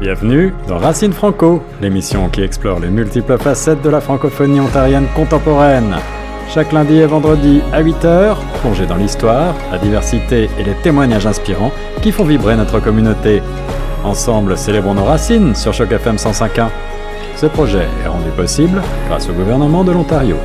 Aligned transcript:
Bienvenue 0.00 0.54
dans 0.68 0.78
Racine 0.78 1.12
Franco, 1.12 1.60
l'émission 1.80 2.28
qui 2.28 2.42
explore 2.42 2.78
les 2.78 2.88
multiples 2.88 3.36
facettes 3.36 3.82
de 3.82 3.90
la 3.90 4.00
francophonie 4.00 4.60
ontarienne 4.60 5.06
contemporaine. 5.16 5.96
Chaque 6.48 6.72
lundi 6.72 6.98
et 6.98 7.06
vendredi 7.06 7.60
à 7.72 7.82
8h, 7.82 8.36
plongez 8.60 8.86
dans 8.86 8.96
l'histoire, 8.96 9.54
la 9.72 9.78
diversité 9.78 10.48
et 10.58 10.62
les 10.62 10.74
témoignages 10.82 11.26
inspirants 11.26 11.72
qui 12.00 12.12
font 12.12 12.24
vibrer 12.24 12.56
notre 12.56 12.80
communauté. 12.80 13.42
Ensemble, 14.04 14.56
célébrons 14.56 14.94
nos 14.94 15.04
racines 15.04 15.54
sur 15.54 15.74
Choc 15.74 15.90
FM 15.90 16.16
105.1. 16.16 16.68
Ce 17.36 17.46
projet 17.46 17.86
est 18.04 18.08
rendu 18.08 18.30
possible 18.30 18.80
grâce 19.08 19.28
au 19.28 19.32
gouvernement 19.32 19.84
de 19.84 19.92
l'Ontario. 19.92 20.36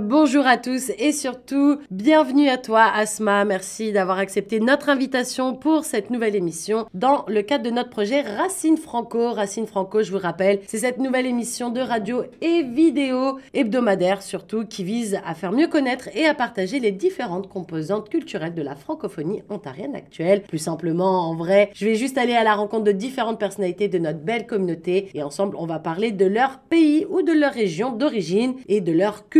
Bonjour 0.00 0.46
à 0.46 0.56
tous 0.56 0.90
et 0.98 1.12
surtout 1.12 1.78
bienvenue 1.90 2.48
à 2.48 2.58
toi 2.58 2.82
Asma. 2.82 3.44
Merci 3.44 3.92
d'avoir 3.92 4.18
accepté 4.18 4.58
notre 4.58 4.88
invitation 4.88 5.54
pour 5.54 5.84
cette 5.84 6.10
nouvelle 6.10 6.34
émission 6.34 6.86
dans 6.94 7.24
le 7.28 7.42
cadre 7.42 7.64
de 7.64 7.70
notre 7.70 7.90
projet 7.90 8.22
Racine 8.22 8.76
Franco. 8.76 9.32
Racine 9.32 9.66
Franco, 9.66 10.02
je 10.02 10.10
vous 10.10 10.18
rappelle, 10.18 10.60
c'est 10.66 10.78
cette 10.78 10.98
nouvelle 10.98 11.26
émission 11.26 11.70
de 11.70 11.80
radio 11.80 12.24
et 12.40 12.64
vidéo 12.64 13.38
hebdomadaire 13.54 14.22
surtout 14.22 14.64
qui 14.64 14.82
vise 14.82 15.20
à 15.24 15.34
faire 15.34 15.52
mieux 15.52 15.68
connaître 15.68 16.08
et 16.14 16.26
à 16.26 16.34
partager 16.34 16.80
les 16.80 16.92
différentes 16.92 17.48
composantes 17.48 18.08
culturelles 18.08 18.54
de 18.54 18.62
la 18.62 18.74
francophonie 18.74 19.42
ontarienne 19.48 19.94
actuelle. 19.94 20.42
Plus 20.42 20.58
simplement, 20.58 21.30
en 21.30 21.36
vrai, 21.36 21.70
je 21.74 21.86
vais 21.86 21.94
juste 21.94 22.18
aller 22.18 22.34
à 22.34 22.42
la 22.42 22.54
rencontre 22.54 22.84
de 22.84 22.92
différentes 22.92 23.38
personnalités 23.38 23.88
de 23.88 23.98
notre 23.98 24.20
belle 24.20 24.46
communauté 24.46 25.08
et 25.14 25.22
ensemble 25.22 25.56
on 25.56 25.66
va 25.66 25.78
parler 25.78 26.10
de 26.10 26.26
leur 26.26 26.58
pays 26.58 27.06
ou 27.08 27.22
de 27.22 27.32
leur 27.32 27.52
région 27.52 27.92
d'origine 27.92 28.54
et 28.68 28.80
de 28.80 28.92
leur 28.92 29.28
culture 29.28 29.35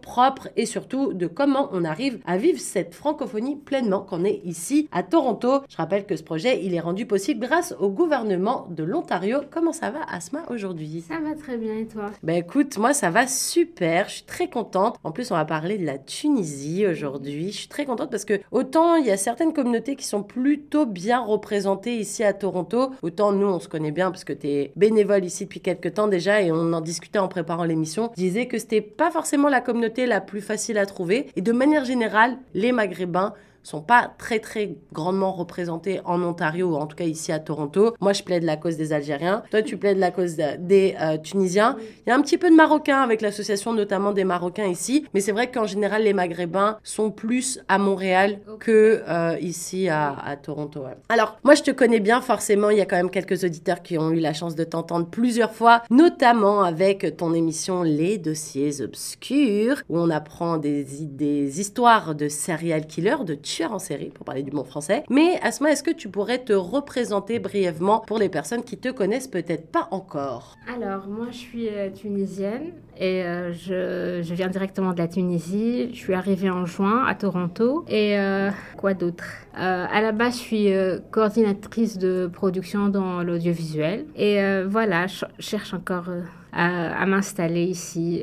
propre 0.00 0.48
et 0.56 0.66
surtout 0.66 1.12
de 1.12 1.26
comment 1.26 1.68
on 1.72 1.84
arrive 1.84 2.18
à 2.26 2.36
vivre 2.36 2.60
cette 2.60 2.94
francophonie 2.94 3.56
pleinement 3.56 4.00
qu'on 4.00 4.24
est 4.24 4.40
ici 4.44 4.88
à 4.92 5.02
Toronto. 5.02 5.60
Je 5.68 5.76
rappelle 5.76 6.06
que 6.06 6.16
ce 6.16 6.22
projet, 6.22 6.64
il 6.64 6.74
est 6.74 6.80
rendu 6.80 7.06
possible 7.06 7.40
grâce 7.46 7.74
au 7.80 7.88
gouvernement 7.88 8.66
de 8.70 8.84
l'Ontario. 8.84 9.38
Comment 9.50 9.72
ça 9.72 9.90
va 9.90 10.00
Asma 10.10 10.42
aujourd'hui? 10.50 11.04
Ça 11.06 11.20
va 11.20 11.34
très 11.34 11.56
bien 11.56 11.74
et 11.76 11.86
toi? 11.86 12.10
Ben 12.22 12.36
écoute, 12.36 12.78
moi 12.78 12.92
ça 12.92 13.10
va 13.10 13.26
super, 13.26 14.08
je 14.08 14.14
suis 14.16 14.24
très 14.24 14.48
contente. 14.48 14.96
En 15.04 15.12
plus, 15.12 15.30
on 15.30 15.34
va 15.34 15.44
parler 15.44 15.78
de 15.78 15.86
la 15.86 15.98
Tunisie 15.98 16.86
aujourd'hui. 16.86 17.50
Je 17.52 17.58
suis 17.58 17.68
très 17.68 17.84
contente 17.84 18.10
parce 18.10 18.24
que 18.24 18.40
autant 18.50 18.96
il 18.96 19.06
y 19.06 19.10
a 19.10 19.16
certaines 19.16 19.52
communautés 19.52 19.96
qui 19.96 20.06
sont 20.06 20.22
plutôt 20.22 20.86
bien 20.86 21.20
représentées 21.20 21.96
ici 21.96 22.22
à 22.22 22.32
Toronto, 22.32 22.90
autant 23.02 23.32
nous 23.32 23.46
on 23.46 23.58
se 23.58 23.68
connaît 23.68 23.92
bien 23.92 24.10
parce 24.10 24.24
que 24.24 24.32
tu 24.32 24.48
es 24.48 24.72
bénévole 24.76 25.24
ici 25.24 25.44
depuis 25.44 25.60
quelques 25.60 25.94
temps 25.94 26.08
déjà 26.08 26.40
et 26.42 26.52
on 26.52 26.72
en 26.72 26.80
discutait 26.80 27.18
en 27.18 27.28
préparant 27.28 27.64
l'émission. 27.64 28.10
Je 28.16 28.22
disais 28.22 28.46
que 28.46 28.58
c'était 28.58 28.80
pas 28.80 29.10
forcément 29.10 29.39
la 29.48 29.60
communauté 29.60 30.06
la 30.06 30.20
plus 30.20 30.40
facile 30.40 30.78
à 30.78 30.86
trouver. 30.86 31.30
Et 31.36 31.40
de 31.40 31.52
manière 31.52 31.84
générale, 31.84 32.38
les 32.54 32.72
Maghrébins 32.72 33.34
sont 33.62 33.80
pas 33.82 34.10
très 34.18 34.38
très 34.38 34.76
grandement 34.92 35.32
représentés 35.32 36.00
en 36.04 36.22
Ontario 36.22 36.68
ou 36.68 36.74
en 36.76 36.86
tout 36.86 36.96
cas 36.96 37.04
ici 37.04 37.32
à 37.32 37.38
Toronto. 37.38 37.94
Moi 38.00 38.12
je 38.12 38.22
plaide 38.22 38.42
la 38.42 38.56
cause 38.56 38.76
des 38.76 38.92
Algériens, 38.92 39.42
toi 39.50 39.62
tu 39.62 39.76
plaides 39.76 39.98
la 39.98 40.10
cause 40.10 40.36
des 40.36 40.96
euh, 41.00 41.18
Tunisiens. 41.18 41.76
Il 42.06 42.10
y 42.10 42.12
a 42.12 42.16
un 42.16 42.22
petit 42.22 42.38
peu 42.38 42.50
de 42.50 42.54
Marocains 42.54 43.00
avec 43.00 43.20
l'association 43.20 43.72
notamment 43.72 44.12
des 44.12 44.24
Marocains 44.24 44.66
ici, 44.66 45.06
mais 45.14 45.20
c'est 45.20 45.32
vrai 45.32 45.50
qu'en 45.50 45.66
général 45.66 46.02
les 46.04 46.12
Maghrébins 46.12 46.78
sont 46.82 47.10
plus 47.10 47.60
à 47.68 47.78
Montréal 47.78 48.40
que 48.58 49.02
euh, 49.08 49.36
ici 49.40 49.88
à, 49.88 50.16
à 50.24 50.36
Toronto. 50.36 50.80
ouais. 50.80 50.96
Alors 51.08 51.38
moi 51.44 51.54
je 51.54 51.62
te 51.62 51.70
connais 51.70 52.00
bien 52.00 52.20
forcément, 52.20 52.70
il 52.70 52.78
y 52.78 52.80
a 52.80 52.86
quand 52.86 52.96
même 52.96 53.10
quelques 53.10 53.44
auditeurs 53.44 53.82
qui 53.82 53.98
ont 53.98 54.10
eu 54.10 54.20
la 54.20 54.32
chance 54.32 54.54
de 54.54 54.64
t'entendre 54.64 55.06
plusieurs 55.06 55.52
fois, 55.52 55.82
notamment 55.90 56.62
avec 56.62 57.16
ton 57.16 57.34
émission 57.34 57.82
Les 57.82 58.18
dossiers 58.18 58.80
obscurs 58.80 59.82
où 59.88 59.98
on 59.98 60.10
apprend 60.10 60.56
des, 60.56 60.84
des 60.84 61.60
histoires 61.60 62.14
de 62.14 62.28
serial 62.28 62.86
killers, 62.86 63.24
de 63.24 63.34
tueurs 63.50 63.72
en 63.72 63.78
série, 63.78 64.10
pour 64.10 64.24
parler 64.24 64.42
du 64.42 64.50
bon 64.50 64.64
français. 64.64 65.04
Mais 65.10 65.38
Asma, 65.42 65.72
est-ce 65.72 65.82
que 65.82 65.90
tu 65.90 66.08
pourrais 66.08 66.38
te 66.38 66.52
représenter 66.52 67.38
brièvement 67.38 68.00
pour 68.00 68.18
les 68.18 68.28
personnes 68.28 68.62
qui 68.62 68.78
te 68.78 68.88
connaissent 68.88 69.28
peut-être 69.28 69.70
pas 69.70 69.88
encore? 69.90 70.56
Alors, 70.74 71.08
moi 71.08 71.26
je 71.30 71.36
suis 71.36 71.68
euh, 71.68 71.90
tunisienne 71.90 72.72
et 72.96 73.24
euh, 73.24 73.52
je, 73.52 74.32
viens 74.34 74.48
directement 74.48 74.92
de 74.92 74.98
la 74.98 75.08
Tunisie. 75.08 75.88
Je 75.92 75.98
suis 75.98 76.14
arrivée 76.14 76.50
en 76.50 76.64
juin 76.66 77.04
à 77.06 77.14
Toronto. 77.14 77.84
Et 77.88 78.18
euh, 78.18 78.50
quoi 78.76 78.94
d'autre? 78.94 79.24
Euh, 79.58 79.86
À 79.90 80.00
la 80.00 80.12
base, 80.12 80.34
je 80.34 80.38
suis 80.38 80.68
coordinatrice 81.10 81.98
de 81.98 82.30
production 82.32 82.88
dans 82.88 83.22
l'audiovisuel. 83.22 84.06
Et 84.16 84.38
voilà, 84.66 85.06
je 85.06 85.24
cherche 85.38 85.74
encore 85.74 86.08
à, 86.52 87.02
à 87.02 87.06
m'installer 87.06 87.64
ici. 87.64 88.22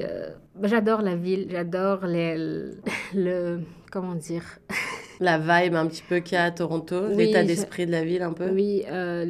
J'adore 0.63 1.01
la 1.01 1.15
ville, 1.15 1.47
j'adore 1.51 2.01
le... 2.05 3.59
Comment 3.91 4.15
dire? 4.15 4.43
La 5.19 5.37
vibe 5.37 5.75
un 5.75 5.87
petit 5.87 6.03
peu 6.07 6.19
qu'il 6.19 6.35
y 6.35 6.37
a 6.37 6.43
à 6.45 6.51
Toronto, 6.51 6.95
Oui, 7.09 7.25
l'état 7.25 7.43
d'esprit 7.43 7.85
de 7.85 7.91
la 7.91 8.03
ville 8.03 8.21
un 8.21 8.33
peu 8.33 8.49
Oui, 8.49 8.83
euh, 8.89 9.25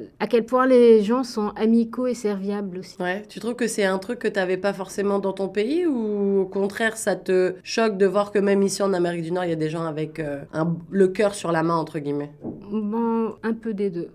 le... 0.00 0.08
à 0.18 0.26
quel 0.26 0.44
point 0.46 0.66
les 0.66 1.02
gens 1.02 1.24
sont 1.24 1.48
amicaux 1.56 2.06
et 2.06 2.14
serviables 2.14 2.78
aussi. 2.78 2.96
Ouais, 3.00 3.22
tu 3.28 3.38
trouves 3.40 3.54
que 3.54 3.66
c'est 3.66 3.84
un 3.84 3.98
truc 3.98 4.18
que 4.18 4.28
tu 4.28 4.34
n'avais 4.38 4.56
pas 4.56 4.72
forcément 4.72 5.18
dans 5.18 5.32
ton 5.32 5.48
pays 5.48 5.86
ou 5.86 6.40
au 6.40 6.46
contraire 6.46 6.96
ça 6.96 7.16
te 7.16 7.54
choque 7.62 7.98
de 7.98 8.06
voir 8.06 8.32
que 8.32 8.38
même 8.38 8.62
ici 8.62 8.82
en 8.82 8.92
Amérique 8.92 9.22
du 9.22 9.32
Nord 9.32 9.44
il 9.44 9.50
y 9.50 9.52
a 9.52 9.56
des 9.56 9.68
gens 9.70 9.84
avec 9.84 10.20
euh, 10.20 10.40
un- 10.52 10.76
le 10.90 11.08
cœur 11.08 11.34
sur 11.34 11.52
la 11.52 11.62
main 11.62 11.76
entre 11.76 11.98
guillemets? 11.98 12.30
Bon, 12.42 13.34
un 13.42 13.52
peu 13.52 13.74
des 13.74 13.90
deux. 13.90 14.08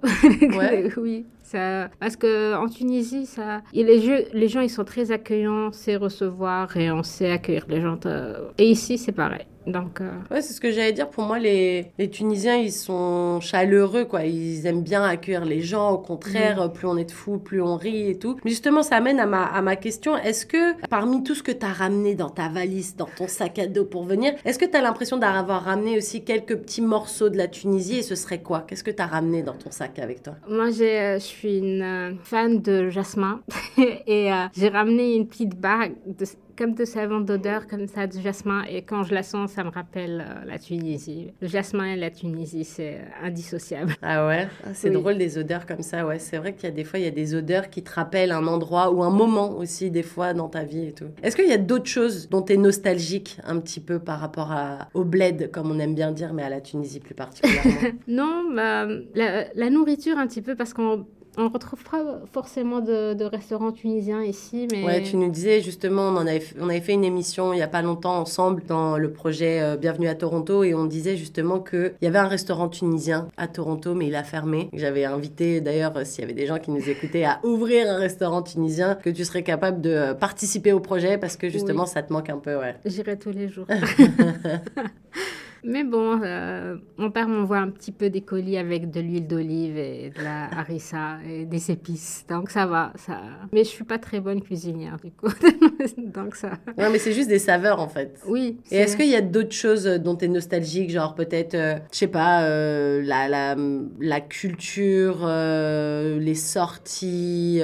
Ouais. 0.57 0.89
oui. 0.97 1.25
Ça, 1.51 1.89
parce 2.00 2.16
que 2.16 2.56
en 2.56 2.67
Tunisie, 2.69 3.25
ça, 3.25 3.62
et 3.73 3.84
les, 3.84 4.00
jeux, 4.01 4.25
les 4.34 4.47
gens 4.47 4.62
ils 4.62 4.69
sont 4.69 4.84
très 4.85 5.12
accueillants, 5.12 5.67
on 5.67 5.72
sait 5.72 5.95
recevoir 5.95 6.75
et 6.78 6.91
on 6.91 7.03
sait 7.03 7.31
accueillir 7.31 7.66
les 7.69 7.81
gens. 7.81 7.97
euh, 8.06 8.50
Et 8.57 8.69
ici, 8.69 8.97
c'est 8.97 9.12
pareil. 9.12 9.45
Donc, 9.67 10.01
euh, 10.01 10.09
Ouais, 10.31 10.41
c'est 10.41 10.53
ce 10.53 10.59
que 10.61 10.72
j'allais 10.72 10.91
dire. 10.91 11.07
Pour 11.07 11.23
moi, 11.25 11.38
les, 11.38 11.91
les 12.00 12.09
Tunisiens, 12.09 12.56
ils 12.56 12.72
sont 12.72 13.40
chaleureux, 13.41 14.06
quoi. 14.06 14.23
Ils 14.25 14.66
aiment 14.66 14.81
bien 14.81 15.03
accueillir 15.03 15.45
les 15.45 15.61
gens. 15.61 15.91
Au 15.91 16.00
contraire, 16.00 16.72
plus 16.73 16.88
on 16.88 16.97
est 16.97 17.06
de 17.06 17.11
fous, 17.11 17.38
plus 17.38 17.61
on 17.61 17.75
rit 17.78 18.09
et 18.09 18.17
tout. 18.17 18.38
Mais 18.44 18.50
justement, 18.50 18.81
ça 18.81 18.95
amène 18.95 19.19
à 19.19 19.28
ma, 19.28 19.44
à 19.44 19.61
ma 19.61 19.75
question. 19.75 20.17
Est-ce 20.17 20.47
que, 20.47 20.81
parmi 20.88 21.23
tout 21.23 21.35
ce 21.35 21.44
que 21.44 21.51
tu 21.51 21.63
as 21.63 21.72
ramené 21.73 22.16
dans 22.16 22.29
ta 22.31 22.50
valise, 22.50 22.95
dans 22.95 23.07
ton 23.16 23.28
sac 23.28 23.59
à 23.59 23.67
dos 23.67 23.85
pour 23.85 24.03
venir, 24.03 24.34
est-ce 24.45 24.57
que 24.57 24.66
tu 24.66 24.75
as 24.75 24.81
l'impression 24.81 25.17
d'avoir 25.17 25.63
ramené 25.63 25.95
aussi 25.95 26.23
quelques 26.23 26.56
petits 26.57 26.81
morceaux 26.81 27.29
de 27.29 27.38
la 27.38 27.47
Tunisie 27.47 28.00
Et 28.00 28.03
ce 28.03 28.16
serait 28.16 28.41
quoi? 28.41 28.61
Qu'est-ce 28.67 28.84
que 28.84 28.90
tu 28.90 29.01
as 29.03 29.06
ramené 29.06 29.44
dans 29.44 29.53
ton 29.53 29.69
sac 29.69 30.00
avec 30.00 30.23
toi? 30.23 30.34
Moi, 30.50 30.72
j'ai, 30.72 31.00
euh, 31.00 31.13
je 31.19 31.23
suis 31.25 31.41
une 31.50 31.81
euh, 31.81 32.12
fan 32.24 32.62
de 32.62 32.90
jasmin 32.90 33.41
et 34.07 34.31
euh, 34.31 34.35
j'ai 34.56 34.69
ramené 34.69 35.16
une 35.16 35.28
petite 35.28 35.59
bague 35.59 35.94
de, 36.06 36.25
comme 36.57 36.74
de 36.75 36.85
savon 36.85 37.22
d'odeur, 37.22 37.66
comme 37.68 37.88
ça, 37.88 38.06
de 38.06 38.19
jasmin. 38.19 38.63
Et 38.69 38.84
quand 38.84 39.03
je 39.03 39.13
la 39.16 39.24
sens, 39.24 39.52
ça 39.53 39.63
me 39.63 39.69
rappelle 39.72 40.24
euh, 40.28 40.46
la 40.46 40.59
Tunisie. 40.59 41.31
Le 41.41 41.47
jasmin 41.47 41.94
et 41.94 41.96
la 41.96 42.12
Tunisie, 42.12 42.66
c'est 42.66 43.00
indissociable. 43.24 43.94
Ah 44.03 44.28
ouais? 44.28 44.47
Ah, 44.63 44.69
C'est 44.74 44.90
Oui. 44.90 44.96
drôle 44.96 45.18
des 45.18 45.38
odeurs 45.40 45.66
comme 45.66 45.81
ça, 45.81 46.06
ouais. 46.06 46.19
C'est 46.19 46.38
vrai 46.38 46.53
qu'il 46.53 46.66
y 46.66 46.68
a 46.72 46.75
des 46.75 46.84
fois, 46.84 47.00
il 47.00 47.06
y 47.06 47.07
a 47.07 47.12
des 47.12 47.34
odeurs 47.34 47.69
qui 47.69 47.81
te 47.81 47.91
rappellent 47.91 48.31
un 48.31 48.46
endroit 48.46 48.91
ou 48.91 49.02
un 49.02 49.09
moment 49.09 49.58
aussi, 49.58 49.90
des 49.90 50.03
fois, 50.03 50.34
dans 50.34 50.50
ta 50.50 50.63
vie 50.63 50.88
et 50.88 50.91
tout. 50.91 51.06
Est-ce 51.23 51.35
qu'il 51.35 51.47
y 51.47 51.53
a 51.53 51.58
d'autres 51.58 51.88
choses 51.90 52.29
dont 52.29 52.41
tu 52.44 52.53
es 52.53 52.58
nostalgique 52.58 53.38
un 53.46 53.59
petit 53.59 53.79
peu 53.79 53.97
par 54.00 54.19
rapport 54.19 54.52
à, 54.52 54.90
au 54.94 55.03
bled, 55.03 55.50
comme 55.52 55.72
on 55.72 55.79
aime 55.79 55.96
bien 55.96 56.12
dire, 56.12 56.34
mais 56.34 56.44
à 56.44 56.50
la 56.50 56.62
Tunisie 56.62 57.00
plus 57.00 57.16
particulièrement? 57.16 57.72
Non, 58.08 58.44
bah, 58.53 58.85
la, 59.16 59.46
la 59.56 59.69
nourriture 59.69 60.18
un 60.18 60.28
petit 60.28 60.41
peu 60.41 60.56
parce 60.56 60.73
qu'on 60.73 61.06
on 61.37 61.47
retrouve 61.49 61.83
pas 61.83 62.19
forcément 62.33 62.81
de, 62.81 63.13
de 63.13 63.23
restaurants 63.23 63.71
tunisiens 63.71 64.21
ici, 64.23 64.67
mais 64.71 64.83
Ouais, 64.83 65.01
tu 65.01 65.15
nous 65.17 65.29
disais 65.29 65.61
justement, 65.61 66.03
on, 66.09 66.17
en 66.17 66.27
avait, 66.27 66.43
on 66.59 66.69
avait 66.69 66.81
fait 66.81 66.93
une 66.93 67.03
émission 67.05 67.53
il 67.53 67.59
y 67.59 67.61
a 67.61 67.67
pas 67.67 67.81
longtemps 67.81 68.17
ensemble 68.19 68.63
dans 68.67 68.97
le 68.97 69.11
projet 69.11 69.61
euh, 69.61 69.77
Bienvenue 69.77 70.07
à 70.07 70.15
Toronto 70.15 70.63
et 70.63 70.73
on 70.75 70.85
disait 70.85 71.15
justement 71.17 71.59
qu'il 71.59 71.93
y 72.01 72.07
avait 72.07 72.19
un 72.19 72.27
restaurant 72.27 72.67
tunisien 72.67 73.27
à 73.37 73.47
Toronto 73.47 73.93
mais 73.95 74.07
il 74.07 74.15
a 74.15 74.23
fermé. 74.23 74.69
J'avais 74.73 75.05
invité 75.05 75.61
d'ailleurs, 75.61 75.95
euh, 75.95 76.03
s'il 76.03 76.21
y 76.21 76.23
avait 76.25 76.33
des 76.33 76.47
gens 76.47 76.59
qui 76.59 76.71
nous 76.71 76.89
écoutaient, 76.89 77.23
à 77.23 77.39
ouvrir 77.43 77.89
un 77.89 77.97
restaurant 77.97 78.41
tunisien, 78.41 78.95
que 78.95 79.09
tu 79.09 79.23
serais 79.23 79.43
capable 79.43 79.81
de 79.81 79.89
euh, 79.89 80.13
participer 80.13 80.73
au 80.73 80.79
projet 80.79 81.17
parce 81.17 81.37
que 81.37 81.49
justement 81.49 81.83
Oui. 81.83 81.89
ça 81.89 82.03
te 82.03 82.11
manque 82.11 82.29
un 82.29 82.37
peu, 82.37 82.57
ouais. 82.57 82.75
j'irai 82.85 83.17
tous 83.17 83.31
les 83.31 83.47
jours. 83.47 83.67
mais 85.63 85.83
bon, 85.83 86.19
euh, 86.23 86.78
mon 86.97 87.11
père 87.11 87.28
m'envoie 87.28 87.58
un 87.58 87.69
petit 87.69 87.91
peu 87.91 88.09
des 88.09 88.22
colis 88.22 88.58
avec 88.58 88.90
de 88.90 88.99
l'huile 88.99 89.28
d'olive 89.28 89.78
et 89.78 90.11
de 90.16 90.23
la 90.23 90.46
harissa 90.59 91.17
et 91.28 91.46
des 91.46 91.72
épices, 91.72 92.25
donc 92.28 92.49
ça 92.49 92.66
va. 92.66 92.93
Ça... 92.96 93.19
Mais 93.53 93.63
je 93.63 93.69
suis 93.69 93.84
pas 93.84 93.97
très 93.97 94.19
bonne 94.19 94.41
cuisinière 94.41 94.97
du 95.03 95.11
coup, 95.11 95.28
donc 95.97 96.35
ça. 96.35 96.52
Ouais, 96.78 96.90
mais 96.90 96.99
c'est 96.99 97.13
juste 97.13 97.29
des 97.29 97.40
saveurs 97.40 97.79
en 97.79 97.87
fait. 97.87 98.19
Oui. 98.28 98.58
Et 98.72 98.78
est-ce 98.78 98.97
qu'il 98.97 99.09
y 99.09 99.16
a 99.16 99.22
d'autres 99.22 99.53
choses 99.53 99.85
dont 99.85 100.16
tu 100.16 100.25
es 100.25 100.28
nostalgique, 100.28 100.90
genre 100.90 101.16
peut-être, 101.16 101.55
euh, 101.55 101.75
je 101.91 101.97
sais 101.97 102.08
pas, 102.08 102.43
euh, 102.43 103.02
la, 103.03 103.28
la, 103.28 103.55
la 103.99 104.22
culture, 104.22 105.19
euh, 105.23 106.19
les 106.19 106.35
sorties, 106.35 107.61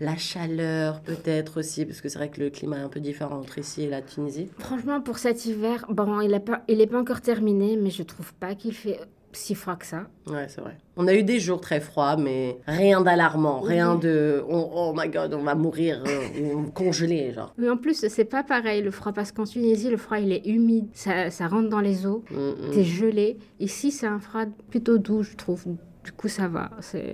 la 0.00 0.16
chaleur 0.16 1.00
peut-être 1.02 1.60
aussi, 1.60 1.84
parce 1.84 2.00
que 2.00 2.08
c'est 2.08 2.18
vrai 2.18 2.30
que 2.30 2.40
le 2.40 2.50
climat 2.50 2.78
est 2.78 2.82
un 2.82 2.88
peu 2.88 3.00
différent 3.00 3.36
entre 3.38 3.58
ici 3.58 3.82
et 3.82 3.88
la 3.88 4.02
Tunisie. 4.02 4.48
Franchement, 4.58 5.00
pour 5.00 5.18
cet 5.18 5.44
hiver, 5.44 5.84
bon, 5.90 6.20
il 6.20 6.30
n'est 6.30 6.40
pas, 6.40 6.62
il 6.68 6.80
est 6.80 6.86
pas 6.86 6.98
encore 6.98 7.20
terminé, 7.20 7.76
mais 7.76 7.90
je 7.90 8.02
trouve 8.02 8.32
pas 8.34 8.54
qu'il 8.54 8.74
fait 8.74 8.98
si 9.32 9.54
froid 9.54 9.76
que 9.76 9.86
ça. 9.86 10.08
Ouais, 10.26 10.46
c'est 10.48 10.60
vrai. 10.60 10.76
On 10.96 11.06
a 11.06 11.14
eu 11.14 11.22
des 11.22 11.38
jours 11.38 11.60
très 11.60 11.78
froids, 11.80 12.16
mais 12.16 12.58
rien 12.66 13.00
d'alarmant, 13.00 13.60
rien 13.60 13.94
de 13.94 14.42
oh, 14.48 14.70
oh 14.74 14.92
my 14.96 15.08
god, 15.08 15.34
on 15.34 15.42
va 15.44 15.54
mourir 15.54 16.02
euh, 16.04 16.54
ou 16.54 16.70
congelé, 16.72 17.32
genre. 17.32 17.54
Mais 17.56 17.70
en 17.70 17.76
plus, 17.76 18.06
c'est 18.08 18.24
pas 18.24 18.42
pareil 18.42 18.82
le 18.82 18.90
froid, 18.90 19.12
parce 19.12 19.30
qu'en 19.30 19.44
Tunisie, 19.44 19.88
le 19.90 19.98
froid 19.98 20.18
il 20.18 20.32
est 20.32 20.44
humide, 20.46 20.88
ça, 20.94 21.30
ça 21.30 21.46
rentre 21.46 21.68
dans 21.68 21.80
les 21.80 22.06
os, 22.06 22.22
Mm, 22.30 22.36
mm. 22.36 22.70
t'es 22.72 22.82
gelé. 22.84 23.38
Ici, 23.60 23.92
c'est 23.92 24.06
un 24.06 24.18
froid 24.18 24.46
plutôt 24.70 24.98
doux, 24.98 25.22
je 25.22 25.36
trouve. 25.36 25.64
Du 26.04 26.12
coup, 26.12 26.28
ça 26.28 26.48
va. 26.48 26.70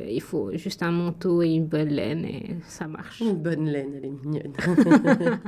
Il 0.08 0.22
faut 0.22 0.50
juste 0.52 0.82
un 0.82 0.92
manteau 0.92 1.42
et 1.42 1.48
une 1.48 1.66
bonne 1.66 1.88
laine 1.88 2.24
et 2.24 2.56
ça 2.68 2.86
marche. 2.86 3.20
Une 3.20 3.34
bonne 3.34 3.66
laine, 3.66 3.92
elle 3.96 4.04
est 4.04 4.10
mignonne. 4.10 4.52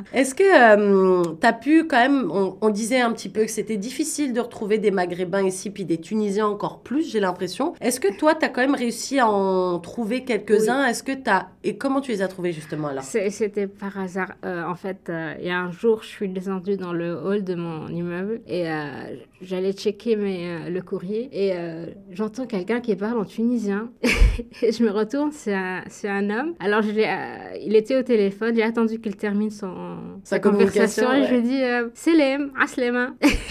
Est-ce 0.12 0.34
que 0.34 1.34
tu 1.38 1.46
as 1.46 1.52
pu 1.52 1.84
quand 1.84 1.98
même, 1.98 2.30
on, 2.32 2.56
on 2.60 2.70
disait 2.70 3.00
un 3.00 3.12
petit 3.12 3.28
peu 3.28 3.44
que 3.44 3.50
c'était 3.50 3.76
difficile 3.76 4.32
de 4.32 4.40
retrouver 4.40 4.78
des 4.78 4.90
Maghrébins 4.90 5.44
ici, 5.44 5.70
puis 5.70 5.84
des 5.84 5.98
Tunisiens 5.98 6.46
encore 6.46 6.82
plus, 6.82 7.10
j'ai 7.10 7.20
l'impression. 7.20 7.74
Est-ce 7.80 8.00
que 8.00 8.16
toi, 8.16 8.34
tu 8.34 8.44
as 8.44 8.48
quand 8.48 8.60
même 8.60 8.74
réussi 8.74 9.18
à 9.18 9.28
en 9.28 9.78
trouver 9.78 10.24
quelques-uns? 10.24 10.84
Est-ce 10.86 11.02
que 11.02 11.12
tu 11.12 11.30
as... 11.30 11.48
Et 11.64 11.76
comment 11.76 12.00
tu 12.00 12.10
les 12.10 12.22
as 12.22 12.28
trouvés 12.28 12.52
justement 12.52 12.88
alors 12.88 13.04
C'était 13.04 13.66
par 13.66 13.98
hasard. 13.98 14.32
Euh, 14.44 14.64
en 14.64 14.74
fait, 14.74 15.08
euh, 15.08 15.34
il 15.40 15.46
y 15.46 15.50
a 15.50 15.60
un 15.60 15.70
jour, 15.70 16.02
je 16.02 16.08
suis 16.08 16.28
descendue 16.28 16.76
dans 16.76 16.92
le 16.92 17.14
hall 17.14 17.44
de 17.44 17.54
mon 17.54 17.88
immeuble 17.88 18.40
et 18.46 18.68
euh, 18.68 19.16
j'allais 19.42 19.72
checker 19.72 20.16
mes, 20.16 20.48
euh, 20.48 20.68
le 20.70 20.82
courrier 20.82 21.28
et 21.32 21.52
euh, 21.54 21.86
j'entends 22.10 22.46
quelqu'un 22.46 22.80
qui 22.80 22.94
parle 22.96 23.18
en 23.18 23.24
tunisien. 23.24 23.90
et 24.62 24.72
je 24.72 24.82
me 24.82 24.90
retourne, 24.90 25.30
c'est 25.32 25.54
un, 25.54 25.82
un 26.04 26.30
homme. 26.30 26.54
Alors, 26.60 26.82
je 26.82 26.90
euh, 26.90 27.56
il 27.64 27.76
était 27.76 27.96
au 27.96 28.02
téléphone, 28.02 28.54
j'ai 28.54 28.62
attendu 28.62 29.00
qu'il 29.00 29.16
termine 29.16 29.50
son, 29.50 29.98
Sa 30.24 30.38
conversation 30.38 31.12
et 31.12 31.24
je 31.24 31.30
lui 31.30 31.38
ai 31.38 31.42
dit 31.42 31.62
euh, 31.62 31.88
Selem, 31.94 32.52
Aslema. 32.60 33.14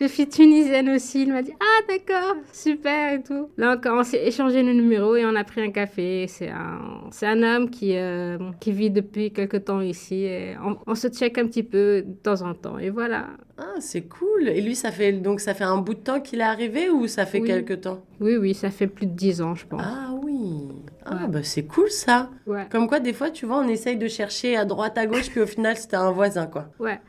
je, 0.00 0.06
suis, 0.06 0.28
tunisienne 0.28 0.90
aussi. 0.90 1.22
Il 1.22 1.32
m'a 1.32 1.42
dit 1.42 1.52
Ah, 1.60 1.82
d'accord, 1.88 2.36
super 2.52 3.14
et 3.14 3.22
tout. 3.22 3.48
Donc, 3.58 3.86
on 3.86 4.02
s'est 4.02 4.26
échangé 4.26 4.62
nos 4.62 4.72
numéros 4.72 5.16
et 5.16 5.24
on 5.24 5.34
a 5.34 5.44
pris 5.44 5.62
un 5.62 5.70
café. 5.70 6.26
C'est 6.28 6.50
un, 6.50 7.10
un 7.22 7.42
homme 7.42 7.70
qui, 7.70 7.96
euh, 7.96 8.38
qui 8.60 8.72
vit 8.72 8.90
depuis 8.90 9.32
quelque 9.32 9.56
temps 9.56 9.80
ici. 9.80 10.24
Et 10.24 10.56
on, 10.64 10.76
on 10.86 10.94
se 10.94 11.08
check 11.08 11.38
un 11.38 11.46
petit 11.46 11.62
peu 11.62 12.02
de 12.02 12.14
temps 12.22 12.42
en 12.42 12.54
temps. 12.54 12.78
Et 12.78 12.90
voilà. 12.90 13.28
Ah, 13.56 13.76
c'est 13.78 14.02
cool. 14.02 14.48
Et 14.48 14.60
lui, 14.64 14.74
ça 14.74 14.90
fait 14.90 15.12
donc 15.12 15.40
ça 15.40 15.54
fait 15.54 15.64
un 15.64 15.76
bout 15.78 15.94
de 15.94 16.00
temps 16.00 16.20
qu'il 16.20 16.40
est 16.40 16.44
arrivé 16.44 16.88
ou 16.90 17.06
ça 17.06 17.26
fait 17.26 17.40
Oui. 17.40 17.46
quelques 17.46 17.82
temps? 17.82 18.00
Oui, 18.20 18.36
oui, 18.36 18.54
ça 18.54 18.70
fait 18.70 18.86
plus 18.86 19.06
de 19.06 19.12
10 19.12 19.42
ans, 19.42 19.54
je 19.54 19.66
pense. 19.66 19.82
Ah 19.84 20.10
oui. 20.22 20.68
Ah 21.06 21.14
Ouais. 21.22 21.28
bah 21.28 21.40
c'est 21.42 21.64
cool 21.64 21.90
ça. 21.90 22.30
Ouais. 22.46 22.66
Comme 22.70 22.88
quoi, 22.88 22.98
des 23.00 23.12
fois, 23.12 23.30
tu 23.30 23.46
vois, 23.46 23.58
on 23.58 23.68
essaye 23.68 23.96
de 23.96 24.08
chercher 24.08 24.56
à 24.56 24.64
droite, 24.64 24.96
à 24.98 25.06
gauche, 25.06 25.30
puis 25.30 25.40
au 25.40 25.46
final, 25.46 25.76
c'était 25.76 25.96
un 25.96 26.10
voisin, 26.10 26.46
quoi. 26.46 26.68
Ouais. 26.80 27.00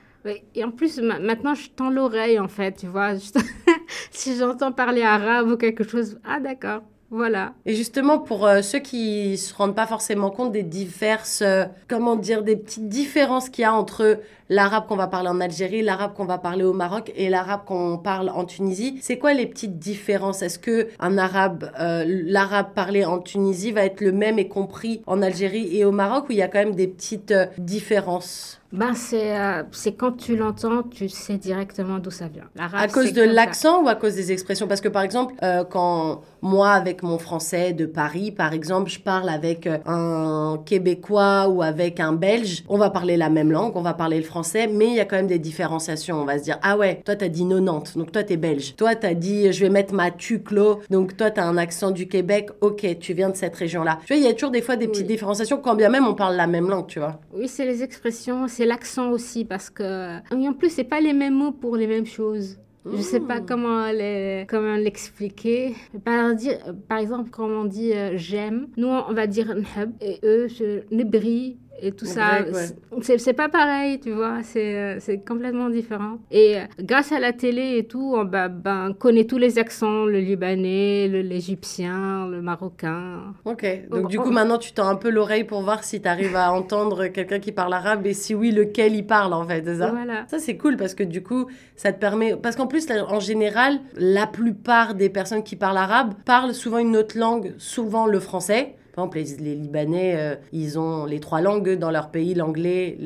Et 0.55 0.63
en 0.63 0.71
plus, 0.71 0.99
ma- 0.99 1.19
maintenant, 1.19 1.53
je 1.53 1.69
tends 1.69 1.91
l'oreille, 1.91 2.39
en 2.39 2.47
fait, 2.47 2.73
tu 2.77 2.87
vois. 2.87 3.13
Je- 3.13 3.29
si 4.11 4.35
j'entends 4.35 4.71
parler 4.71 5.03
arabe 5.03 5.49
ou 5.51 5.55
quelque 5.57 5.83
chose, 5.87 6.17
ah 6.27 6.39
d'accord, 6.39 6.81
voilà. 7.11 7.53
Et 7.67 7.75
justement, 7.75 8.17
pour 8.17 8.47
euh, 8.47 8.63
ceux 8.63 8.79
qui 8.79 9.37
se 9.37 9.53
rendent 9.53 9.75
pas 9.75 9.85
forcément 9.85 10.31
compte 10.31 10.51
des 10.51 10.63
diverses, 10.63 11.43
euh, 11.43 11.65
comment 11.87 12.15
dire, 12.15 12.41
des 12.41 12.55
petites 12.55 12.89
différences 12.89 13.49
qu'il 13.49 13.61
y 13.61 13.65
a 13.65 13.73
entre 13.73 14.19
l'arabe 14.50 14.86
qu'on 14.88 14.95
va 14.95 15.07
parler 15.07 15.30
en 15.30 15.42
Algérie, 15.42 15.81
l'arabe 15.81 16.13
qu'on 16.13 16.25
va 16.25 16.38
parler 16.38 16.63
au 16.63 16.74
Maroc 16.74 17.12
et 17.15 17.30
l'arabe 17.30 17.62
qu'on 17.65 17.97
parle 17.97 18.30
en 18.30 18.45
Tunisie, 18.45 18.97
c'est 19.01 19.18
quoi 19.18 19.33
les 19.33 19.45
petites 19.45 19.80
différences? 19.80 20.42
Est-ce 20.42 20.59
que 20.59 20.88
un 21.00 21.18
arabe, 21.18 21.71
euh, 21.80 22.03
l'arabe 22.07 22.68
parlé 22.75 23.06
en 23.06 23.19
Tunisie 23.19 23.71
va 23.71 23.86
être 23.86 24.01
le 24.01 24.12
même 24.12 24.39
et 24.39 24.47
compris 24.47 25.01
en 25.07 25.21
Algérie 25.21 25.75
et 25.77 25.86
au 25.86 25.92
Maroc, 25.92 26.25
ou 26.30 26.31
il 26.31 26.38
y 26.38 26.42
a 26.42 26.47
quand 26.47 26.59
même 26.59 26.75
des 26.75 26.88
petites 26.88 27.31
euh, 27.31 27.45
différences? 27.57 28.59
Ben, 28.75 28.94
c'est 28.94 29.39
euh, 29.39 29.63
c'est 29.71 29.94
quand 29.94 30.12
tu 30.12 30.36
l'entends, 30.36 30.83
tu 30.83 31.07
sais 31.07 31.38
directement 31.38 32.00
d'où 32.00 32.12
ça 32.12 32.27
vient. 32.27 32.44
À 32.74 32.88
cause 32.89 33.13
de 33.13 33.21
l'accent 33.21 33.83
ou 33.83 33.88
à 33.88 33.95
cause 33.95 34.15
des 34.15 34.33
expressions? 34.33 34.68
Parce 34.68 34.81
que 34.81 34.89
par 34.89 35.03
exemple, 35.03 35.33
euh, 35.44 35.63
quand 35.63 36.21
moi, 36.41 36.71
avec 36.71 37.01
mon 37.01 37.18
français 37.18 37.71
de 37.74 37.86
Paris, 37.86 38.31
par 38.31 38.53
exemple, 38.53 38.89
je 38.89 39.00
parle 39.00 39.30
avec 39.30 39.68
un 39.86 40.59
Québécois 40.65 41.48
ou 41.48 41.62
avec 41.62 42.00
un 42.00 42.13
Belge, 42.13 42.63
on 42.68 42.77
va 42.77 42.89
parler 42.89 43.18
la 43.18 43.30
même 43.30 43.51
langue, 43.51 43.75
on 43.77 43.81
va 43.81 43.94
parler 43.94 44.18
le 44.18 44.24
français, 44.24 44.34
mais 44.71 44.87
il 44.87 44.93
y 44.95 44.99
a 44.99 45.05
quand 45.05 45.15
même 45.15 45.27
des 45.27 45.39
différenciations. 45.39 46.21
On 46.21 46.25
va 46.25 46.37
se 46.37 46.43
dire, 46.43 46.59
ah 46.61 46.77
ouais, 46.77 47.01
toi 47.05 47.15
t'as 47.15 47.27
dit 47.27 47.45
90, 47.47 47.97
donc 47.97 48.11
toi 48.11 48.23
t'es 48.23 48.37
belge. 48.37 48.75
Toi 48.75 48.95
t'as 48.95 49.13
dit, 49.13 49.51
je 49.51 49.61
vais 49.63 49.69
mettre 49.69 49.93
ma 49.93 50.11
tuclo, 50.11 50.79
donc 50.89 51.15
toi 51.17 51.31
t'as 51.31 51.45
un 51.45 51.57
accent 51.57 51.91
du 51.91 52.07
Québec, 52.07 52.49
ok, 52.61 52.97
tu 52.99 53.13
viens 53.13 53.29
de 53.29 53.35
cette 53.35 53.55
région-là. 53.55 53.99
Tu 54.05 54.13
vois, 54.13 54.17
il 54.17 54.23
y 54.25 54.27
a 54.29 54.33
toujours 54.33 54.51
des 54.51 54.61
fois 54.61 54.75
des 54.75 54.87
petites 54.87 55.03
Oui. 55.03 55.13
différenciations, 55.13 55.57
quand 55.57 55.75
bien 55.75 55.89
même 55.89 56.05
on 56.07 56.13
parle 56.15 56.35
la 56.35 56.47
même 56.47 56.69
langue, 56.69 56.87
tu 56.87 56.99
vois. 56.99 57.19
Oui, 57.33 57.47
c'est 57.47 57.65
les 57.65 57.83
expressions, 57.83 58.47
c'est 58.47 58.65
l'accent 58.65 59.11
aussi, 59.11 59.45
parce 59.45 59.69
que 59.69 60.17
et 60.17 60.47
en 60.47 60.53
plus, 60.53 60.69
c'est 60.69 60.83
pas 60.83 60.99
les 61.01 61.13
mêmes 61.13 61.35
mots 61.35 61.51
pour 61.51 61.75
les 61.75 61.88
mêmes 61.88 62.05
choses. 62.05 62.57
Je 62.88 63.01
sais 63.01 63.19
pas 63.19 63.39
Mmh. 63.39 63.45
comment 63.47 63.88
les, 63.91 64.45
comment 64.47 64.75
l'expliquer. 64.75 65.73
Par 66.03 66.35
dire, 66.35 66.59
par 66.88 66.99
exemple, 66.99 67.31
quand 67.31 67.47
on 67.49 67.65
dit 67.65 67.91
euh, 67.93 68.11
j'aime, 68.15 68.67
nous 68.77 68.88
on 68.88 69.11
va 69.11 69.25
dire 69.25 69.55
nhab 69.55 69.91
et 70.01 70.19
eux 70.23 70.47
je 70.47 70.81
nibri 70.95 71.57
et 71.81 71.92
tout 71.92 72.06
ça. 72.06 72.42
Ouais. 72.42 73.18
C'est 73.18 73.33
pas 73.33 73.50
pareil, 73.50 74.00
tu 74.00 74.12
vois. 74.12 74.44
C'est 74.44 75.24
complètement 75.27 75.69
différent. 75.69 76.18
Et 76.31 76.57
grâce 76.80 77.12
à 77.12 77.19
la 77.19 77.33
télé 77.33 77.77
et 77.77 77.86
tout, 77.86 78.13
on 78.16 78.25
bah, 78.25 78.48
ben, 78.48 78.94
connaît 78.94 79.25
tous 79.25 79.38
les 79.38 79.60
accents, 79.60 80.06
le 80.06 80.19
libanais, 80.19 81.07
l'égyptien, 81.07 82.27
le 82.27 82.42
marocain. 82.42 83.33
Ok, 83.45 83.66
donc 83.89 84.10
du 84.10 84.19
coup 84.19 84.31
maintenant 84.31 84.57
tu 84.57 84.74
tends 84.74 84.88
un 84.88 84.95
peu 84.95 85.10
l'oreille 85.10 85.44
pour 85.44 85.62
voir 85.62 85.83
si 85.83 86.01
tu 86.01 86.07
arrives 86.07 86.36
à 86.36 86.51
entendre 86.54 87.07
quelqu'un 87.07 87.39
qui 87.39 87.51
parle 87.51 87.74
arabe 87.74 88.06
et 88.06 88.13
si 88.13 88.33
oui, 88.36 88.51
lequel 88.51 88.95
il 88.95 89.06
parle 89.06 89.33
en 89.33 89.45
fait, 89.45 89.63
ça? 89.66 89.92
Voilà. 89.92 90.25
Ça 90.27 90.39
c'est 90.39 90.57
cool 90.57 90.77
parce 90.77 90.94
que 90.94 91.04
du 91.04 91.24
coup 91.24 91.48
ça 91.75 91.92
te 91.92 92.00
permet... 92.00 92.36
Parce 92.36 92.56
qu'en 92.56 92.68
plus 92.68 92.88
en 93.10 93.19
général, 93.19 93.80
la 93.95 94.27
plupart 94.27 94.95
des 94.95 95.10
personnes 95.10 95.44
qui 95.44 95.56
parlent 95.56 95.77
arabe 95.77 96.13
parlent 96.25 96.54
souvent 96.54 96.77
une 96.77 96.95
autre 96.95 97.18
langue, 97.18 97.54
souvent 97.57 98.06
le 98.06 98.19
français. 98.19 98.75
Par 98.95 99.06
exemple, 99.06 99.18
les, 99.44 99.50
les 99.50 99.56
Libanais, 99.56 100.15
euh, 100.15 100.36
ils 100.53 100.80
ont 100.80 101.06
les 101.06 101.19
trois 101.19 101.42
langues 101.42 101.74
dans 101.77 101.92
leur 101.92 102.09
pays, 102.12 102.33
l'anglais, 102.33 102.97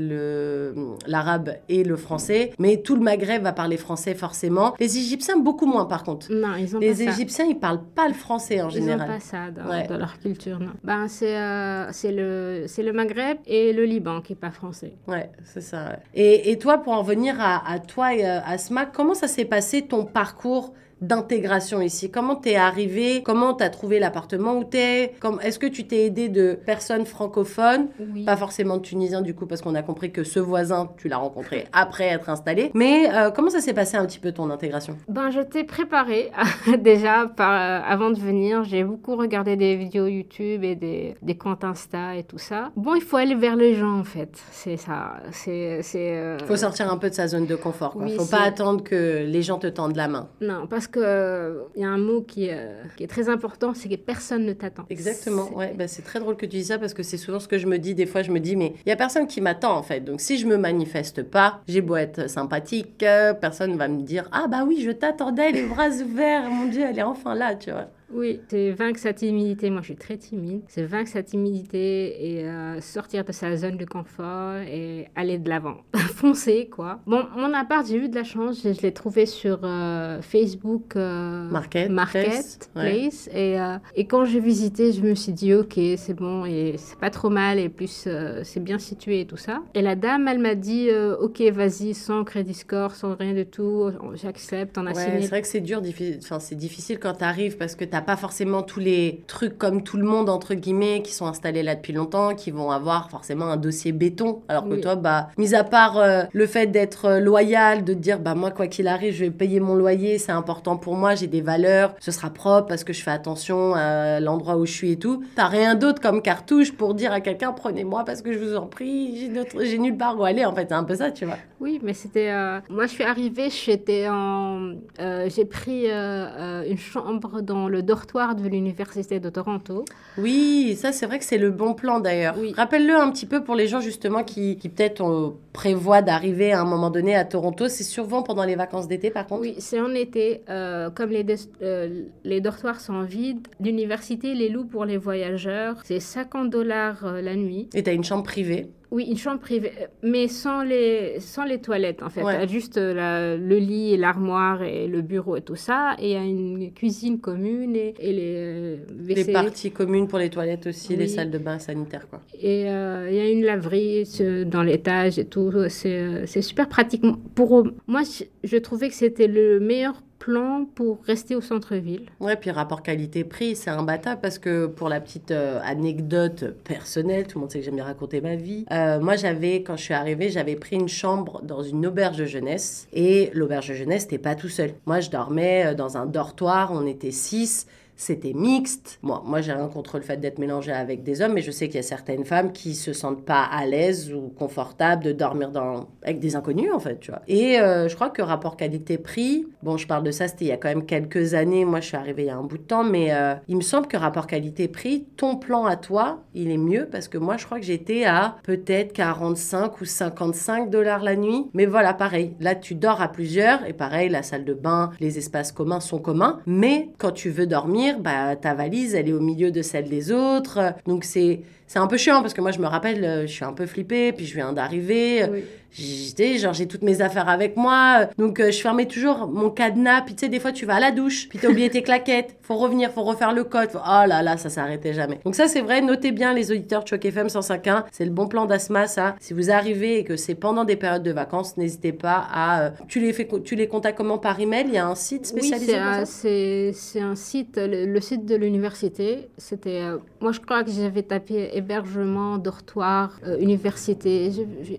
l'arabe 1.08 1.52
et 1.68 1.84
le 1.84 1.96
français. 1.96 2.52
Mais 2.60 2.78
tout 2.78 2.96
le 2.96 3.02
Maghreb 3.02 3.44
va 3.44 3.54
parler 3.54 3.78
français 3.78 4.14
forcément. 4.16 4.74
Les 4.80 4.98
Égyptiens, 4.98 5.38
beaucoup 5.38 5.66
moins 5.66 5.86
par 5.86 6.04
contre. 6.04 6.32
Non, 6.32 6.56
ils 6.58 6.76
ont 6.76 6.80
Les 6.80 6.90
pas 6.90 6.96
ça. 6.96 7.04
Égyptiens, 7.12 7.46
ils 7.46 7.58
parlent 7.60 7.84
pas 7.96 8.08
le 8.08 8.14
français 8.14 8.62
en 8.62 8.70
Ils 8.70 8.80
n'ont 8.82 8.86
général. 8.88 9.08
pas 9.08 9.20
ça 9.20 9.52
dans, 9.52 9.70
Ouais. 9.70 9.88
dans 9.88 9.98
leur 9.98 10.18
culture, 10.20 10.60
non. 10.60 10.72
Ben, 10.84 11.08
c'est 11.08 11.36
euh, 11.38 11.88
le, 12.06 12.66
le 12.84 12.94
Maghreb 12.94 13.38
et 13.46 13.74
le 13.74 13.84
Liban 13.86 14.22
qui 14.22 14.34
n'est 14.34 14.40
pas 14.40 14.52
français. 14.52 14.94
Ouais, 15.08 15.30
c'est 15.44 15.62
ça. 15.62 15.86
ouais. 15.86 15.98
Et, 16.14 16.52
et 16.52 16.58
toi, 16.58 16.78
pour 16.80 16.94
en 16.94 17.04
venir 17.04 17.36
à, 17.40 17.70
à 17.72 17.80
toi 17.80 18.14
et 18.14 18.26
euh, 18.26 18.40
à 18.40 18.52
Asma, 18.52 18.86
comment 18.86 19.14
ça 19.14 19.28
s'est 19.28 19.46
passé 19.46 19.84
ton 19.84 20.06
parcours 20.06 20.74
d'intégration 21.02 21.82
ici 21.82 22.10
Comment 22.12 22.36
t'es 22.36 22.56
arrivé? 22.56 23.22
Comment 23.24 23.54
t'as 23.54 23.70
trouvé 23.70 24.00
l'appartement 24.00 24.58
où 24.58 24.64
t'es? 24.64 25.14
Est-ce 25.44 25.60
que 25.60 25.68
tu 25.68 25.86
t'es 25.86 26.06
aidé 26.06 26.30
de 26.30 26.54
personnes 26.66 27.06
francophones? 27.06 27.88
Oui. 28.00 28.26
Pas 28.26 28.38
forcément 28.38 28.78
de 28.78 28.82
Tunisiens 28.82 29.22
du 29.22 29.34
coup, 29.36 29.46
parce 29.46 29.62
qu'on 29.62 29.76
a 29.76 29.82
compris 29.82 30.12
que 30.12 30.24
ce 30.24 30.40
voisin, 30.40 30.90
tu 30.98 31.08
l'as 31.08 31.18
rencontré 31.18 31.66
après 31.74 32.06
être 32.06 32.30
installé. 32.30 32.72
Mais 32.74 33.10
euh, 33.14 33.32
comment 33.32 33.50
ça 33.50 33.62
s'est 33.62 33.74
passé 33.74 33.98
un 33.98 34.06
petit 34.06 34.20
peu 34.20 34.32
ton 34.32 34.50
intégration? 34.50 34.98
Ben, 35.08 35.30
je 35.30 35.42
t'ai 35.42 35.64
préparé 35.64 36.32
déjà 36.80 37.28
par, 37.28 37.52
euh, 37.52 37.86
avant 37.88 38.10
de 38.12 38.20
venir. 38.20 38.64
J'ai 38.64 38.84
beaucoup 38.84 39.16
regardé 39.16 39.56
des 39.56 39.76
vidéos 39.76 40.08
YouTube 40.08 40.64
et 40.64 40.76
des, 40.76 41.16
des 41.22 41.38
comptes 41.38 41.64
Insta 41.64 42.16
et 42.16 42.24
tout 42.24 42.38
ça. 42.38 42.72
Bon, 42.76 42.96
il 42.96 43.02
faut 43.02 43.18
aller 43.18 43.36
vers 43.36 43.56
les 43.56 43.76
gens 43.76 44.00
en 44.00 44.04
fait. 44.04 44.30
C'est 44.52 44.78
ça. 44.78 45.18
C'est. 45.32 45.82
euh, 45.96 46.38
Faut 46.46 46.56
sortir 46.58 46.92
un 46.92 46.98
peu 46.98 47.10
de 47.10 47.16
sa 47.16 47.28
zone 47.28 47.46
de 47.46 47.56
confort. 47.56 47.94
Quoi. 47.94 48.04
Oui, 48.04 48.16
Faut 48.18 48.26
pas 48.26 48.42
attendre 48.42 48.84
que 48.84 49.24
les 49.26 49.42
gens 49.42 49.58
te 49.60 49.68
tendent 49.68 49.96
la 49.96 50.08
main. 50.08 50.28
Non, 50.42 50.68
parce 50.68 50.88
que 50.90 51.00
euh, 51.02 51.64
y 51.76 51.84
a 51.84 51.90
un 51.90 51.98
mot 51.98 52.22
qui, 52.22 52.50
euh, 52.50 52.82
qui 52.98 53.04
est 53.04 53.08
très 53.08 53.30
important, 53.30 53.74
c'est 53.74 53.90
que 53.90 53.96
personne 53.96 54.46
ne 54.46 54.54
t'attend. 54.54 54.86
Exactement, 54.90 55.48
C'est- 55.50 55.56
ouais, 55.56 55.74
bah, 55.78 55.88
c'est 55.88 56.02
très 56.02 56.20
drôle 56.20 56.36
que 56.36 56.46
tu 56.46 56.58
dis 56.58 56.66
ça 56.66 56.78
parce 56.78 56.94
que 56.94 57.04
c'est 57.04 57.18
souvent 57.18 57.40
ce 57.40 57.48
que 57.48 57.58
je 57.58 57.68
me 57.68 57.78
dis. 57.80 57.96
Des 57.96 58.06
fois, 58.06 58.22
je 58.22 58.32
me 58.32 58.40
dis, 58.40 58.56
mais 58.56 58.74
il 58.86 58.90
y 58.90 58.92
a 58.92 58.96
personne 58.96 59.28
qui 59.28 59.42
m'attend 59.42 59.76
en 59.78 59.84
fait. 59.84 60.02
Donc, 60.02 60.22
si 60.22 60.38
je 60.38 60.48
me 60.48 60.58
manifeste 60.58 61.24
pas, 61.24 61.62
j'ai 61.68 61.82
beau 61.82 61.96
être 61.96 62.30
sympathique, 62.30 63.04
euh, 63.04 63.34
personne 63.34 63.76
va 63.78 63.88
me 63.88 64.02
dire, 64.02 64.28
ah 64.32 64.48
bah 64.48 64.64
oui, 64.68 64.82
je 64.84 64.92
t'attendais, 64.92 65.52
les 65.52 65.64
bras 65.64 65.90
ouverts, 65.90 66.50
mon 66.50 66.68
Dieu, 66.68 66.84
elle 66.90 67.00
est 67.00 67.04
enfin 67.04 67.36
là, 67.36 67.56
tu 67.56 67.72
vois. 67.72 67.88
Oui, 68.12 68.40
c'est 68.50 68.72
vaincre 68.72 69.00
sa 69.00 69.14
timidité. 69.14 69.70
Moi, 69.70 69.82
je 69.82 69.88
suis 69.88 69.96
très 69.96 70.18
timide. 70.18 70.62
C'est 70.68 70.84
vaincre 70.84 71.10
sa 71.10 71.24
timidité 71.24 72.38
et 72.40 72.46
euh, 72.46 72.82
sortir 72.82 73.24
de 73.24 73.32
sa 73.32 73.56
zone 73.56 73.78
de 73.78 73.86
confort 73.86 74.56
et 74.56 75.08
aller 75.16 75.38
de 75.38 75.48
l'avant. 75.50 75.78
Foncer, 75.96 76.68
quoi. 76.70 77.00
Bon, 77.06 77.24
mon 77.36 77.54
appart, 77.54 77.86
j'ai 77.88 77.98
eu 77.98 78.10
de 78.10 78.16
la 78.16 78.24
chance. 78.24 78.62
Je, 78.64 78.74
je 78.74 78.82
l'ai 78.82 78.92
trouvé 78.94 79.26
sur 79.26 79.60
euh, 79.64 80.22
Facebook. 80.22 80.96
euh, 80.96 81.50
Market, 81.50 81.90
Market 81.90 82.26
place, 82.26 82.60
ouais. 82.76 82.82
Place. 83.02 83.30
Et, 83.34 83.60
euh, 83.60 83.78
et 83.96 84.06
quand 84.06 84.26
j'ai 84.26 84.40
visité, 84.40 84.92
je 84.92 85.02
me 85.02 85.16
suis 85.16 85.32
dit, 85.34 85.54
ok, 85.54 85.80
c'est 85.98 86.14
bon, 86.14 86.46
et 86.46 86.76
c'est 86.78 86.98
pas 87.00 87.10
trop 87.10 87.30
mal, 87.30 87.60
et 87.60 87.70
plus 87.70 88.06
euh, 88.08 88.42
c'est 88.44 88.60
bien 88.64 88.80
situé 88.80 89.22
et 89.22 89.26
tout 89.26 89.38
ça. 89.38 89.62
Et 89.74 89.82
la 89.82 89.96
dame, 89.96 90.28
elle 90.28 90.40
m'a 90.40 90.56
dit, 90.56 90.90
euh, 90.90 91.16
ok, 91.18 91.42
vas-y, 91.52 91.94
sans 91.94 92.24
crédit 92.24 92.54
score, 92.54 92.96
sans 92.96 93.16
rien 93.16 93.34
du 93.34 93.46
tout, 93.46 93.92
j'accepte, 94.16 94.78
on 94.78 94.86
a 94.88 94.90
Ouais, 94.94 94.96
c'est 95.22 95.28
vrai 95.28 95.42
que 95.42 95.48
c'est 95.48 95.62
dur, 95.62 95.82
diffi- 95.82 96.20
c'est 96.40 96.56
difficile 96.56 97.00
quand 97.00 97.14
tu 97.14 97.24
arrives 97.24 97.58
parce 97.58 97.76
que 97.76 97.86
tu 97.86 97.96
t'as 98.00 98.06
pas 98.06 98.16
forcément 98.16 98.62
tous 98.62 98.80
les 98.80 99.24
trucs 99.28 99.58
comme 99.58 99.84
tout 99.84 99.98
le 99.98 100.06
monde, 100.06 100.30
entre 100.30 100.54
guillemets, 100.54 101.02
qui 101.02 101.12
sont 101.14 101.26
installés 101.28 101.64
là 101.64 101.76
depuis 101.76 101.92
longtemps, 101.92 102.34
qui 102.34 102.50
vont 102.52 102.72
avoir 102.72 103.10
forcément 103.10 103.46
un 103.48 103.58
dossier 103.58 103.92
béton. 103.92 104.42
Alors 104.48 104.64
que 104.64 104.76
Oui. 104.76 104.82
toi, 104.82 104.96
bah, 104.96 105.28
mis 105.38 105.54
à 105.54 105.64
part 105.66 105.98
euh, 105.98 106.24
le 106.32 106.46
fait 106.48 106.68
d'être 106.68 107.06
euh, 107.06 107.20
loyal, 107.20 107.84
de 107.84 107.94
te 107.94 108.00
dire, 108.00 108.20
bah, 108.20 108.36
moi, 108.36 108.52
quoi 108.52 108.68
qu'il 108.68 108.88
arrive, 108.88 109.14
je 109.14 109.26
vais 109.26 109.32
payer 109.32 109.60
mon 109.60 109.76
loyer, 109.76 110.18
c'est 110.18 110.32
important 110.32 110.78
pour 110.78 110.96
moi, 110.96 111.16
j'ai 111.16 111.28
des 111.28 111.42
valeurs, 111.42 111.94
ce 112.00 112.12
sera 112.12 112.30
propre 112.30 112.68
parce 112.70 112.84
que 112.86 112.94
je 112.94 113.04
fais 113.04 113.12
attention 113.12 113.74
à 113.76 114.20
l'endroit 114.22 114.56
où 114.56 114.66
je 114.66 114.72
suis 114.72 114.92
et 114.94 114.98
tout. 115.00 115.24
T'as 115.36 115.48
rien 115.48 115.76
d'autre 115.76 116.02
comme 116.02 116.22
cartouche 116.22 116.72
pour 116.72 116.94
dire 116.94 117.12
à 117.12 117.20
quelqu'un, 117.20 117.52
prenez-moi 117.52 118.06
parce 118.06 118.22
que 118.22 118.32
je 118.32 118.40
vous 118.40 118.56
en 118.56 118.68
prie, 118.68 119.30
j'ai 119.62 119.78
nulle 119.78 119.98
part 119.98 120.18
où 120.18 120.24
aller. 120.24 120.46
En 120.46 120.54
fait, 120.56 120.68
c'est 120.70 120.76
un 120.76 120.84
peu 120.86 120.96
ça, 120.96 121.12
tu 121.12 121.26
vois. 121.26 121.38
Oui, 121.60 121.80
mais 121.84 121.94
c'était. 121.94 122.30
euh, 122.32 122.60
Moi, 122.70 122.86
je 122.86 122.92
suis 122.94 123.04
arrivée, 123.04 123.50
j'étais 123.50 124.08
en. 124.10 124.72
euh, 125.02 125.28
J'ai 125.30 125.44
pris 125.46 125.88
une 125.90 126.78
chambre 126.78 127.42
dans 127.42 127.68
le 127.68 127.82
dortoir 127.90 128.36
de 128.36 128.48
l'université 128.48 129.20
de 129.20 129.30
Toronto. 129.32 129.84
Oui, 130.20 130.78
ça 130.80 130.92
c'est 130.92 131.08
vrai 131.08 131.18
que 131.18 131.26
c'est 131.26 131.40
le 131.40 131.50
bon 131.50 131.74
plan 131.74 132.00
d'ailleurs. 132.00 132.36
Oui. 132.38 132.54
Rappelle-le 132.56 132.96
un 132.96 133.10
petit 133.10 133.26
peu 133.26 133.44
pour 133.44 133.56
les 133.56 133.68
gens 133.68 133.82
justement 133.82 134.24
qui, 134.24 134.58
qui 134.58 134.70
peut-être 134.70 135.04
euh, 135.04 135.36
prévoient 135.54 136.02
d'arriver 136.02 136.52
à 136.52 136.62
un 136.62 136.66
moment 136.66 136.90
donné 136.90 137.16
à 137.16 137.26
Toronto. 137.26 137.68
C'est 137.68 137.84
souvent 137.84 138.24
pendant 138.24 138.44
les 138.44 138.56
vacances 138.56 138.88
d'été 138.88 139.10
par 139.12 139.28
contre? 139.28 139.42
Oui, 139.42 139.56
c'est 139.60 139.80
en 139.80 139.94
été. 139.94 140.42
euh, 140.50 140.90
comme 140.90 141.10
les, 141.12 141.26
euh, 141.62 142.04
les 142.24 142.42
dortoirs 142.42 142.80
sont 142.82 143.02
vides, 143.04 143.48
l'université 143.60 144.34
les 144.36 144.50
loue 144.50 144.66
pour 144.66 144.86
les 144.86 144.98
voyageurs. 144.98 145.76
C'est 145.84 146.00
50 146.00 146.50
dollars 146.50 147.06
euh, 147.06 147.22
la 147.22 147.36
nuit. 147.36 147.68
Et 147.74 147.84
t'as 147.84 147.94
une 147.94 148.04
chambre 148.04 148.24
privée? 148.24 148.68
Oui, 148.92 149.06
une 149.08 149.18
chambre 149.18 149.40
privée, 149.40 149.72
mais 150.02 150.28
sans 150.28 150.64
les, 150.64 151.20
sans 151.20 151.44
les 151.46 151.60
toilettes 151.62 152.02
en 152.02 152.10
fait. 152.10 152.24
Ouais. 152.24 152.48
Juste 152.48 152.78
la- 152.78 153.36
le 153.38 153.58
lit 153.58 153.94
et 153.94 153.98
l'armoire 153.98 154.64
et 154.64 154.88
le 154.88 155.04
bureau 155.04 155.36
et 155.36 155.42
tout 155.42 155.56
ça. 155.56 155.96
Et 156.00 156.08
il 156.08 156.14
y 156.14 156.16
a 156.16 156.24
une 156.24 156.74
cuisine 156.74 157.20
commune 157.20 157.76
et, 157.76 157.94
et 158.00 158.12
les 158.14 158.34
euh, 158.36 158.78
Les 159.06 159.22
WC. 159.26 159.32
parties 159.32 159.70
communes 159.72 160.08
pour 160.08 160.18
les 160.18 160.32
toilettes 160.32 160.66
aussi, 160.66 160.96
les 160.96 161.08
salles 161.08 161.30
de 161.30 161.38
bain 161.38 161.60
sanitaires 161.60 162.08
quoi. 162.10 162.22
Et 162.42 162.62
il 162.62 163.16
y 163.16 163.20
a 163.20 163.30
une 163.30 163.44
laverie 163.46 164.10
dans 164.48 164.64
l'étage 164.64 165.20
et 165.20 165.26
tout. 165.26 165.39
C'est 165.70 166.00
euh, 166.00 166.26
c'est 166.26 166.42
super 166.42 166.68
pratique. 166.70 167.04
Pour 167.36 167.66
moi, 167.88 168.02
je, 168.44 168.58
trouvais 168.58 168.90
que 168.90 168.96
c'était 168.96 169.28
le 169.28 169.60
meilleur 169.60 170.02
plan 170.20 170.66
pour 170.76 171.00
rester 171.06 171.36
au 171.36 171.42
centre-ville. 171.42 172.06
Ouais, 172.20 172.36
puis 172.36 172.52
rapport 172.52 172.84
qualité-prix, 172.84 173.56
c'est 173.56 173.70
imbattable 173.70 174.22
parce 174.22 174.38
que 174.38 174.68
pour 174.68 174.90
la 174.90 175.00
petite 175.00 175.32
euh, 175.32 175.60
anecdote 175.64 176.54
personnelle, 176.64 177.26
tout 177.26 177.40
le 177.40 177.42
monde 177.42 177.52
sait 177.52 177.60
que 177.60 177.66
j'aime 177.66 177.76
bien 177.76 177.86
raconter 177.86 178.22
ma 178.22 178.36
vie. 178.36 178.66
euh, 178.72 179.00
moi, 179.00 179.16
j'avais, 179.16 179.64
quand 179.64 179.78
je 179.78 179.84
suis 179.84 179.94
arrivée, 179.94 180.30
j'avais 180.30 180.56
pris 180.56 180.76
une 180.76 180.90
chambre 180.90 181.42
dans 181.44 181.64
une 181.64 181.88
auberge 181.88 182.18
de 182.18 182.26
jeunesse 182.26 182.88
et 182.94 183.32
l'auberge 183.34 183.70
de 183.70 183.74
jeunesse, 183.74 184.08
t'es 184.08 184.18
pas 184.18 184.36
tout 184.36 184.50
seul. 184.50 184.74
Moi, 184.86 185.00
je 185.00 185.10
dormais 185.10 185.68
euh, 185.68 185.74
dans 185.74 185.98
un 185.98 186.06
dortoir, 186.06 186.72
on 186.74 186.86
était 186.86 187.12
six. 187.12 187.66
C'était 188.00 188.32
mixte. 188.32 188.98
Moi, 189.02 189.22
moi 189.26 189.42
j'ai 189.42 189.52
rien 189.52 189.68
contre 189.68 189.98
le 189.98 190.04
fait 190.04 190.16
d'être 190.16 190.40
mélangée 190.40 190.72
avec 190.72 191.04
des 191.04 191.22
hommes, 191.22 191.34
mais 191.34 191.42
je 191.42 191.52
sais 191.52 191.68
qu'il 191.68 191.76
y 191.76 191.80
a 191.80 191.84
certaines 191.84 192.24
femmes 192.24 192.54
qui 192.54 192.74
se 192.74 192.94
sentent 192.94 193.26
pas 193.26 193.44
à 193.44 193.66
l'aise 193.66 194.14
ou 194.14 194.30
confortables 194.30 195.04
de 195.04 195.12
dormir 195.12 195.52
dans... 195.52 195.90
avec 196.02 196.22
des 196.22 196.38
inconnus, 196.38 196.72
en 196.74 196.80
fait, 196.80 197.02
tu 197.02 197.12
vois. 197.12 197.22
Et 197.28 197.60
euh, 197.60 197.90
je 197.90 197.96
crois 197.96 198.10
que 198.10 198.22
rapport 198.22 198.56
qualité-prix, 198.56 199.48
bon, 199.64 199.76
je 199.76 199.86
parle 199.86 200.04
de 200.04 200.12
ça, 200.12 200.30
c'était 200.30 200.46
il 200.46 200.48
y 200.48 200.54
a 200.54 200.58
quand 200.58 200.70
même 200.70 200.86
quelques 200.86 201.34
années. 201.34 201.66
Moi, 201.66 201.82
je 201.82 201.88
suis 201.88 201.98
arrivée 201.98 202.24
il 202.24 202.28
y 202.28 202.30
a 202.30 202.38
un 202.38 202.44
bout 202.44 202.58
de 202.58 202.64
temps, 202.64 202.86
mais 202.86 203.14
euh, 203.14 203.36
il 203.50 203.58
me 203.58 203.62
semble 203.62 203.88
que 203.88 203.98
rapport 203.98 204.28
qualité-prix, 204.28 205.06
ton 205.18 205.36
plan 205.36 205.66
à 205.66 205.76
toi, 205.76 206.24
il 206.34 206.52
est 206.52 206.58
mieux 206.58 206.88
parce 206.90 207.10
que 207.10 207.18
moi, 207.18 207.36
je 207.36 207.46
crois 207.46 207.60
que 207.60 207.66
j'étais 207.66 208.06
à 208.06 208.38
peut-être 208.44 208.94
45 208.94 209.82
ou 209.82 209.84
55 209.84 210.70
dollars 210.70 211.04
la 211.04 211.18
nuit. 211.18 211.48
Mais 211.54 211.66
voilà, 211.66 211.94
pareil. 211.94 212.34
Là, 212.40 212.56
tu 212.56 212.76
dors 212.76 213.02
à 213.02 213.10
plusieurs 213.10 213.66
et 213.66 213.74
pareil, 213.74 214.08
la 214.08 214.24
salle 214.24 214.46
de 214.46 214.54
bain, 214.54 214.92
les 215.02 215.18
espaces 215.18 215.52
communs 215.52 215.82
sont 215.82 216.00
communs. 216.00 216.40
Mais 216.46 216.88
quand 216.98 217.12
tu 217.12 217.30
veux 217.30 217.46
dormir, 217.46 217.89
bah, 217.98 218.36
ta 218.36 218.54
valise, 218.54 218.96
elle 218.96 219.10
est 219.10 219.14
au 219.14 219.20
milieu 219.20 219.52
de 219.52 219.62
celle 219.62 219.90
des 219.90 220.12
autres. 220.12 220.74
Donc, 220.86 221.04
c'est. 221.04 221.42
C'est 221.70 221.78
un 221.80 221.86
peu 221.88 221.98
chiant 221.98 222.22
parce 222.22 222.34
que 222.34 222.42
moi 222.42 222.50
je 222.52 222.60
me 222.60 222.66
rappelle, 222.68 223.06
euh, 223.06 223.22
je 223.28 223.32
suis 223.32 223.46
un 223.46 223.54
peu 223.54 223.66
flippée, 223.68 224.12
puis 224.12 224.26
je 224.26 224.34
viens 224.34 224.52
d'arriver. 224.54 225.24
Oui. 225.32 225.44
J'étais, 225.72 226.40
genre, 226.40 226.52
j'ai 226.54 226.68
toutes 226.68 226.82
mes 226.82 227.00
affaires 227.00 227.30
avec 227.30 227.56
moi. 227.56 228.08
Donc, 228.18 228.40
euh, 228.40 228.50
je 228.50 228.60
fermais 228.60 228.88
toujours 228.88 229.28
mon 229.28 229.52
cadenas. 229.52 230.02
Puis, 230.02 230.16
tu 230.16 230.22
sais, 230.22 230.28
des 230.28 230.40
fois, 230.40 230.52
tu 230.52 230.66
vas 230.66 230.78
à 230.78 230.80
la 230.80 230.90
douche. 230.92 231.30
Puis, 231.30 231.38
t'as 231.38 231.48
oublié 231.48 231.70
tes 231.70 231.84
claquettes. 231.84 232.36
Faut 232.42 232.56
revenir, 232.56 232.92
faut 232.92 233.04
refaire 233.04 233.34
le 233.34 233.44
code. 233.44 233.70
Faut- 233.70 233.78
Oh 233.78 234.04
là 234.08 234.24
là, 234.24 234.36
ça 234.38 234.50
s'arrêtait 234.50 234.94
jamais. 234.94 235.20
Donc, 235.24 235.36
ça, 235.36 235.48
c'est 235.48 235.62
vrai. 235.62 235.82
Notez 235.82 236.12
bien, 236.12 236.34
les 236.34 236.52
auditeurs 236.52 236.84
de 236.84 236.88
Choc 236.88 237.06
FM 237.06 237.28
105.1. 237.28 237.84
C'est 237.92 238.04
le 238.04 238.10
bon 238.10 238.28
plan 238.28 238.48
d'Asma, 238.48 238.88
ça. 238.88 239.14
Si 239.20 239.36
vous 239.36 239.52
arrivez 239.52 240.00
et 240.00 240.04
que 240.04 240.16
c'est 240.16 240.34
pendant 240.34 240.64
des 240.64 240.76
périodes 240.76 241.04
de 241.04 241.12
vacances, 241.12 241.56
n'hésitez 241.56 241.92
pas 241.94 242.26
à. 242.34 242.62
euh, 242.64 242.70
tu, 242.88 243.00
les 243.00 243.14
fais, 243.14 243.28
tu 243.44 243.54
les 243.54 243.68
contactes 243.68 243.96
comment 243.98 244.18
par 244.18 244.40
email? 244.40 244.66
Il 244.70 244.74
y 244.74 244.78
a 244.80 244.88
un 244.88 244.96
site 244.96 245.32
Oui, 245.36 245.42
spécialisé 245.44 245.74
ça? 245.74 246.04
c'est- 246.06 246.72
c'est 246.74 247.02
un 247.02 247.14
site, 247.16 247.58
le, 247.58 247.86
le 247.86 248.02
site 248.02 248.26
de 248.26 248.36
l'université. 248.36 249.30
C'était, 249.38 249.82
euh, 249.84 249.98
moi, 250.20 250.32
je 250.32 250.40
crois 250.40 250.64
que 250.64 250.72
j'avais 250.72 251.04
tapé 251.04 251.52
hébergement, 251.60 252.38
dortoir, 252.38 253.20
euh, 253.26 253.38
université. 253.40 254.32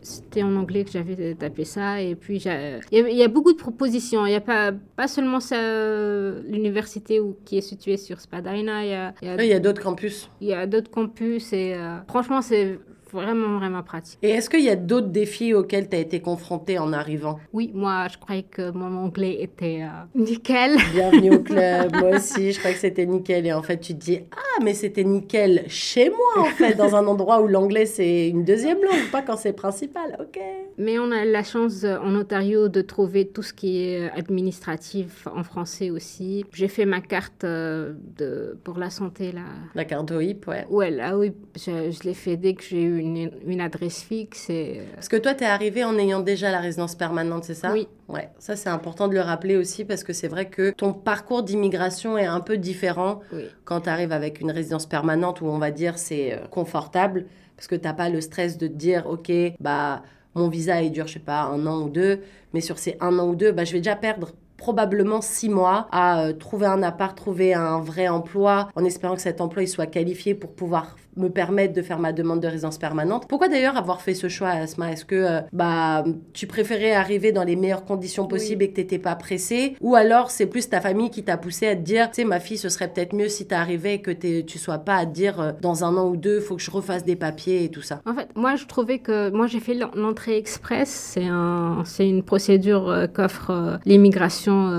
C'était 0.02 0.42
en 0.42 0.54
anglais 0.56 0.84
que 0.84 0.90
j'avais 0.90 1.34
tapé 1.34 1.64
ça. 1.64 2.00
Et 2.02 2.14
puis, 2.14 2.36
il 2.38 2.44
y, 2.44 2.48
a- 2.48 3.08
il 3.08 3.16
y 3.16 3.22
a 3.22 3.28
beaucoup 3.28 3.52
de 3.52 3.58
propositions. 3.58 4.26
Il 4.26 4.30
n'y 4.30 4.36
a 4.36 4.40
pas, 4.40 4.72
pas 4.96 5.08
seulement 5.08 5.40
ça, 5.40 5.56
euh, 5.56 6.42
l'université 6.48 7.20
qui 7.44 7.58
est 7.58 7.62
située 7.72 7.96
sur 7.96 8.20
Spadina. 8.20 8.84
Il 8.84 8.90
y 8.90 8.94
a, 8.94 9.14
y 9.22 9.28
a- 9.28 9.36
Oui, 9.36 9.60
d'autres 9.60 9.82
campus. 9.82 10.30
il 10.40 10.48
y 10.48 10.54
a 10.54 10.66
d'autres 10.66 10.90
campus. 10.90 11.52
Et 11.52 11.74
euh, 11.74 11.98
franchement, 12.08 12.42
c'est 12.42 12.78
vraiment, 13.12 13.58
vraiment 13.58 13.82
pratique. 13.82 14.18
Et 14.22 14.30
est-ce 14.30 14.48
qu'il 14.48 14.62
y 14.64 14.68
a 14.68 14.76
d'autres 14.76 15.08
défis 15.08 15.52
auxquels 15.52 15.88
tu 15.88 15.96
as 15.96 15.98
été 15.98 16.20
confronté 16.20 16.78
en 16.78 16.92
arrivant? 16.92 17.40
Oui, 17.52 17.72
moi, 17.74 18.06
je 18.12 18.16
croyais 18.18 18.44
que 18.44 18.70
mon 18.70 18.96
anglais 19.04 19.38
était 19.40 19.80
euh, 19.82 19.88
nickel. 20.14 20.76
Bienvenue 20.94 21.32
au 21.34 21.40
club, 21.42 21.92
moi 22.00 22.10
aussi, 22.16 22.52
je 22.52 22.58
crois 22.60 22.70
que 22.72 22.78
c'était 22.78 23.06
nickel. 23.06 23.46
Et 23.46 23.52
en 23.52 23.62
fait, 23.62 23.78
tu 23.80 23.94
te 23.94 23.98
dis, 23.98 24.20
ah, 24.30 24.49
mais 24.62 24.74
c'était 24.74 25.04
nickel 25.04 25.64
chez 25.68 26.10
moi, 26.10 26.44
en 26.44 26.44
fait, 26.44 26.74
dans 26.74 26.94
un 26.94 27.06
endroit 27.06 27.40
où 27.42 27.48
l'anglais 27.48 27.86
c'est 27.86 28.28
une 28.28 28.44
deuxième 28.44 28.82
langue, 28.82 29.10
pas 29.10 29.22
quand 29.22 29.36
c'est 29.36 29.52
principal, 29.52 30.16
ok. 30.20 30.40
Mais 30.78 30.98
on 30.98 31.10
a 31.10 31.24
la 31.24 31.42
chance 31.42 31.84
euh, 31.84 31.98
en 31.98 32.14
Ontario 32.14 32.68
de 32.68 32.80
trouver 32.80 33.26
tout 33.26 33.42
ce 33.42 33.52
qui 33.52 33.82
est 33.82 34.06
euh, 34.06 34.08
administratif 34.16 35.26
en 35.26 35.42
français 35.44 35.90
aussi. 35.90 36.44
J'ai 36.54 36.68
fait 36.68 36.86
ma 36.86 37.00
carte 37.00 37.44
euh, 37.44 37.92
de, 38.16 38.58
pour 38.64 38.78
la 38.78 38.88
santé 38.88 39.32
là. 39.32 39.42
La 39.74 39.84
carte 39.84 40.10
OIP, 40.10 40.46
ouais. 40.46 40.66
Ouais, 40.70 40.90
là 40.90 41.18
oui, 41.18 41.32
je, 41.56 41.90
je 41.90 42.02
l'ai 42.04 42.14
fait 42.14 42.36
dès 42.36 42.54
que 42.54 42.62
j'ai 42.62 42.82
eu 42.82 42.98
une, 42.98 43.30
une 43.46 43.60
adresse 43.60 44.02
fixe 44.02 44.48
et 44.48 44.80
Parce 44.94 45.08
que 45.08 45.16
toi, 45.16 45.34
t'es 45.34 45.44
arrivé 45.44 45.84
en 45.84 45.98
ayant 45.98 46.20
déjà 46.20 46.50
la 46.50 46.60
résidence 46.60 46.94
permanente, 46.94 47.44
c'est 47.44 47.54
ça? 47.54 47.72
Oui. 47.72 47.86
Ouais, 48.12 48.28
ça 48.38 48.56
c'est 48.56 48.68
important 48.68 49.06
de 49.06 49.14
le 49.14 49.20
rappeler 49.20 49.56
aussi 49.56 49.84
parce 49.84 50.02
que 50.02 50.12
c'est 50.12 50.26
vrai 50.26 50.46
que 50.48 50.70
ton 50.70 50.92
parcours 50.92 51.42
d'immigration 51.42 52.18
est 52.18 52.26
un 52.26 52.40
peu 52.40 52.56
différent 52.56 53.20
oui. 53.32 53.44
quand 53.64 53.82
tu 53.82 53.88
arrives 53.88 54.12
avec 54.12 54.40
une 54.40 54.50
résidence 54.50 54.86
permanente 54.86 55.40
où 55.40 55.46
on 55.46 55.58
va 55.58 55.70
dire 55.70 55.96
c'est 55.96 56.32
euh, 56.32 56.46
confortable 56.50 57.26
parce 57.56 57.68
que 57.68 57.76
t'as 57.76 57.92
pas 57.92 58.08
le 58.08 58.20
stress 58.20 58.58
de 58.58 58.66
te 58.66 58.72
dire 58.72 59.06
ok 59.06 59.30
bah 59.60 60.02
mon 60.34 60.48
visa 60.48 60.82
il 60.82 60.90
dure 60.90 61.06
je 61.06 61.14
sais 61.14 61.18
pas 61.20 61.42
un 61.42 61.66
an 61.66 61.82
ou 61.82 61.88
deux 61.88 62.20
mais 62.52 62.60
sur 62.60 62.78
ces 62.78 62.96
un 63.00 63.16
an 63.18 63.28
ou 63.28 63.36
deux 63.36 63.52
bah 63.52 63.64
je 63.64 63.72
vais 63.72 63.78
déjà 63.78 63.96
perdre 63.96 64.32
probablement 64.60 65.22
six 65.22 65.48
mois 65.48 65.88
à 65.90 66.20
euh, 66.20 66.32
trouver 66.34 66.66
un 66.66 66.82
appart, 66.82 67.16
trouver 67.16 67.54
un 67.54 67.80
vrai 67.80 68.08
emploi, 68.08 68.68
en 68.76 68.84
espérant 68.84 69.14
que 69.14 69.22
cet 69.22 69.40
emploi 69.40 69.62
il 69.62 69.68
soit 69.68 69.86
qualifié 69.86 70.34
pour 70.34 70.52
pouvoir 70.52 70.96
me 71.16 71.28
permettre 71.28 71.74
de 71.74 71.82
faire 71.82 71.98
ma 71.98 72.12
demande 72.12 72.40
de 72.40 72.46
résidence 72.48 72.78
permanente. 72.78 73.26
Pourquoi 73.28 73.48
d'ailleurs 73.48 73.76
avoir 73.76 74.00
fait 74.00 74.14
ce 74.14 74.28
choix, 74.28 74.48
Asma? 74.50 74.92
Est-ce 74.92 75.04
que 75.04 75.14
euh, 75.14 75.40
bah 75.52 76.04
tu 76.32 76.46
préférais 76.46 76.92
arriver 76.92 77.32
dans 77.32 77.44
les 77.44 77.56
meilleures 77.56 77.84
conditions 77.84 78.26
possibles 78.26 78.62
Oui. 78.62 78.66
et 78.66 78.70
que 78.70 78.76
t'étais 78.76 78.98
pas 78.98 79.14
pressée, 79.16 79.76
ou 79.80 79.94
alors 79.94 80.30
c'est 80.30 80.46
plus 80.46 80.68
ta 80.68 80.80
famille 80.80 81.10
qui 81.10 81.22
t'a 81.24 81.36
poussé 81.36 81.66
à 81.66 81.76
te 81.76 81.80
dire, 81.82 82.10
tu 82.10 82.22
sais 82.22 82.24
ma 82.24 82.40
fille, 82.40 82.58
ce 82.58 82.68
serait 82.68 82.88
peut-être 82.92 83.14
mieux 83.14 83.28
si 83.28 83.46
t'arrivais 83.46 83.94
et 83.96 84.00
que 84.02 84.10
tu 84.10 84.58
sois 84.58 84.78
pas 84.78 84.96
à 84.96 85.06
te 85.06 85.12
dire 85.12 85.40
euh, 85.40 85.52
dans 85.60 85.84
un 85.84 85.96
an 85.96 86.08
ou 86.08 86.16
deux, 86.16 86.40
faut 86.40 86.56
que 86.56 86.62
je 86.62 86.70
refasse 86.70 87.04
des 87.04 87.16
papiers 87.16 87.64
et 87.64 87.68
tout 87.70 87.82
ça? 87.82 88.00
En 88.06 88.14
fait, 88.14 88.28
moi 88.36 88.56
je 88.56 88.66
trouvais 88.66 88.98
que 88.98 89.30
moi 89.30 89.46
j'ai 89.46 89.60
fait 89.60 89.74
l'en- 89.74 89.90
l'entrée 89.94 90.36
express, 90.36 90.88
c'est 90.88 91.26
un, 91.26 91.82
une 91.98 92.22
procédure 92.22 92.88
euh, 92.88 93.06
qu'offre 93.06 93.78
l'immigration 93.84 94.70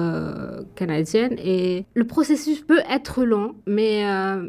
canadienne 0.75 1.35
et 1.43 1.85
le 1.93 2.05
processus 2.05 2.61
peut 2.61 2.81
être 2.89 3.23
long, 3.23 3.55
mais 3.67 4.03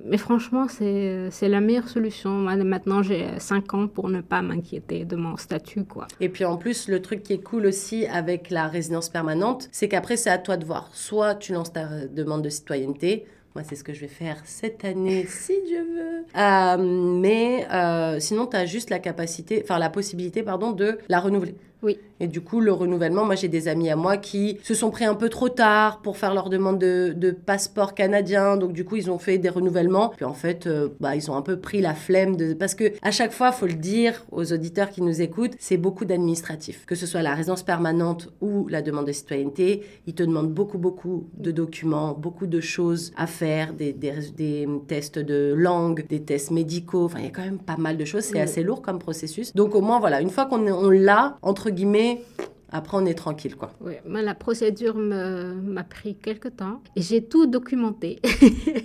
mais 0.06 0.16
franchement 0.18 0.66
c'est 0.68 1.48
la 1.48 1.60
meilleure 1.60 1.71
solution. 1.80 2.30
Moi, 2.30 2.56
maintenant 2.56 3.02
j'ai 3.02 3.28
5 3.38 3.74
ans 3.74 3.88
pour 3.88 4.08
ne 4.08 4.20
pas 4.20 4.42
m'inquiéter 4.42 5.04
de 5.04 5.16
mon 5.16 5.36
statut 5.36 5.84
quoi. 5.84 6.06
Et 6.20 6.28
puis 6.28 6.44
en 6.44 6.56
plus, 6.56 6.88
le 6.88 7.00
truc 7.00 7.22
qui 7.22 7.32
est 7.32 7.42
cool 7.42 7.66
aussi 7.66 8.06
avec 8.06 8.50
la 8.50 8.68
résidence 8.68 9.08
permanente, 9.08 9.68
c'est 9.72 9.88
qu'après, 9.88 10.16
c'est 10.16 10.30
à 10.30 10.38
toi 10.38 10.56
de 10.56 10.64
voir. 10.64 10.90
Soit 10.92 11.34
tu 11.36 11.52
lances 11.52 11.72
ta 11.72 12.06
demande 12.06 12.42
de 12.42 12.50
citoyenneté. 12.50 13.26
Moi, 13.54 13.64
c'est 13.68 13.76
ce 13.76 13.84
que 13.84 13.92
je 13.92 14.00
vais 14.00 14.08
faire 14.08 14.40
cette 14.44 14.84
année, 14.84 15.26
si 15.28 15.54
Dieu 15.66 15.82
veut. 15.82 16.24
Euh, 16.36 16.76
mais 17.18 17.66
euh, 17.70 18.18
sinon, 18.18 18.46
tu 18.46 18.56
as 18.56 18.66
juste 18.66 18.90
la 18.90 18.98
capacité, 18.98 19.60
enfin 19.62 19.78
la 19.78 19.90
possibilité, 19.90 20.42
pardon, 20.42 20.72
de 20.72 20.98
la 21.08 21.20
renouveler. 21.20 21.54
Oui. 21.82 21.98
Et 22.20 22.28
du 22.28 22.40
coup, 22.40 22.60
le 22.60 22.72
renouvellement, 22.72 23.24
moi 23.24 23.34
j'ai 23.34 23.48
des 23.48 23.66
amis 23.66 23.90
à 23.90 23.96
moi 23.96 24.16
qui 24.16 24.58
se 24.62 24.74
sont 24.74 24.90
pris 24.90 25.04
un 25.04 25.14
peu 25.16 25.28
trop 25.28 25.48
tard 25.48 26.00
pour 26.02 26.16
faire 26.16 26.32
leur 26.34 26.48
demande 26.50 26.78
de, 26.78 27.12
de 27.16 27.32
passeport 27.32 27.94
canadien. 27.94 28.56
Donc 28.56 28.72
du 28.72 28.84
coup, 28.84 28.94
ils 28.96 29.10
ont 29.10 29.18
fait 29.18 29.38
des 29.38 29.48
renouvellements. 29.48 30.10
Puis 30.16 30.24
en 30.24 30.32
fait, 30.34 30.66
euh, 30.68 30.90
bah, 31.00 31.16
ils 31.16 31.30
ont 31.30 31.34
un 31.36 31.42
peu 31.42 31.58
pris 31.58 31.80
la 31.80 31.94
flemme 31.94 32.36
de... 32.36 32.52
Parce 32.54 32.76
que 32.76 32.92
à 33.02 33.10
chaque 33.10 33.32
fois, 33.32 33.50
faut 33.50 33.66
le 33.66 33.72
dire 33.74 34.24
aux 34.30 34.52
auditeurs 34.52 34.90
qui 34.90 35.02
nous 35.02 35.20
écoutent, 35.20 35.54
c'est 35.58 35.76
beaucoup 35.76 36.04
d'administratif. 36.04 36.86
Que 36.86 36.94
ce 36.94 37.06
soit 37.06 37.22
la 37.22 37.34
résidence 37.34 37.64
permanente 37.64 38.28
ou 38.40 38.68
la 38.68 38.82
demande 38.82 39.06
de 39.08 39.12
citoyenneté, 39.12 39.82
ils 40.06 40.14
te 40.14 40.22
demandent 40.22 40.52
beaucoup, 40.52 40.78
beaucoup 40.78 41.26
de 41.36 41.50
documents, 41.50 42.12
beaucoup 42.16 42.46
de 42.46 42.60
choses 42.60 43.12
à 43.16 43.26
faire, 43.26 43.72
des, 43.72 43.92
des, 43.92 44.12
des 44.36 44.68
tests 44.86 45.18
de 45.18 45.52
langue, 45.56 46.06
des 46.08 46.22
tests 46.22 46.52
médicaux. 46.52 47.04
Enfin, 47.06 47.18
il 47.18 47.24
y 47.24 47.28
a 47.28 47.30
quand 47.30 47.42
même 47.44 47.58
pas 47.58 47.76
mal 47.76 47.96
de 47.96 48.04
choses. 48.04 48.22
C'est 48.24 48.34
Oui. 48.34 48.40
assez 48.40 48.62
lourd 48.62 48.80
comme 48.82 49.00
processus. 49.00 49.52
Donc 49.54 49.74
au 49.74 49.80
moins, 49.80 49.98
voilà, 49.98 50.20
une 50.20 50.30
fois 50.30 50.46
qu'on 50.46 50.64
on 50.68 50.88
l'a, 50.90 51.36
entre 51.42 51.70
guillemets, 51.72 52.22
après 52.70 52.96
on 52.96 53.04
est 53.06 53.14
tranquille, 53.14 53.56
quoi. 53.56 53.72
Oui, 53.80 53.94
mais 54.06 54.22
la 54.22 54.34
procédure 54.34 54.96
m'a 54.96 55.84
pris 55.84 56.14
quelques 56.16 56.56
temps 56.56 56.80
et 56.96 57.02
j'ai 57.02 57.22
tout 57.24 57.46
documenté. 57.46 58.20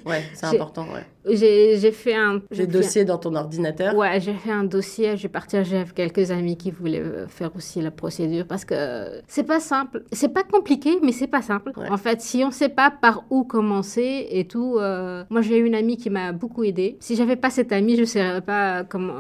Ouais, 0.06 0.24
c'est 0.34 0.46
important, 0.56 0.88
ouais. 0.94 1.06
J'ai 1.36 1.92
fait 1.92 2.16
un... 2.16 2.42
dossier 2.68 3.06
dans 3.06 3.18
ton 3.18 3.36
ordinateur. 3.36 3.96
Ouais, 3.96 4.20
j'ai 4.20 4.34
fait 4.34 4.52
un 4.52 4.64
dossier, 4.64 5.18
j'ai 5.18 5.28
partagé 5.28 5.78
avec 5.78 5.94
quelques 5.94 6.32
amis 6.32 6.58
qui 6.58 6.72
voulaient 6.72 7.00
euh, 7.00 7.28
faire 7.28 7.56
aussi 7.56 7.82
la 7.82 7.92
procédure 7.92 8.46
parce 8.46 8.66
que 8.66 9.22
c'est 9.28 9.44
pas 9.44 9.60
simple. 9.60 10.04
C'est 10.12 10.30
pas 10.30 10.44
compliqué, 10.44 10.98
mais 11.02 11.12
c'est 11.12 11.28
pas 11.28 11.42
simple. 11.42 11.72
Ouais. 11.78 11.90
En 11.90 11.98
fait, 11.98 12.22
si 12.22 12.44
on 12.44 12.52
sait 12.52 12.70
pas 12.70 12.92
par 12.92 13.26
où 13.30 13.44
commencer 13.44 14.28
et 14.30 14.46
tout, 14.46 14.78
euh, 14.78 15.24
moi 15.30 15.42
j'ai 15.42 15.58
une 15.58 15.76
amie 15.76 15.98
qui 15.98 16.10
m'a 16.10 16.32
beaucoup 16.32 16.64
aidée. 16.64 16.98
Si 17.00 17.16
j'avais 17.16 17.36
pas 17.36 17.50
cette 17.50 17.72
amie, 17.72 17.98
je 17.98 18.06
saurais 18.06 18.42
pas 18.42 18.84
comment 18.84 19.14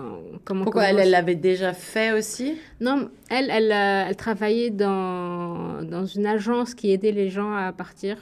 comment 0.43 0.63
Pourquoi 0.63 0.85
elle 0.85 1.09
l'avait 1.09 1.35
déjà 1.35 1.73
fait 1.73 2.11
aussi? 2.11 2.57
Non, 2.79 3.09
elle, 3.29 3.49
elle, 3.49 3.71
euh, 3.71 4.09
elle 4.09 4.15
travaillait 4.15 4.69
dans, 4.69 5.83
dans 5.83 6.05
une 6.05 6.25
agence 6.25 6.73
qui 6.73 6.91
aidait 6.91 7.11
les 7.11 7.29
gens 7.29 7.53
à 7.53 7.71
partir. 7.71 8.17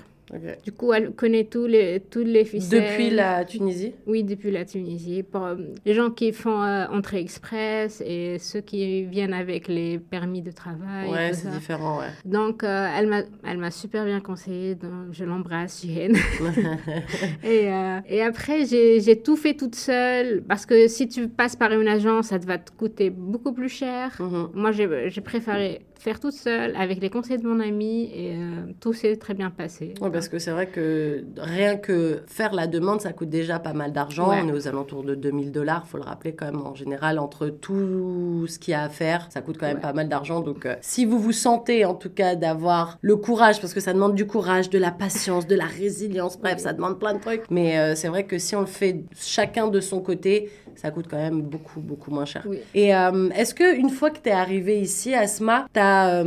Du 0.63 0.71
coup, 0.71 0.91
elle 0.91 1.11
connaît 1.11 1.43
tous 1.43 1.67
les, 1.67 1.99
tous 1.99 2.23
les 2.23 2.45
ficelles. 2.45 2.81
Depuis 2.81 3.09
la 3.11 3.45
Tunisie 3.45 3.93
Oui, 4.07 4.23
depuis 4.23 4.49
la 4.49 4.65
Tunisie. 4.65 5.23
Pour 5.23 5.45
euh, 5.45 5.55
les 5.85 5.93
gens 5.93 6.09
qui 6.09 6.33
font 6.33 6.63
euh, 6.63 6.87
entrée 6.87 7.19
express 7.19 8.01
et 8.05 8.39
ceux 8.39 8.61
qui 8.61 9.03
viennent 9.05 9.33
avec 9.33 9.67
les 9.67 9.99
permis 9.99 10.41
de 10.41 10.51
travail. 10.51 11.09
Ouais, 11.11 11.33
c'est 11.33 11.49
différent, 11.49 11.99
ouais. 11.99 12.07
Donc, 12.25 12.63
euh, 12.63 12.87
elle 12.97 13.07
m'a 13.07 13.21
elle 13.43 13.59
m'a 13.59 13.71
super 13.71 14.05
bien 14.05 14.19
conseillé. 14.19 14.73
Donc, 14.73 15.11
je 15.11 15.23
l'embrasse, 15.25 15.81
Jihén. 15.81 16.15
et, 17.43 17.71
euh, 17.71 17.99
et 18.07 18.21
après, 18.21 18.65
j'ai 18.65 18.99
j'ai 19.01 19.21
tout 19.21 19.35
fait 19.35 19.53
toute 19.53 19.75
seule. 19.75 20.43
Parce 20.47 20.65
que 20.65 20.87
si 20.87 21.07
tu 21.07 21.27
passes 21.27 21.55
par 21.55 21.71
une 21.71 21.87
agence, 21.87 22.27
ça 22.27 22.39
te 22.39 22.45
va 22.47 22.57
te 22.57 22.71
coûter 22.71 23.11
beaucoup 23.11 23.53
plus 23.53 23.69
cher. 23.69 24.15
Mhm. 24.19 24.49
Moi, 24.55 24.71
j'ai 24.71 25.09
j'ai 25.09 25.21
préféré 25.21 25.81
faire 26.05 26.19
toute 26.19 26.33
seule 26.33 26.75
avec 26.75 27.01
les 27.01 27.09
conseils 27.09 27.39
de 27.39 27.47
mon 27.47 27.59
ami 27.59 28.11
et 28.13 28.35
euh, 28.35 28.71
tout 28.79 28.93
s'est 28.93 29.15
très 29.15 29.33
bien 29.33 29.49
passé. 29.49 29.93
Ouais, 30.01 30.09
parce 30.15 30.29
que 30.29 30.39
c'est 30.39 30.51
vrai 30.51 30.67
que 30.67 31.25
rien 31.37 31.75
que 31.75 32.21
faire 32.25 32.53
la 32.53 32.67
demande, 32.67 33.01
ça 33.01 33.11
coûte 33.11 33.29
déjà 33.29 33.59
pas 33.59 33.73
mal 33.73 33.91
d'argent. 33.91 34.29
Ouais. 34.29 34.39
On 34.41 34.47
est 34.47 34.53
aux 34.53 34.67
alentours 34.69 35.03
de 35.03 35.13
2000 35.13 35.51
dollars, 35.51 35.85
faut 35.87 35.97
le 35.97 36.03
rappeler 36.03 36.33
quand 36.33 36.45
même. 36.45 36.61
En 36.61 36.73
général, 36.73 37.19
entre 37.19 37.47
tout 37.49 38.45
ce 38.47 38.57
qu'il 38.57 38.71
y 38.71 38.75
a 38.75 38.83
à 38.83 38.87
faire, 38.87 39.27
ça 39.29 39.41
coûte 39.41 39.57
quand 39.59 39.65
même 39.65 39.75
Ouais. 39.75 39.81
pas 39.81 39.91
mal 39.91 40.07
d'argent. 40.07 40.39
Donc, 40.39 40.65
euh, 40.65 40.75
si 40.79 41.03
vous 41.03 41.19
vous 41.19 41.33
sentez 41.33 41.83
en 41.83 41.95
tout 41.95 42.09
cas 42.09 42.35
d'avoir 42.35 42.97
le 43.01 43.17
courage, 43.17 43.59
parce 43.59 43.73
que 43.73 43.81
ça 43.81 43.91
demande 43.91 44.15
du 44.15 44.25
courage, 44.25 44.69
de 44.69 44.79
la 44.79 44.91
patience, 44.91 45.47
de 45.47 45.55
la 45.55 45.65
résilience, 45.65 46.39
bref, 46.39 46.59
ça 46.59 46.71
demande 46.71 46.97
plein 46.97 47.13
de 47.13 47.19
trucs. 47.19 47.43
Mais 47.49 47.77
euh, 47.77 47.93
c'est 47.95 48.07
vrai 48.07 48.23
que 48.23 48.37
si 48.37 48.55
on 48.55 48.61
le 48.61 48.67
fait 48.67 49.03
chacun 49.19 49.67
de 49.67 49.81
son 49.81 49.99
côté, 49.99 50.49
ça 50.75 50.91
coûte 50.91 51.07
quand 51.09 51.17
même 51.17 51.41
beaucoup, 51.41 51.81
beaucoup 51.81 52.11
moins 52.11 52.25
cher. 52.25 52.43
Oui. 52.47 52.59
Et 52.73 52.95
euh, 52.95 53.29
est-ce 53.35 53.53
que 53.53 53.75
une 53.77 53.89
fois 53.89 54.11
que 54.11 54.19
tu 54.19 54.29
es 54.29 54.31
arrivé 54.33 54.79
ici, 54.79 55.13
Asma, 55.13 55.65
tu 55.73 55.79
as, 55.81 56.23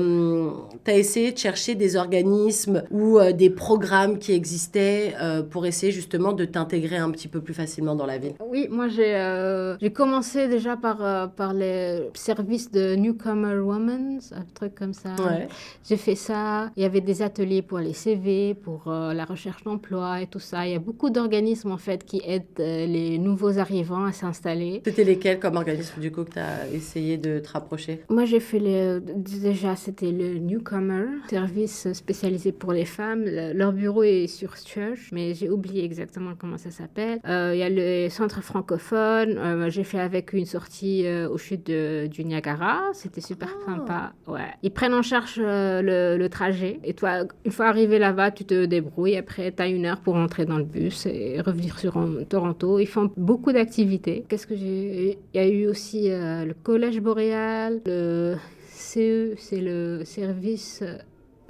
essayé 0.88 1.32
de 1.32 1.38
chercher 1.38 1.74
des 1.74 1.96
organismes 1.96 2.82
ou 2.90 3.18
des 3.32 3.48
programmes 3.48 3.77
qui 4.18 4.32
existaient 4.32 5.14
euh, 5.20 5.42
pour 5.42 5.66
essayer 5.66 5.92
justement 5.92 6.32
de 6.32 6.44
t'intégrer 6.44 6.96
un 6.96 7.10
petit 7.10 7.28
peu 7.28 7.40
plus 7.40 7.54
facilement 7.54 7.94
dans 7.94 8.06
la 8.06 8.18
ville 8.18 8.34
Oui, 8.46 8.68
moi 8.70 8.88
j'ai 8.88 9.14
euh, 9.14 9.76
commencé 9.94 10.48
déjà 10.48 10.76
par, 10.76 11.04
euh, 11.04 11.26
par 11.26 11.52
les 11.54 12.08
services 12.14 12.70
de 12.70 12.94
Newcomer 12.96 13.58
Women, 13.58 14.20
un 14.32 14.44
truc 14.54 14.74
comme 14.74 14.92
ça. 14.94 15.10
Ouais. 15.18 15.48
J'ai 15.88 15.96
fait 15.96 16.14
ça. 16.14 16.70
Il 16.76 16.82
y 16.82 16.86
avait 16.86 17.00
des 17.00 17.22
ateliers 17.22 17.62
pour 17.62 17.78
les 17.78 17.92
CV, 17.92 18.54
pour 18.54 18.84
euh, 18.88 19.12
la 19.14 19.24
recherche 19.24 19.62
d'emploi 19.64 20.20
et 20.22 20.26
tout 20.26 20.38
ça. 20.40 20.66
Il 20.66 20.72
y 20.72 20.76
a 20.76 20.78
beaucoup 20.78 21.10
d'organismes 21.10 21.72
en 21.72 21.78
fait 21.78 22.04
qui 22.04 22.20
aident 22.24 22.44
les 22.58 23.18
nouveaux 23.18 23.58
arrivants 23.58 24.04
à 24.04 24.12
s'installer. 24.12 24.82
C'était 24.84 25.04
lesquels 25.04 25.38
comme 25.38 25.56
organisme 25.56 26.00
du 26.00 26.10
coup 26.12 26.24
que 26.24 26.32
tu 26.32 26.38
as 26.38 26.68
essayé 26.72 27.16
de 27.16 27.38
te 27.38 27.48
rapprocher? 27.50 28.02
Moi, 28.08 28.24
j'ai 28.24 28.40
fait 28.40 28.58
les... 28.58 29.00
déjà, 29.00 29.76
c'était 29.76 30.12
le 30.12 30.38
Newcomer, 30.38 31.04
service 31.30 31.92
spécialisé 31.92 32.52
pour 32.52 32.72
les 32.72 32.84
femmes. 32.84 33.24
Le- 33.24 33.52
leur 33.68 33.72
bureau 33.76 34.02
est 34.02 34.26
sur 34.26 34.56
Church, 34.56 35.10
mais 35.12 35.34
j'ai 35.34 35.50
oublié 35.50 35.84
exactement 35.84 36.32
comment 36.38 36.56
ça 36.56 36.70
s'appelle. 36.70 37.18
Euh, 37.28 37.52
Il 37.54 37.58
y 37.58 37.62
a 37.62 37.68
le 37.68 38.08
centre 38.08 38.42
francophone. 38.42 39.36
Euh, 39.38 39.68
j'ai 39.68 39.84
fait 39.84 40.00
avec 40.00 40.32
une 40.32 40.46
sortie 40.46 41.06
euh, 41.06 41.28
au 41.28 41.36
chute 41.36 41.66
de- 41.66 42.06
du 42.06 42.24
Niagara. 42.24 42.80
C'était 42.94 43.20
super 43.20 43.48
Ah. 43.60 43.64
sympa. 43.66 44.12
Ouais. 44.26 44.48
Ils 44.62 44.70
prennent 44.70 44.94
en 44.94 45.02
charge 45.02 45.36
euh, 45.38 45.82
le, 45.82 46.16
le 46.18 46.28
trajet. 46.30 46.80
Et 46.82 46.94
toi, 46.94 47.24
une 47.44 47.52
fois 47.52 47.66
arrivé 47.66 47.98
là-bas, 47.98 48.30
tu 48.30 48.44
te 48.44 48.64
débrouilles. 48.64 49.16
Après, 49.16 49.52
tu 49.52 49.62
as 49.62 49.66
une 49.68 49.84
heure 49.84 50.00
pour 50.00 50.14
rentrer 50.14 50.46
dans 50.46 50.58
le 50.58 50.64
bus 50.64 51.04
et 51.06 51.40
revenir 51.42 51.78
sur 51.78 51.92
Toronto. 52.28 52.78
Ils 52.78 52.86
font 52.86 53.10
beaucoup 53.16 53.52
d'activités. 53.52 54.24
Qu'est-ce 54.28 54.46
que 54.46 54.56
j'ai 54.56 55.18
Il 55.34 55.36
y 55.36 55.44
a 55.44 55.46
eu 55.48 55.66
aussi 55.66 56.08
le 56.08 56.52
Collège 56.62 57.00
boréal, 57.00 57.80
le 57.86 58.36
CE, 58.70 59.34
c'est 59.36 59.60
le 59.60 60.02
service. 60.04 60.82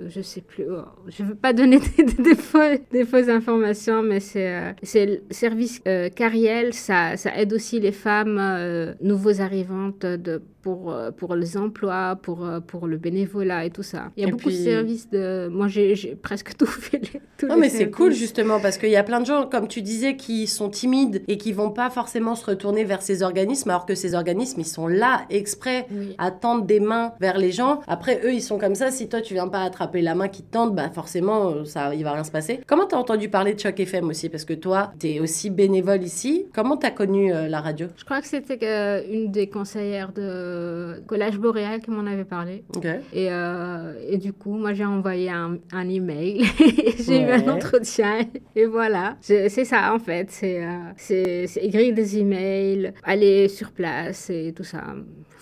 Je 0.06 0.20
sais 0.20 0.40
plus. 0.40 0.64
oh, 0.70 0.84
je 1.08 1.24
veux 1.24 1.34
pas 1.34 1.52
donner 1.52 1.78
des, 2.92 3.04
fausses 3.04 3.28
informations, 3.28 4.02
mais 4.02 4.20
c'est 4.20 4.54
euh, 4.54 4.72
le 4.94 5.20
service 5.30 5.80
euh, 5.86 6.08
Cariel. 6.08 6.72
Ça, 6.72 7.16
ça 7.16 7.36
aide 7.36 7.52
aussi 7.52 7.80
les 7.80 7.92
femmes 7.92 8.38
euh, 8.38 8.94
nouveaux 9.00 9.40
arrivantes 9.40 10.06
de, 10.06 10.40
pour, 10.68 10.92
euh, 10.92 11.10
pour 11.10 11.34
les 11.34 11.56
emplois, 11.56 12.16
pour, 12.22 12.44
euh, 12.44 12.60
pour 12.60 12.86
le 12.86 12.98
bénévolat 12.98 13.64
et 13.64 13.70
tout 13.70 13.82
ça. 13.82 14.10
Il 14.16 14.22
y 14.22 14.24
a 14.26 14.28
Et 14.28 14.30
beaucoup 14.30 14.50
de 14.50 14.54
services 14.54 15.08
de. 15.08 15.48
Moi, 15.48 15.66
j'ai 15.68 15.94
presque 16.20 16.56
tout 16.58 16.66
fait. 16.66 16.98
les- 17.14 17.20
tous 17.38 17.46
Non, 17.46 17.54
les 17.54 17.60
mais 17.62 17.68
c'est 17.70 17.90
cool 17.90 18.12
justement 18.12 18.60
parce 18.60 18.76
qu'il 18.78 18.90
y 18.90 18.96
a 18.96 19.02
plein 19.02 19.20
de 19.20 19.26
gens, 19.26 19.46
comme 19.46 19.68
tu 19.68 19.80
disais, 19.80 20.16
qui 20.16 20.46
sont 20.46 20.68
timides 20.68 21.22
et 21.28 21.38
qui 21.38 21.52
vont 21.52 21.70
pas 21.70 21.88
forcément 21.88 22.34
se 22.34 22.44
retourner 22.44 22.84
vers 22.84 23.00
ces 23.00 23.22
organismes, 23.22 23.70
alors 23.70 23.86
que 23.86 23.94
ces 23.94 24.14
organismes, 24.14 24.60
ils 24.60 24.66
sont 24.66 24.88
là 24.88 25.22
exprès 25.30 25.86
Oui. 25.90 26.14
à 26.18 26.30
tendre 26.30 26.64
des 26.64 26.80
mains 26.80 27.12
vers 27.20 27.38
les 27.38 27.52
gens. 27.52 27.80
Après, 27.86 28.20
eux, 28.24 28.32
ils 28.34 28.42
sont 28.42 28.58
comme 28.58 28.74
ça. 28.74 28.90
Si 28.90 29.08
toi, 29.08 29.20
tu 29.22 29.34
viens 29.34 29.48
pas 29.48 29.62
attraper 29.62 30.02
la 30.02 30.14
main 30.14 30.28
qui 30.28 30.42
te 30.42 30.50
tente, 30.52 30.74
bah 30.74 30.90
forcément, 30.90 31.48
euh, 31.50 31.64
ça, 31.64 31.94
il 31.94 32.04
va 32.04 32.12
rien 32.12 32.24
se 32.24 32.30
passer. 32.30 32.60
Comment 32.66 32.86
t'as 32.86 32.96
entendu 32.98 33.28
parler 33.30 33.54
de 33.54 33.60
Choc 33.60 33.78
FM 33.80 34.08
aussi? 34.08 34.28
Parce 34.28 34.44
que 34.44 34.54
toi, 34.54 34.92
t'es 34.98 35.20
aussi 35.20 35.48
bénévole 35.50 36.02
ici. 36.02 36.46
Comment 36.54 36.76
t'as 36.76 36.90
connu 36.90 37.32
euh, 37.32 37.48
la 37.48 37.60
radio? 37.60 37.86
Je 37.96 38.04
crois 38.04 38.20
que 38.20 38.26
c'était 38.26 38.58
euh, 38.64 39.00
une 39.10 39.30
des 39.30 39.48
conseillères 39.48 40.12
de 40.12 40.57
Collège 41.06 41.38
Boréal 41.38 41.80
qui 41.80 41.90
m'en 41.90 42.06
avait 42.06 42.24
parlé. 42.24 42.64
Et, 43.12 43.28
euh, 43.30 43.94
et 44.08 44.18
du 44.18 44.32
coup, 44.32 44.54
moi, 44.56 44.72
j'ai 44.74 44.84
envoyé 44.84 45.30
un, 45.30 45.58
un 45.72 45.88
email. 45.88 46.44
j'ai 46.98 47.20
eu 47.22 47.30
un 47.30 47.48
entretien. 47.48 48.20
Et 48.56 48.66
voilà. 48.66 49.16
C'est 49.20 49.48
ça, 49.64 49.92
en 49.94 49.98
fait. 49.98 50.28
C'est 50.30 50.62
euh, 50.64 51.46
écrire 51.60 51.94
des 51.94 52.18
emails, 52.18 52.92
aller 53.04 53.48
sur 53.48 53.70
place 53.72 54.30
et 54.30 54.52
tout 54.56 54.64
ça. 54.64 54.82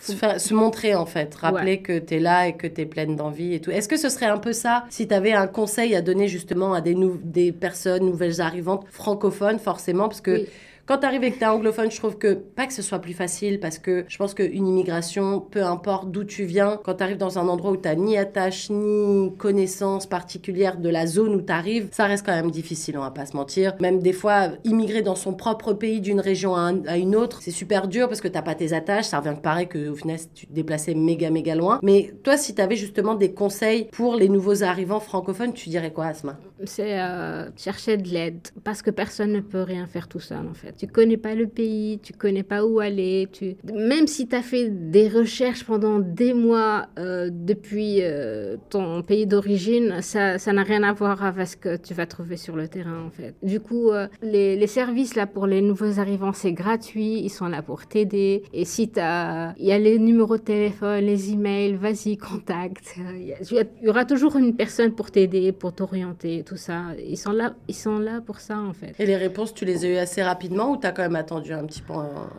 Se, 0.00 0.12
faire- 0.12 0.40
se 0.40 0.54
montrer 0.54 0.94
en 0.94 1.06
fait, 1.06 1.34
rappeler 1.34 1.82
que 1.82 1.98
t'es 1.98 2.20
là 2.20 2.46
et 2.46 2.52
que 2.56 2.68
t'es 2.68 2.84
pleine 2.86 3.16
d'envie 3.16 3.54
et 3.54 3.60
tout. 3.60 3.70
Est-ce 3.72 3.88
que 3.88 3.96
ce 3.96 4.08
serait 4.08 4.26
un 4.26 4.38
peu 4.38 4.52
ça 4.52 4.84
si 4.88 5.08
t'avais 5.08 5.32
un 5.32 5.48
conseil 5.48 5.96
à 5.96 6.02
donner 6.02 6.28
justement 6.28 6.74
à 6.74 6.80
des, 6.80 6.94
des 7.24 7.50
personnes 7.50 8.04
nouvelles 8.04 8.40
arrivantes 8.40 8.84
francophones 8.90 9.58
forcément? 9.58 10.06
Parce 10.06 10.20
que 10.20 10.32
Oui. 10.42 10.46
Quand 10.86 10.98
t'arrives 10.98 11.24
et 11.24 11.32
que 11.32 11.38
t'es 11.38 11.46
anglophone, 11.46 11.90
je 11.90 11.96
trouve 11.96 12.16
que 12.16 12.34
pas 12.34 12.66
que 12.66 12.72
ce 12.72 12.80
soit 12.82 13.00
plus 13.00 13.12
facile 13.12 13.58
parce 13.60 13.78
que 13.78 14.04
je 14.08 14.16
pense 14.18 14.34
qu'une 14.34 14.66
immigration, 14.68 15.40
peu 15.40 15.62
importe 15.64 16.10
d'où 16.12 16.24
tu 16.24 16.44
viens, 16.44 16.78
quand 16.84 16.94
t'arrives 16.94 17.16
dans 17.16 17.38
un 17.38 17.48
endroit 17.48 17.72
où 17.72 17.76
t'as 17.76 17.94
ni 17.96 18.16
attache 18.16 18.70
ni 18.70 19.34
connaissance 19.36 20.06
particulière 20.06 20.78
de 20.78 20.88
la 20.88 21.06
zone 21.06 21.34
où 21.34 21.40
t'arrives, 21.40 21.88
ça 21.92 22.04
reste 22.06 22.24
quand 22.24 22.32
même 22.34 22.50
difficile, 22.50 22.96
on 22.98 23.02
va 23.02 23.10
pas 23.10 23.26
se 23.26 23.36
mentir. 23.36 23.74
Même 23.80 23.98
des 24.00 24.12
fois, 24.12 24.50
immigrer 24.64 25.02
dans 25.02 25.16
son 25.16 25.34
propre 25.34 25.72
pays 25.72 26.00
d'une 26.00 26.20
région 26.20 26.54
à, 26.54 26.60
un- 26.60 26.84
à 26.86 26.96
une 26.96 27.16
autre, 27.16 27.40
c'est 27.42 27.50
super 27.50 27.88
dur 27.88 28.08
parce 28.08 28.20
que 28.20 28.28
t'as 28.28 28.42
pas 28.42 28.54
tes 28.54 28.72
attaches, 28.72 29.06
ça 29.06 29.18
revient 29.20 29.36
pareil 29.42 29.66
que 29.68 29.88
au 29.88 29.94
final 29.96 30.18
tu 30.34 30.46
te 30.46 30.52
déplaçais 30.52 30.94
méga 30.94 31.30
méga 31.30 31.54
loin. 31.54 31.80
Mais 31.82 32.14
toi, 32.22 32.36
si 32.36 32.54
t'avais 32.54 32.76
justement 32.76 33.14
des 33.14 33.32
conseils 33.32 33.88
pour 33.92 34.14
les 34.14 34.28
nouveaux 34.28 34.62
arrivants 34.62 35.00
francophones, 35.00 35.52
tu 35.52 35.68
dirais 35.68 35.92
quoi, 35.92 36.06
Asma? 36.06 36.38
C'est 36.64 37.00
euh, 37.00 37.50
chercher 37.56 37.96
de 37.96 38.08
l'aide. 38.08 38.48
Parce 38.64 38.82
que 38.82 38.90
personne 38.90 39.32
ne 39.32 39.40
peut 39.40 39.62
rien 39.62 39.86
faire 39.86 40.08
tout 40.08 40.20
seul, 40.20 40.46
en 40.48 40.54
fait. 40.54 40.75
Tu 40.76 40.86
connais 40.86 41.16
pas 41.16 41.34
le 41.34 41.46
pays, 41.46 41.98
tu 42.02 42.12
connais 42.12 42.42
pas 42.42 42.64
où 42.64 42.80
aller. 42.80 43.28
Tu... 43.32 43.56
Même 43.72 44.06
si 44.06 44.28
tu 44.28 44.36
as 44.36 44.42
fait 44.42 44.68
des 44.68 45.08
recherches 45.08 45.64
pendant 45.64 45.98
des 45.98 46.34
mois 46.34 46.86
euh, 46.98 47.30
depuis 47.32 47.98
euh, 48.02 48.56
ton 48.70 49.02
pays 49.02 49.26
d'origine, 49.26 50.00
ça 50.02 50.36
n'a 50.52 50.62
rien 50.62 50.82
à 50.82 50.92
voir 50.92 51.24
avec 51.24 51.46
ce 51.46 51.56
que 51.56 51.76
tu 51.76 51.94
vas 51.94 52.06
trouver 52.06 52.36
sur 52.36 52.56
le 52.56 52.68
terrain 52.68 53.04
en 53.06 53.10
fait. 53.10 53.34
Du 53.42 53.60
coup, 53.60 53.90
euh, 53.90 54.08
les, 54.22 54.56
les, 54.56 54.66
services 54.66 55.14
là 55.14 55.26
pour 55.26 55.46
les 55.46 55.62
nouveaux 55.62 55.98
arrivants, 55.98 56.32
c'est 56.32 56.52
gratuit, 56.52 57.20
ils 57.20 57.30
sont 57.30 57.48
là 57.48 57.62
pour 57.62 57.86
t'aider. 57.86 58.42
Et 58.52 58.64
si 58.64 58.88
tu. 58.88 59.00
Il 59.00 59.66
y 59.66 59.72
a 59.72 59.78
les 59.78 59.98
numéros 59.98 60.36
de 60.36 60.42
téléphone, 60.42 61.04
les 61.04 61.32
emails, 61.32 61.74
vas-y, 61.74 62.16
contacte. 62.16 62.96
Il 62.98 63.36
y, 63.82 63.88
aura 63.88 64.04
toujours 64.04 64.36
une 64.36 64.54
personne 64.54 64.92
pour 64.92 65.10
t'aider, 65.10 65.52
pour 65.52 65.72
t'orienter, 65.72 66.42
tout 66.44 66.56
ça. 66.56 66.82
Ils 66.98 67.16
sont 67.16 67.32
là, 67.32 67.54
ils 67.68 67.74
sont 67.74 67.98
là 67.98 68.20
pour 68.20 68.40
ça 68.40 68.58
en 68.58 68.72
fait. 68.72 68.94
Et 68.98 69.06
les 69.06 69.16
réponses, 69.16 69.54
tu 69.54 69.64
les 69.64 69.84
as 69.84 69.88
eues 69.88 69.96
assez 69.96 70.22
rapidement 70.22 70.65
ou 70.70 70.76
tu 70.76 70.86
as 70.86 70.92
quand 70.92 71.02
même 71.02 71.16
attendu 71.16 71.52
un 71.52 71.64
petit 71.64 71.82
peu 71.82 71.94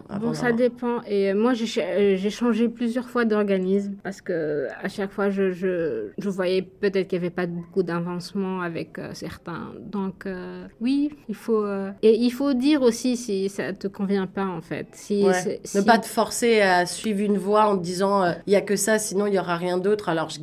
avant 0.09 0.27
Bon, 0.27 0.33
ça 0.33 0.51
dépend. 0.51 1.01
Et 1.03 1.33
moi, 1.33 1.53
j'ai 1.53 2.29
changé 2.29 2.69
plusieurs 2.69 3.09
fois 3.09 3.25
d'organisme 3.25 3.95
parce 4.03 4.21
que 4.21 4.67
à 4.81 4.89
chaque 4.89 5.11
fois, 5.11 5.29
je, 5.29 5.51
je, 5.51 6.11
je 6.17 6.29
voyais 6.29 6.61
peut-être 6.61 7.07
qu'il 7.07 7.19
n'y 7.19 7.25
avait 7.25 7.35
pas 7.35 7.45
beaucoup 7.45 7.83
d'avancement 7.83 8.61
avec 8.61 8.99
euh, 8.99 9.11
certains. 9.13 9.73
Donc, 9.79 10.25
euh, 10.25 10.65
oui, 10.81 11.11
il 11.29 11.35
faut. 11.35 11.63
Euh, 11.63 11.91
et 12.01 12.15
il 12.15 12.31
faut 12.31 12.53
dire 12.53 12.81
aussi 12.81 13.17
si 13.17 13.49
ça 13.49 13.73
te 13.73 13.87
convient 13.87 14.27
pas, 14.27 14.45
en 14.45 14.61
fait. 14.61 14.87
Si, 14.93 15.23
Ne 15.23 15.81
pas 15.81 15.97
te 15.97 16.07
forcer 16.07 16.61
à 16.61 16.85
suivre 16.85 17.21
une 17.21 17.37
voie 17.37 17.65
en 17.65 17.77
te 17.77 17.83
disant 17.83 18.25
il 18.45 18.53
y 18.53 18.55
a 18.55 18.61
que 18.61 18.75
ça, 18.75 18.99
sinon 18.99 19.27
il 19.27 19.33
y 19.33 19.39
aura 19.39 19.55
rien 19.57 19.77
d'autre. 19.77 20.09
Alors, 20.09 20.29
je, 20.29 20.39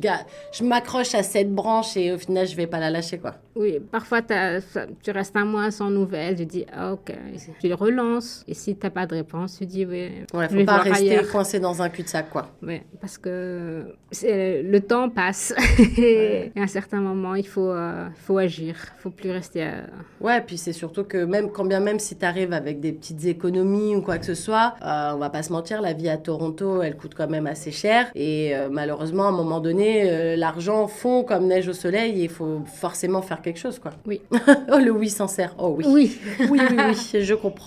je 0.51 0.63
m'accroche 0.63 1.15
à 1.15 1.23
cette 1.23 1.53
branche 1.53 1.97
et 1.97 2.11
au 2.13 2.17
final, 2.17 2.47
je 2.47 2.55
vais 2.55 2.67
pas 2.67 2.79
la 2.79 2.89
lâcher, 2.89 3.17
quoi. 3.17 3.35
Oui, 3.55 3.79
parfois, 3.91 4.21
tu 4.21 5.11
restes 5.11 5.35
un 5.35 5.45
mois 5.45 5.71
sans 5.71 5.89
nouvelles. 5.89 6.35
Tu 6.35 6.45
dis 6.45 6.65
ah, 6.73 6.93
ok, 6.93 7.13
tu 7.59 7.67
relances. 7.75 8.43
Et 8.47 8.53
si 8.53 8.75
tu 8.75 8.85
n'as 8.85 8.89
pas 8.89 9.05
de 9.05 9.15
réponse, 9.15 9.57
tu 9.57 9.65
dis 9.65 9.85
oui. 9.85 10.11
Ouais, 10.33 10.49
faut 10.49 10.65
pas 10.65 10.77
rester 10.77 11.19
coincé 11.31 11.59
dans 11.59 11.81
un 11.81 11.89
cul-de-sac, 11.89 12.29
quoi. 12.29 12.49
Oui, 12.61 12.81
parce 12.99 13.17
que 13.17 13.85
le 14.23 14.79
temps 14.79 15.09
passe. 15.09 15.53
et 15.97 16.51
à 16.55 16.61
un 16.61 16.67
certain 16.67 16.99
moment, 16.99 17.35
il 17.35 17.47
faut, 17.47 17.69
euh, 17.69 18.07
faut 18.15 18.37
agir. 18.37 18.75
Il 18.97 19.01
faut 19.01 19.09
plus 19.09 19.31
rester. 19.31 19.63
À... 19.63 19.73
Ouais, 20.21 20.41
puis 20.41 20.57
c'est 20.57 20.73
surtout 20.73 21.03
que 21.03 21.23
même 21.23 21.51
quand 21.51 21.65
bien 21.65 21.79
même 21.79 21.99
si 21.99 22.15
tu 22.17 22.25
arrives 22.25 22.53
avec 22.53 22.79
des 22.79 22.91
petites 22.91 23.25
économies 23.25 23.95
ou 23.95 24.01
quoi 24.01 24.17
que 24.17 24.25
ce 24.25 24.35
soit, 24.35 24.75
euh, 24.83 25.11
on 25.13 25.17
va 25.17 25.29
pas 25.29 25.43
se 25.43 25.51
mentir, 25.51 25.81
la 25.81 25.93
vie 25.93 26.09
à 26.09 26.17
Toronto, 26.17 26.81
elle 26.81 26.95
coûte 26.95 27.13
quand 27.15 27.29
même 27.29 27.47
assez 27.47 27.71
cher. 27.71 28.07
Et 28.15 28.55
euh, 28.55 28.69
malheureusement, 28.71 29.25
à 29.25 29.29
un 29.29 29.31
moment 29.31 29.59
donné, 29.59 30.09
euh, 30.09 30.35
l'argent 30.35 30.87
fond 30.87 31.23
comme 31.23 31.47
neige 31.47 31.67
au 31.67 31.73
soleil. 31.73 32.21
Et 32.21 32.23
il 32.23 32.29
faut 32.29 32.61
forcément 32.65 33.21
faire 33.21 33.41
quelque 33.41 33.59
chose, 33.59 33.79
quoi. 33.79 33.91
Oui. 34.05 34.21
oh, 34.31 34.77
le 34.77 34.91
oui 34.91 35.09
sincère. 35.09 35.55
Oh 35.57 35.75
oui. 35.77 35.85
Oui. 35.87 36.19
oui, 36.49 36.59
oui, 36.69 36.77
oui, 36.87 37.21
je 37.23 37.33
comprends. 37.33 37.64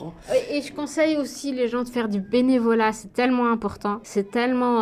Et 0.51 0.63
je 0.63 0.73
conseille 0.73 1.17
aussi 1.17 1.53
les 1.53 1.69
gens 1.69 1.83
de 1.83 1.89
faire 1.89 2.09
du 2.09 2.21
bénévolat. 2.21 2.93
C'est 2.93 3.13
tellement 3.13 3.51
important. 3.51 4.01
C'est 4.03 4.31
tellement 4.31 4.79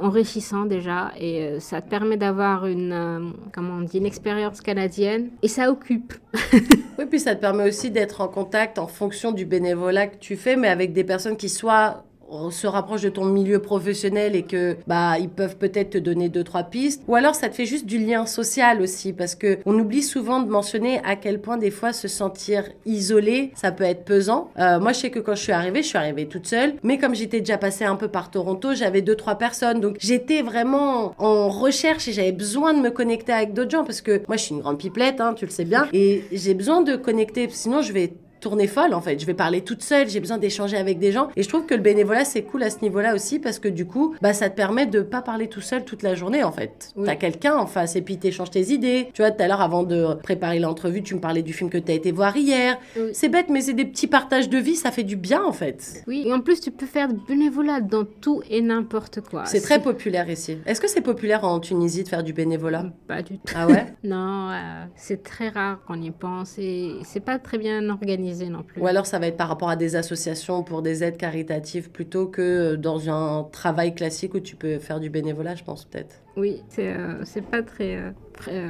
enrichissant 0.00 0.64
déjà. 0.64 1.12
Et 1.18 1.58
ça 1.60 1.80
te 1.80 1.88
permet 1.88 2.16
d'avoir 2.16 2.66
une, 2.66 3.32
comment 3.52 3.74
on 3.78 3.82
dit, 3.82 3.98
une 3.98 4.06
expérience 4.06 4.60
canadienne. 4.60 5.30
Et 5.42 5.48
ça 5.48 5.70
occupe. 5.70 6.14
oui, 6.98 7.06
puis 7.08 7.20
ça 7.20 7.34
te 7.34 7.40
permet 7.40 7.68
aussi 7.68 7.90
d'être 7.90 8.20
en 8.20 8.28
contact 8.28 8.78
en 8.78 8.86
fonction 8.86 9.32
du 9.32 9.44
bénévolat 9.44 10.06
que 10.06 10.16
tu 10.16 10.36
fais, 10.36 10.56
mais 10.56 10.68
avec 10.68 10.92
des 10.92 11.04
personnes 11.04 11.36
qui 11.36 11.48
soient 11.48 12.04
se 12.50 12.66
rapproche 12.66 13.02
de 13.02 13.08
ton 13.08 13.24
milieu 13.24 13.58
professionnel 13.60 14.36
et 14.36 14.42
que 14.42 14.76
bah 14.86 15.18
ils 15.18 15.28
peuvent 15.28 15.56
peut-être 15.56 15.90
te 15.90 15.98
donner 15.98 16.28
deux 16.28 16.44
trois 16.44 16.64
pistes. 16.64 17.02
Ou 17.08 17.14
alors 17.14 17.34
ça 17.34 17.48
te 17.48 17.54
fait 17.54 17.66
juste 17.66 17.86
du 17.86 17.98
lien 17.98 18.26
social 18.26 18.80
aussi 18.80 19.12
parce 19.12 19.34
que 19.34 19.58
on 19.66 19.78
oublie 19.78 20.02
souvent 20.02 20.40
de 20.40 20.48
mentionner 20.48 21.00
à 21.04 21.16
quel 21.16 21.40
point 21.40 21.56
des 21.56 21.70
fois 21.70 21.92
se 21.92 22.08
sentir 22.08 22.64
isolé 22.86 23.52
ça 23.54 23.72
peut 23.72 23.84
être 23.84 24.04
pesant. 24.04 24.50
Euh, 24.58 24.80
moi 24.80 24.92
je 24.92 25.00
sais 25.00 25.10
que 25.10 25.18
quand 25.18 25.34
je 25.34 25.42
suis 25.42 25.52
arrivée 25.52 25.82
je 25.82 25.88
suis 25.88 25.98
arrivée 25.98 26.26
toute 26.26 26.46
seule. 26.46 26.74
Mais 26.82 26.98
comme 26.98 27.14
j'étais 27.14 27.40
déjà 27.40 27.58
passée 27.58 27.84
un 27.84 27.96
peu 27.96 28.08
par 28.08 28.30
Toronto 28.30 28.74
j'avais 28.74 29.02
deux 29.02 29.16
trois 29.16 29.36
personnes. 29.36 29.80
Donc 29.80 29.96
j'étais 30.00 30.42
vraiment 30.42 31.14
en 31.18 31.48
recherche 31.48 32.08
et 32.08 32.12
j'avais 32.12 32.32
besoin 32.32 32.74
de 32.74 32.80
me 32.80 32.90
connecter 32.90 33.32
avec 33.32 33.52
d'autres 33.54 33.70
gens 33.70 33.84
parce 33.84 34.00
que 34.00 34.22
moi 34.28 34.36
je 34.36 34.42
suis 34.44 34.54
une 34.54 34.60
grande 34.60 34.78
pipelette 34.78 35.20
hein, 35.20 35.34
tu 35.34 35.44
le 35.44 35.50
sais 35.50 35.64
bien. 35.64 35.88
Et 35.92 36.24
j'ai 36.32 36.54
besoin 36.54 36.82
de 36.82 36.96
connecter 36.96 37.48
sinon 37.50 37.82
je 37.82 37.92
vais 37.92 38.12
tourner 38.42 38.66
folle 38.66 38.92
en 38.92 39.00
fait. 39.00 39.18
Je 39.18 39.24
vais 39.24 39.34
parler 39.34 39.62
toute 39.62 39.82
seule, 39.82 40.08
j'ai 40.08 40.20
besoin 40.20 40.36
d'échanger 40.36 40.76
avec 40.76 40.98
des 40.98 41.12
gens. 41.12 41.28
Et 41.36 41.42
je 41.42 41.48
trouve 41.48 41.64
que 41.64 41.74
le 41.74 41.80
bénévolat 41.80 42.24
c'est 42.24 42.42
cool 42.42 42.62
à 42.64 42.70
ce 42.70 42.80
niveau-là 42.82 43.14
aussi 43.14 43.38
parce 43.38 43.58
que 43.58 43.68
du 43.68 43.86
coup, 43.86 44.14
bah 44.20 44.34
ça 44.34 44.50
te 44.50 44.56
permet 44.56 44.86
de 44.86 45.00
pas 45.00 45.22
parler 45.22 45.48
tout 45.48 45.60
seul 45.60 45.84
toute 45.84 46.02
la 46.02 46.14
journée 46.14 46.42
en 46.42 46.52
fait. 46.52 46.92
T'as 47.04 47.16
quelqu'un 47.16 47.56
en 47.56 47.66
face 47.66 47.96
et 47.96 48.02
puis 48.02 48.18
t'échanges 48.18 48.50
tes 48.50 48.72
idées. 48.72 49.08
Tu 49.14 49.22
vois, 49.22 49.30
tout 49.30 49.42
à 49.42 49.48
l'heure 49.48 49.60
avant 49.60 49.84
de 49.84 50.14
préparer 50.22 50.58
l'entrevue, 50.58 51.02
tu 51.02 51.14
me 51.14 51.20
parlais 51.20 51.42
du 51.42 51.52
film 51.52 51.70
que 51.70 51.78
t'as 51.78 51.94
été 51.94 52.12
voir 52.12 52.36
hier. 52.36 52.78
C'est 53.12 53.28
bête, 53.28 53.46
mais 53.48 53.60
c'est 53.60 53.72
des 53.72 53.84
petits 53.84 54.08
partages 54.08 54.48
de 54.48 54.58
vie, 54.58 54.76
ça 54.76 54.90
fait 54.90 55.04
du 55.04 55.16
bien 55.16 55.42
en 55.44 55.52
fait. 55.52 56.02
Oui, 56.06 56.24
et 56.26 56.32
en 56.32 56.40
plus 56.40 56.60
tu 56.60 56.70
peux 56.70 56.86
faire 56.86 57.08
du 57.08 57.20
bénévolat 57.28 57.80
dans 57.80 58.04
tout 58.04 58.42
et 58.50 58.60
n'importe 58.60 59.20
quoi. 59.20 59.46
C'est 59.46 59.60
très 59.60 59.80
populaire 59.80 60.28
ici. 60.28 60.58
Est-ce 60.66 60.80
que 60.80 60.88
c'est 60.88 61.00
populaire 61.00 61.44
en 61.44 61.60
Tunisie 61.60 62.02
de 62.02 62.08
faire 62.08 62.24
du 62.24 62.32
bénévolat? 62.32 62.86
Pas 63.06 63.22
du 63.22 63.38
tout. 63.38 63.54
Ah 63.54 63.66
ouais? 63.66 63.86
Non, 64.04 64.50
euh, 64.50 64.84
c'est 64.96 65.22
très 65.22 65.48
rare 65.48 65.80
qu'on 65.86 66.00
y 66.00 66.10
pense 66.10 66.58
et 66.58 66.96
c'est 67.04 67.20
pas 67.20 67.38
très 67.38 67.56
bien 67.56 67.88
organisé 67.88 68.31
non 68.48 68.62
plus. 68.62 68.80
Ou 68.80 68.86
alors 68.86 69.06
ça 69.06 69.18
va 69.18 69.26
être 69.26 69.36
par 69.36 69.48
rapport 69.48 69.68
à 69.68 69.76
des 69.76 69.96
associations 69.96 70.62
pour 70.62 70.82
des 70.82 71.04
aides 71.04 71.16
caritatives 71.16 71.90
plutôt 71.90 72.26
que 72.26 72.76
dans 72.76 73.10
un 73.10 73.44
travail 73.44 73.94
classique 73.94 74.34
où 74.34 74.40
tu 74.40 74.56
peux 74.56 74.78
faire 74.78 75.00
du 75.00 75.10
bénévolat, 75.10 75.54
je 75.54 75.64
pense 75.64 75.84
peut-être. 75.84 76.16
Oui, 76.36 76.62
c'est 76.68 76.92
euh, 76.92 77.22
pas 77.50 77.62
très, 77.62 77.96
euh, 77.96 78.10
très 78.34 78.62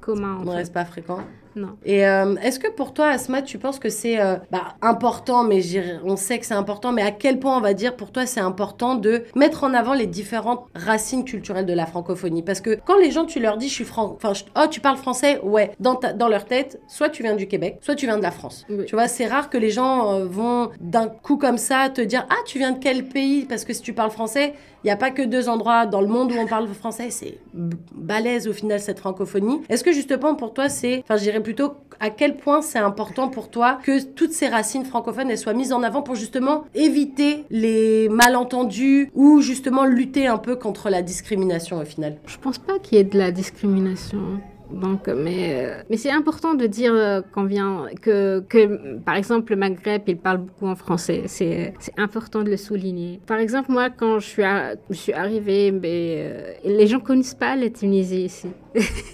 commun. 0.00 0.36
En 0.36 0.44
ne 0.44 0.50
reste 0.50 0.72
pas 0.72 0.84
fréquent 0.84 1.20
non. 1.56 1.76
Et 1.84 2.06
euh, 2.06 2.36
est-ce 2.36 2.58
que 2.58 2.70
pour 2.70 2.94
toi, 2.94 3.08
Asma, 3.08 3.42
tu 3.42 3.58
penses 3.58 3.78
que 3.78 3.88
c'est 3.88 4.20
euh, 4.20 4.36
bah, 4.50 4.74
important, 4.82 5.44
mais 5.44 5.60
on 6.04 6.16
sait 6.16 6.38
que 6.38 6.46
c'est 6.46 6.54
important, 6.54 6.92
mais 6.92 7.02
à 7.02 7.10
quel 7.10 7.38
point 7.38 7.56
on 7.56 7.60
va 7.60 7.74
dire 7.74 7.96
pour 7.96 8.12
toi 8.12 8.26
c'est 8.26 8.40
important 8.40 8.94
de 8.94 9.24
mettre 9.34 9.64
en 9.64 9.74
avant 9.74 9.94
les 9.94 10.06
différentes 10.06 10.66
racines 10.74 11.24
culturelles 11.24 11.66
de 11.66 11.72
la 11.72 11.86
francophonie? 11.86 12.42
Parce 12.42 12.60
que 12.60 12.78
quand 12.84 12.98
les 12.98 13.10
gens, 13.10 13.24
tu 13.24 13.40
leur 13.40 13.56
dis, 13.56 13.68
je 13.68 13.74
suis 13.74 13.84
franc, 13.84 14.16
enfin, 14.16 14.32
oh, 14.56 14.66
tu 14.70 14.80
parles 14.80 14.96
français, 14.96 15.40
ouais, 15.42 15.72
dans, 15.80 15.98
dans 16.14 16.28
leur 16.28 16.44
tête, 16.44 16.80
soit 16.88 17.08
tu 17.08 17.22
viens 17.22 17.34
du 17.34 17.46
Québec, 17.46 17.78
soit 17.80 17.94
tu 17.94 18.06
viens 18.06 18.18
de 18.18 18.22
la 18.22 18.30
France. 18.30 18.66
Tu 18.86 18.94
vois, 18.94 19.08
c'est 19.08 19.26
rare 19.26 19.50
que 19.50 19.58
les 19.58 19.70
gens 19.70 20.12
euh, 20.12 20.26
vont 20.26 20.70
d'un 20.80 21.08
coup 21.08 21.36
comme 21.36 21.58
ça 21.58 21.88
te 21.88 22.00
dire, 22.00 22.26
ah, 22.30 22.42
tu 22.46 22.58
viens 22.58 22.72
de 22.72 22.78
quel 22.78 23.04
pays? 23.04 23.44
Parce 23.44 23.64
que 23.64 23.72
si 23.72 23.82
tu 23.82 23.92
parles 23.92 24.10
français, 24.10 24.54
il 24.82 24.86
n'y 24.86 24.90
a 24.90 24.96
pas 24.96 25.10
que 25.10 25.22
deux 25.22 25.48
endroits 25.48 25.86
dans 25.86 26.00
le 26.00 26.06
monde 26.06 26.32
où 26.32 26.36
on 26.36 26.46
parle 26.46 26.66
français, 26.68 27.10
c'est 27.10 27.38
balèze 27.52 28.48
au 28.48 28.52
final 28.52 28.80
cette 28.80 28.98
francophonie. 28.98 29.60
Est-ce 29.68 29.84
que 29.84 29.92
justement 29.92 30.34
pour 30.34 30.54
toi, 30.54 30.68
c'est, 30.68 31.00
enfin, 31.04 31.16
je 31.16 31.22
dirais 31.22 31.42
plutôt 31.42 31.74
à 32.00 32.10
quel 32.10 32.36
point 32.36 32.62
c'est 32.62 32.78
important 32.78 33.28
pour 33.28 33.50
toi 33.50 33.78
que 33.82 34.02
toutes 34.02 34.32
ces 34.32 34.48
racines 34.48 34.84
francophones 34.84 35.36
soient 35.36 35.52
mises 35.52 35.72
en 35.72 35.82
avant 35.82 36.02
pour 36.02 36.14
justement 36.14 36.64
éviter 36.74 37.44
les 37.50 38.08
malentendus 38.08 39.10
ou 39.14 39.40
justement 39.40 39.84
lutter 39.84 40.26
un 40.26 40.38
peu 40.38 40.56
contre 40.56 40.88
la 40.88 41.02
discrimination 41.02 41.78
au 41.78 41.84
final? 41.84 42.16
Je 42.26 42.38
pense 42.38 42.58
pas 42.58 42.78
qu'il 42.78 42.96
y 42.96 43.00
ait 43.00 43.04
de 43.04 43.18
la 43.18 43.30
discrimination. 43.30 44.40
Donc, 44.72 45.08
mais, 45.08 45.66
euh, 45.66 45.82
mais 45.90 45.96
c'est 45.96 46.10
important 46.10 46.54
de 46.54 46.66
dire 46.66 46.92
euh, 46.94 47.20
qu'on 47.34 47.44
vient, 47.44 47.86
que, 48.00 48.40
que, 48.48 48.98
par 48.98 49.16
exemple, 49.16 49.52
le 49.52 49.58
Maghreb, 49.58 50.02
il 50.06 50.16
parle 50.16 50.38
beaucoup 50.38 50.66
en 50.66 50.76
français. 50.76 51.22
C'est 51.26 51.74
important 51.96 52.42
de 52.42 52.50
le 52.50 52.56
souligner. 52.56 53.20
Par 53.26 53.38
exemple, 53.38 53.72
moi, 53.72 53.90
quand 53.90 54.20
je 54.20 54.26
suis, 54.26 54.42
je 54.90 54.96
suis 54.96 55.12
arrivée, 55.12 55.72
mais, 55.72 56.16
euh, 56.18 56.52
les 56.64 56.86
gens 56.86 57.00
connaissent 57.00 57.34
pas 57.34 57.56
la 57.56 57.70
Tunisie 57.70 58.24
ici. 58.24 58.48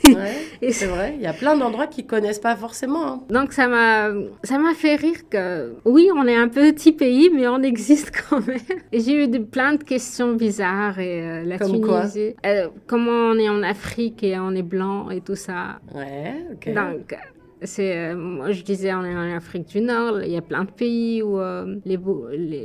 ouais, 0.05 0.71
c'est 0.71 0.87
vrai. 0.87 1.15
Il 1.17 1.23
y 1.23 1.27
a 1.27 1.33
plein 1.33 1.57
d'endroits 1.57 1.87
qui 1.87 2.05
connaissent 2.05 2.39
pas 2.39 2.57
forcément. 2.57 3.07
Hein. 3.07 3.23
Donc, 3.31 3.53
ça 3.53 3.69
m'a 3.69 4.11
ça 4.43 4.59
m'a 4.59 4.75
fait 4.75 4.97
rire 4.97 5.29
que, 5.31 5.75
oui, 5.85 6.11
on 6.15 6.27
est 6.27 6.37
un 6.37 6.49
petit 6.49 6.93
pays, 6.93 7.31
mais 7.35 7.49
on 7.49 7.63
existe 7.63 8.13
quand 8.29 8.47
même. 8.47 8.59
J'ai 8.93 9.25
eu 9.25 9.29
de, 9.29 9.39
plein 9.39 9.75
de 9.75 9.83
questions 9.83 10.35
bizarres. 10.35 10.99
Et, 10.99 11.45
la 11.45 11.59
Comme 11.59 11.81
Tunisie, 11.81 12.35
comment 12.87 13.31
on 13.31 13.39
est 13.39 13.49
en 13.49 13.63
Afrique 13.63 14.23
et 14.23 14.39
on 14.39 14.51
est 14.51 14.63
blanc 14.63 15.11
et 15.11 15.21
tout 15.21 15.35
ça 15.35 15.46
Ouais, 15.95 16.47
ok. 16.53 16.75
Donc, 16.75 17.17
c'est, 17.63 17.97
euh, 17.97 18.17
moi, 18.17 18.53
je 18.53 18.63
disais, 18.63 18.93
on 18.93 19.05
est 19.05 19.17
en 19.17 19.35
Afrique 19.35 19.69
du 19.69 19.81
Nord, 19.81 20.23
il 20.23 20.31
y 20.31 20.37
a 20.37 20.43
plein 20.43 20.65
de 20.65 20.71
pays 20.71 21.23
où 21.23 21.41
euh, 21.41 21.77
les, 21.85 21.97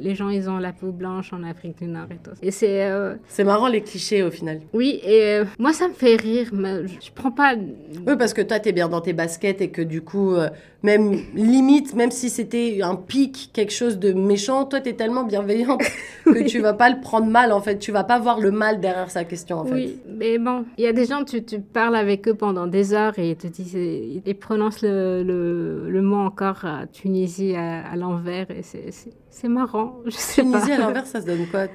les, 0.02 0.15
gens, 0.15 0.30
ils 0.30 0.50
ont 0.50 0.58
la 0.58 0.74
peau 0.74 0.91
blanche 0.91 1.32
en 1.32 1.44
Afrique 1.44 1.78
du 1.78 1.88
Nord 1.88 2.08
et 2.12 2.17
tout. 2.22 2.32
Et 2.41 2.52
c'est... 2.52 2.84
Euh, 2.86 3.15
c'est 3.28 3.46
marrant 3.46 3.67
les 3.67 3.82
clichés 3.82 4.22
au 4.22 4.32
final. 4.32 4.60
Oui, 4.74 5.00
et 5.04 5.41
moi, 5.60 5.72
ça 5.72 5.88
me 5.88 5.94
fait 5.94 6.17
rire, 6.17 6.50
mais 6.52 6.88
je, 6.88 6.96
je 7.06 7.12
prends 7.13 7.32
pas... 7.32 7.56
Oui, 7.56 8.15
parce 8.17 8.34
que 8.34 8.41
toi, 8.41 8.60
t'es 8.60 8.74
bien 8.74 8.89
dans 8.89 9.02
tes 9.02 9.13
baskets 9.13 9.62
et 9.62 9.72
que 9.72 9.82
du 9.82 10.02
coup, 10.02 10.36
même 10.84 11.20
limite, 11.36 11.94
même 11.96 12.12
si 12.12 12.30
c'était 12.30 12.80
un 12.82 12.96
pic, 12.96 13.52
quelque 13.54 13.72
chose 13.74 14.00
de 14.00 14.13
méchant, 14.13 14.65
toi, 14.65 14.82
tu 14.82 14.89
es 14.89 14.94
tellement 14.94 15.24
bienveillante 15.24 15.82
que 16.26 16.48
tu 16.48 16.60
vas 16.60 16.74
pas 16.74 16.89
le 16.89 17.00
prendre 17.02 17.28
mal, 17.28 17.52
en 17.52 17.62
fait. 17.62 17.78
Tu 17.78 17.91
vas 17.91 18.04
pas 18.04 18.20
voir 18.20 18.39
le 18.39 18.52
mal 18.52 18.80
derrière 18.80 19.12
sa 19.12 19.24
question, 19.24 19.60
en 19.60 19.65
fait. 19.65 19.74
Oui, 19.74 19.96
mais 20.08 20.38
bon, 20.38 20.65
il 20.78 20.84
y 20.84 20.88
a 20.88 20.94
des 20.94 21.06
gens, 21.06 21.24
tu, 21.24 21.44
tu, 21.44 21.60
parles 21.60 21.96
avec 21.96 22.28
eux 22.28 22.34
pendant 22.34 22.67
des 22.67 22.94
heures 22.94 23.17
et 23.20 23.32
ils 23.32 23.36
te 23.36 23.48
disent, 23.48 23.74
ils 23.76 24.22
prononcent 24.36 24.80
prononce 24.80 24.82
le, 24.82 25.24
le, 25.24 25.89
le 25.89 26.02
mot 26.02 26.17
encore 26.17 26.62
euh, 26.65 26.86
Tunisie 26.91 27.56
à, 27.56 27.86
à 27.88 27.96
l'envers 27.96 28.50
et 28.52 28.63
c'est- 28.63 28.91
c'est 29.32 29.48
marrant. 29.48 29.96
Je 30.06 30.12
sais 30.12 30.41
Tunisie 30.44 30.67
pas. 30.67 30.76
à 30.76 30.78
l'envers, 30.78 31.06
ça 31.08 31.22
se 31.22 31.26
donne 31.26 31.48
quoi? 31.48 31.67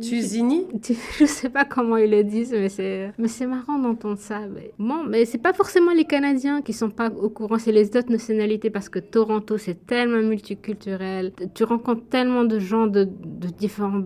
Tuzini? 0.00 0.66
je- 1.18 1.24
sais 1.26 1.48
pas 1.50 1.64
comment 1.64 1.96
ils 1.96 2.10
le 2.10 2.24
disent, 2.24 2.52
mais 2.52 2.68
c'est 2.68 3.12
mais 3.18 3.28
c'est 3.28 3.46
marrant 3.46 3.78
d'entendre 3.78 4.18
ça. 4.18 4.40
Mais 4.52 4.72
bon, 4.78 5.04
mais 5.08 5.24
c'est 5.24 5.38
pas 5.38 5.52
forcément 5.52 5.92
les 5.92 6.04
Canadiens 6.04 6.62
qui 6.62 6.72
sont 6.72 6.90
pas 6.90 7.10
au 7.10 7.28
courant, 7.28 7.58
c'est 7.58 7.72
les 7.72 7.88
autres 7.96 8.10
nationalités 8.10 8.70
parce 8.70 8.88
que 8.88 8.98
Toronto 8.98 9.58
c'est 9.58 9.86
tellement 9.86 10.22
multiculturel. 10.26 11.32
Tu 11.54 11.64
rencontres 11.64 12.08
tellement 12.08 12.44
de 12.44 12.58
gens 12.58 12.86
de, 12.86 13.04
de 13.04 13.48
différents 13.48 14.02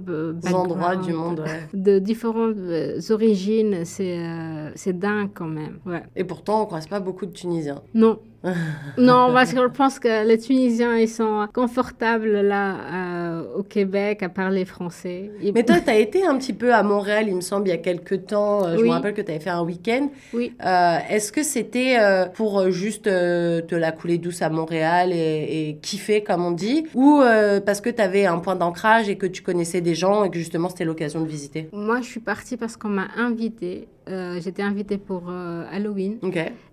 endroits 0.52 0.96
du 0.96 1.12
monde, 1.12 1.40
ouais. 1.40 1.68
de 1.74 1.98
différentes 1.98 2.56
euh, 2.58 3.00
origines. 3.11 3.84
C'est 3.84 4.18
euh, 4.18 4.70
c'est 4.74 4.98
dingue 4.98 5.30
quand 5.34 5.46
même. 5.48 5.78
Ouais. 5.87 6.02
Et 6.16 6.24
pourtant, 6.24 6.62
on 6.62 6.66
croise 6.66 6.87
pas 6.88 7.00
beaucoup 7.00 7.26
de 7.26 7.32
Tunisiens. 7.32 7.80
Non. 7.94 8.18
non, 8.98 9.32
parce 9.32 9.52
que 9.52 9.61
je 9.61 9.66
pense 9.68 9.98
que 9.98 10.26
les 10.26 10.38
Tunisiens, 10.38 10.96
ils 10.96 11.08
sont 11.08 11.46
confortables 11.54 12.40
là 12.40 12.76
euh, 12.92 13.42
au 13.56 13.62
Québec 13.62 14.22
à 14.22 14.28
parler 14.28 14.64
français. 14.64 15.30
Ils- 15.42 15.52
Mais 15.52 15.62
toi, 15.64 15.76
tu 15.84 15.90
as 15.90 15.96
été 15.98 16.26
un 16.26 16.37
petit 16.37 16.52
peu 16.52 16.74
à 16.74 16.82
Montréal, 16.82 17.26
il 17.28 17.37
me 17.37 17.40
semble, 17.40 17.68
il 17.68 17.70
y 17.70 17.74
a 17.74 17.78
quelques 17.78 18.26
temps. 18.26 18.64
Euh, 18.66 18.76
Je 18.78 18.82
me 18.84 18.90
rappelle 18.90 19.14
que 19.14 19.20
tu 19.22 19.30
avais 19.30 19.40
fait 19.40 19.50
un 19.50 19.62
week-end. 19.62 20.08
Oui. 20.32 20.52
Euh, 20.64 20.96
Est-ce 21.11 21.32
que 21.32 21.42
c'était 21.42 21.96
pour 22.34 22.70
juste 22.70 23.04
te 23.04 23.74
la 23.74 23.92
couler 23.92 24.18
douce 24.18 24.42
à 24.42 24.50
Montréal 24.50 25.11
et, 25.12 25.68
et 25.70 25.78
kiffer, 25.80 26.22
comme 26.22 26.44
on 26.44 26.50
dit 26.52 26.87
Ou 26.94 27.22
parce 27.64 27.80
que 27.80 27.90
tu 27.90 28.02
avais 28.02 28.26
un 28.26 28.38
point 28.38 28.56
d'ancrage 28.56 29.08
et 29.08 29.16
que 29.16 29.26
tu 29.26 29.42
connaissais 29.42 29.80
des 29.80 29.94
gens 29.94 30.24
et 30.24 30.30
que 30.30 30.38
justement 30.38 30.68
c'était 30.68 30.84
l'occasion 30.84 31.20
de 31.20 31.26
visiter? 31.28 31.68
Moi, 31.72 32.00
je 32.00 32.06
suis 32.06 32.20
partie 32.20 32.56
parce 32.56 32.76
qu'on 32.76 32.88
m'a 32.88 33.08
invitée. 33.16 33.88
Euh, 34.08 34.40
J'étais 34.40 34.62
invitée 34.62 34.98
pour 34.98 35.24
euh, 35.28 35.64
Halloween. 35.70 36.18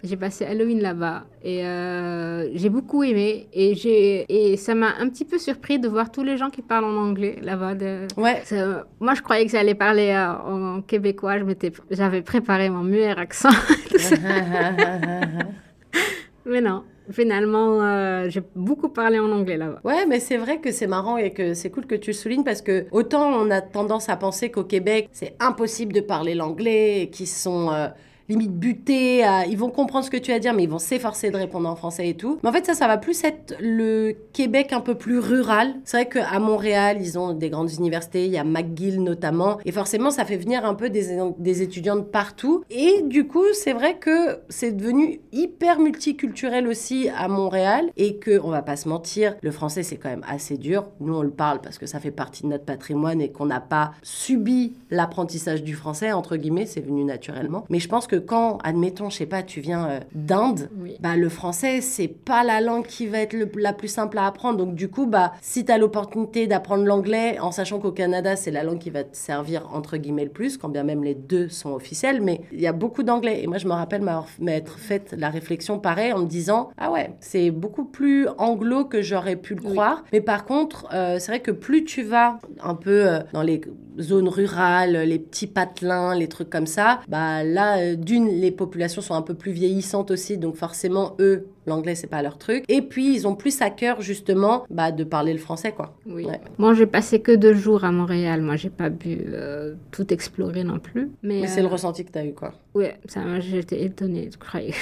J'ai 0.04 0.18
passé 0.18 0.46
Halloween 0.46 0.80
là-bas 0.82 1.26
et 1.44 1.66
euh, 1.66 2.50
j'ai 2.56 2.70
beaucoup 2.70 3.04
aimé. 3.04 3.48
Et, 3.54 3.76
j'ai- 3.76 4.26
et 4.52 4.58
ça 4.58 4.74
m'a 4.76 4.94
un 5.00 5.10
petit 5.10 5.26
peu 5.26 5.38
surpris 5.38 5.80
de 5.80 5.88
voir 5.88 6.12
tous 6.12 6.24
les 6.24 6.38
gens 6.38 6.50
qui 6.50 6.62
parlent 6.62 6.86
en 6.86 6.96
anglais 6.96 7.38
là-bas. 7.44 7.76
de- 7.76 8.08
Ouais. 8.18 8.42
Ça- 8.46 8.86
moi, 9.00 9.14
je 9.16 9.22
croyais 9.22 9.46
que 9.46 9.52
j'allais 9.52 9.76
parler 9.76 10.16
en 10.16 10.82
québécois. 10.82 11.40
Je 11.40 11.44
m'étais- 11.44 11.72
J'avais 11.92 12.22
préparé 12.22 12.70
mon 12.70 12.84
meilleur 12.84 13.20
accent. 13.20 13.50
Mais 16.46 16.62
non, 16.62 16.84
finalement, 17.12 17.82
euh, 17.82 18.30
j'ai 18.30 18.42
beaucoup 18.56 18.90
parlé 18.90 19.20
en 19.20 19.32
anglais 19.32 19.58
là-bas. 19.58 19.80
Ouais, 19.84 20.06
mais 20.06 20.20
c'est 20.20 20.38
vrai 20.38 20.60
que 20.60 20.72
c'est 20.72 20.88
marrant 20.88 21.18
et 21.18 21.32
que 21.32 21.54
c'est 21.54 21.70
cool 21.70 21.86
que 21.86 21.96
tu 21.96 22.12
le 22.12 22.16
soulignes 22.16 22.44
parce 22.44 22.62
que 22.62 22.86
autant 22.92 23.30
on 23.30 23.50
a 23.52 23.62
tendance 23.62 24.10
à 24.10 24.16
penser 24.16 24.50
qu'au 24.52 24.64
Québec, 24.64 25.10
c'est 25.12 25.36
impossible 25.40 25.94
de 25.94 26.02
parler 26.02 26.36
l'anglais, 26.36 27.10
qu'ils 27.12 27.28
sont 27.28 27.72
euh, 27.72 27.88
limite 28.30 28.52
butés, 28.54 29.24
à- 29.24 29.46
ils 29.46 29.58
vont 29.58 29.70
comprendre 29.70 30.06
ce 30.06 30.10
que 30.12 30.18
tu 30.18 30.32
vas 30.32 30.40
dire, 30.40 30.54
mais 30.54 30.64
ils 30.64 30.70
vont 30.70 30.80
s'efforcer 30.80 31.32
de 31.32 31.38
répondre 31.38 31.70
en 31.70 31.76
français 31.76 32.10
et 32.10 32.14
tout. 32.16 32.40
Mais 32.44 32.50
en 32.50 32.54
fait, 32.54 32.66
ça, 32.66 32.74
ça 32.74 32.88
va 32.88 32.98
plus 32.98 33.24
être 33.24 33.56
le 33.60 34.16
Québec 34.34 34.74
un 34.74 34.82
peu 34.82 34.96
plus 34.96 35.20
rural. 35.20 35.76
C'est 35.86 35.98
vrai 35.98 36.10
qu'à 36.10 36.40
Montréal, 36.40 36.98
ils 37.00 37.18
ont 37.20 37.34
des 37.34 37.50
grandes 37.50 37.72
universités, 37.72 38.26
il 38.26 38.32
y 38.32 38.38
a 38.38 38.44
McGill 38.44 39.02
notamment, 39.04 39.58
et 39.66 39.72
forcément, 39.72 40.10
ça 40.12 40.26
fait 40.26 40.38
venir 40.38 40.66
un 40.66 40.74
peu 40.74 40.90
des, 40.90 41.18
des 41.38 41.62
étudiants 41.62 41.96
de 41.96 42.02
partout. 42.02 42.64
Et 42.70 43.02
du 43.04 43.28
coup, 43.28 43.44
c'est 43.54 43.74
vrai 43.74 43.98
que 43.98 44.40
c'est 44.50 44.72
devenu 44.72 45.22
hyper 45.32 45.80
multiculturel 45.80 46.68
aussi 46.68 47.10
à 47.18 47.28
Montréal, 47.28 47.90
et 47.98 48.18
que, 48.18 48.40
on 48.44 48.50
va 48.50 48.62
pas 48.62 48.76
se 48.76 48.88
mentir, 48.90 49.36
le 49.42 49.52
français, 49.52 49.84
c'est 49.84 49.98
quand 49.98 50.10
même 50.10 50.26
assez 50.28 50.58
dur. 50.58 50.86
Nous, 51.00 51.14
on 51.16 51.22
le 51.22 51.30
parle 51.30 51.62
parce 51.62 51.78
que 51.78 51.86
ça 51.86 52.00
fait 52.00 52.12
partie 52.12 52.44
de 52.44 52.48
notre 52.48 52.66
patrimoine 52.66 53.22
et 53.22 53.32
qu'on 53.32 53.46
n'a 53.46 53.60
pas 53.60 53.92
subi 54.02 54.74
l'apprentissage 54.90 55.64
du 55.64 55.74
français, 55.76 56.12
entre 56.12 56.38
guillemets, 56.38 56.66
c'est 56.66 56.82
venu 56.82 57.04
naturellement. 57.04 57.66
Mais 57.70 57.80
je 57.80 57.88
pense 57.88 58.08
que 58.08 58.15
quand, 58.18 58.58
admettons, 58.64 59.10
je 59.10 59.18
sais 59.18 59.26
pas, 59.26 59.44
tu 59.44 59.60
viens 59.62 59.90
euh, 59.90 60.00
d'Inde, 60.14 60.70
Oui. 60.80 60.96
bah, 61.00 61.16
le 61.16 61.30
français, 61.30 61.82
c'est 61.82 62.08
pas 62.08 62.44
la 62.44 62.62
langue 62.62 62.86
qui 62.86 63.08
va 63.08 63.20
être 63.20 63.34
le- 63.34 63.50
la 63.58 63.74
plus 63.74 63.88
simple 63.88 64.18
à 64.18 64.26
apprendre. 64.28 64.58
Donc, 64.58 64.76
du 64.76 64.90
coup, 64.90 65.06
bah, 65.06 65.34
si 65.42 65.66
tu 65.66 65.72
as 65.72 65.78
l'opportunité 65.78 66.48
d'apprendre 66.48 66.84
l'anglais, 66.86 67.40
en 67.40 67.52
sachant 67.52 67.80
qu'au 67.80 67.92
Canada, 67.92 68.36
c'est 68.36 68.52
la 68.52 68.64
langue 68.64 68.80
qui 68.80 68.90
va 68.90 69.04
te 69.04 69.16
servir, 69.16 69.70
entre 69.74 69.98
guillemets, 69.98 70.26
le 70.26 70.32
plus, 70.32 70.58
quand 70.58 70.70
bien 70.70 70.84
même 70.84 71.04
les 71.04 71.16
deux 71.16 71.50
sont 71.50 71.72
officiels, 71.74 72.22
mais 72.22 72.42
il 72.52 72.60
y 72.62 72.68
a 72.68 72.74
beaucoup 72.74 73.04
d'anglais. 73.04 73.42
Et 73.44 73.48
moi, 73.48 73.58
je 73.58 73.68
me 73.68 73.74
rappelle 73.74 74.04
m'être 74.40 74.78
fait 74.80 75.14
la 75.18 75.30
réflexion 75.30 75.80
pareil 75.80 76.14
en 76.14 76.20
me 76.20 76.28
disant, 76.28 76.70
ah 76.78 76.92
ouais, 76.92 77.16
c'est 77.20 77.52
beaucoup 77.52 77.86
plus 77.86 78.28
anglo 78.38 78.86
que 78.86 79.02
j'aurais 79.02 79.36
pu 79.36 79.56
le 79.56 79.62
Oui. 79.64 79.72
croire. 79.72 80.04
Mais 80.14 80.22
par 80.22 80.46
contre, 80.46 80.88
euh, 80.94 81.18
c'est 81.20 81.32
vrai 81.32 81.40
que 81.42 81.52
plus 81.52 81.84
tu 81.86 82.04
vas 82.04 82.40
un 82.62 82.76
peu 82.76 83.08
euh, 83.10 83.20
dans 83.34 83.42
les 83.42 83.62
zones 84.00 84.28
rurales, 84.28 84.98
les 85.08 85.20
petits 85.20 85.48
patelins, 85.48 86.16
les 86.16 86.28
trucs 86.28 86.50
comme 86.50 86.68
ça, 86.68 87.00
bah 87.08 87.44
là, 87.44 87.96
d'une, 88.06 88.28
les 88.30 88.52
populations 88.52 89.02
sont 89.02 89.16
un 89.16 89.22
peu 89.22 89.34
plus 89.34 89.52
vieillissantes 89.52 90.12
aussi, 90.12 90.38
donc 90.38 90.56
forcément, 90.56 91.16
eux, 91.20 91.48
l'anglais, 91.66 91.96
c'est 91.96 92.08
pas 92.08 92.22
leur 92.22 92.38
truc. 92.38 92.64
Et 92.70 92.82
puis, 92.82 93.14
ils 93.16 93.28
ont 93.28 93.36
plus 93.36 93.62
à 93.62 93.70
cœur, 93.70 94.02
justement, 94.02 94.66
bah, 94.70 94.92
de 94.92 95.04
parler 95.04 95.34
le 95.34 95.40
français, 95.40 95.72
quoi. 95.72 95.98
Oui. 96.06 96.26
Ouais. 96.26 96.40
Moi, 96.58 96.74
j'ai 96.76 96.86
passé 96.86 97.20
que 97.22 97.32
deux 97.32 97.54
jours 97.56 97.84
à 97.84 97.92
Montréal. 97.92 98.42
Moi, 98.42 98.56
j'ai 98.56 98.70
pas 98.70 98.90
pu 98.90 99.18
euh, 99.28 99.74
tout 99.92 100.14
explorer 100.14 100.64
non 100.64 100.80
plus. 100.80 101.10
Mais, 101.24 101.42
Mais 101.42 101.48
c'est 101.48 101.62
le 101.62 101.68
euh, 101.68 101.72
ressenti 101.72 102.06
que 102.06 102.12
tu 102.12 102.20
as 102.20 102.26
eu, 102.26 102.34
quoi. 102.34 102.54
Ouais, 102.74 102.96
ça 103.08 103.22
m'a- 103.22 103.40
j'étais 103.40 103.84
étonnée. 103.84 104.30
Je 104.32 104.38
croyais, 104.38 104.74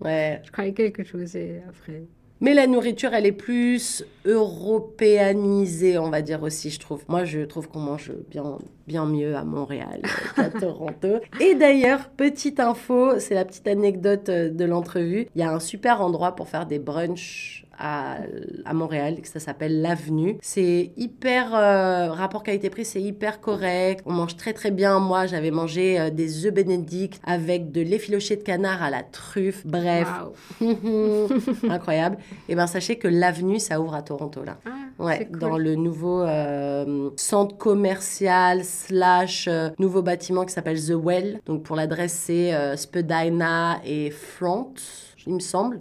Ouais. 0.00 0.40
je 0.44 0.50
croyais 0.52 0.72
quelque 0.72 1.02
chose 1.04 1.34
et 1.36 1.62
après. 1.68 2.02
Mais 2.40 2.54
la 2.54 2.66
nourriture, 2.66 3.12
elle 3.12 3.26
est 3.26 3.32
plus 3.32 4.02
européanisée, 4.24 5.98
on 5.98 6.08
va 6.08 6.22
dire 6.22 6.42
aussi, 6.42 6.70
je 6.70 6.80
trouve. 6.80 7.04
Moi, 7.06 7.24
je 7.24 7.40
trouve 7.40 7.68
qu'on 7.68 7.80
mange 7.80 8.12
bien, 8.30 8.58
bien 8.86 9.04
mieux 9.04 9.36
à 9.36 9.44
Montréal 9.44 10.00
qu'à 10.36 10.48
Toronto. 10.48 11.18
Et 11.38 11.54
d'ailleurs, 11.54 12.08
petite 12.08 12.58
info, 12.58 13.18
c'est 13.18 13.34
la 13.34 13.44
petite 13.44 13.68
anecdote 13.68 14.30
euh, 14.30 14.48
de 14.48 14.64
l'entrevue. 14.64 15.26
Il 15.34 15.40
y 15.40 15.44
a 15.44 15.52
un 15.52 15.60
super 15.60 16.00
endroit 16.00 16.34
pour 16.34 16.48
faire 16.48 16.64
des 16.64 16.78
brunchs 16.78 17.66
à, 17.80 18.18
à 18.64 18.74
Montréal, 18.74 19.16
ça 19.24 19.40
s'appelle 19.40 19.80
l'Avenue. 19.80 20.36
C'est 20.42 20.92
hyper, 20.96 21.54
euh, 21.54 22.10
rapport 22.12 22.42
qualité-prix, 22.42 22.84
c'est 22.84 23.00
hyper 23.02 23.40
correct. 23.40 24.02
On 24.06 24.12
mange 24.12 24.36
très 24.36 24.52
très 24.52 24.70
bien. 24.70 24.98
Moi, 24.98 25.26
j'avais 25.26 25.50
mangé 25.50 25.98
euh, 25.98 26.10
des 26.10 26.46
œufs 26.46 26.52
bénédicts 26.54 27.20
avec 27.26 27.72
de 27.72 27.80
l'effiloché 27.80 28.36
de 28.36 28.42
canard 28.42 28.82
à 28.82 28.90
la 28.90 29.02
truffe. 29.02 29.66
Bref, 29.66 30.08
incroyable. 31.68 32.18
Et 32.48 32.54
ben 32.54 32.66
sachez 32.66 32.96
que 32.96 33.08
l'avenue, 33.08 33.58
ça 33.58 33.80
ouvre 33.80 33.94
à 33.94 34.02
Toronto 34.02 34.44
là. 34.44 34.58
Ah, 34.66 34.70
Ouais, 34.98 35.26
cool. 35.30 35.38
dans 35.38 35.56
le 35.56 35.76
nouveau 35.76 36.20
euh, 36.22 37.08
centre 37.16 37.56
commercial 37.56 38.64
slash 38.64 39.48
nouveau 39.78 40.02
bâtiment 40.02 40.44
qui 40.44 40.52
s'appelle 40.52 40.78
The 40.78 40.90
Well. 40.92 41.40
Donc 41.46 41.62
pour 41.62 41.74
l'adresse 41.74 42.12
c'est 42.12 42.52
Spadina 42.76 43.80
et 43.84 44.10
Front, 44.10 44.74
il 45.26 45.34
me 45.34 45.40
semble. 45.40 45.80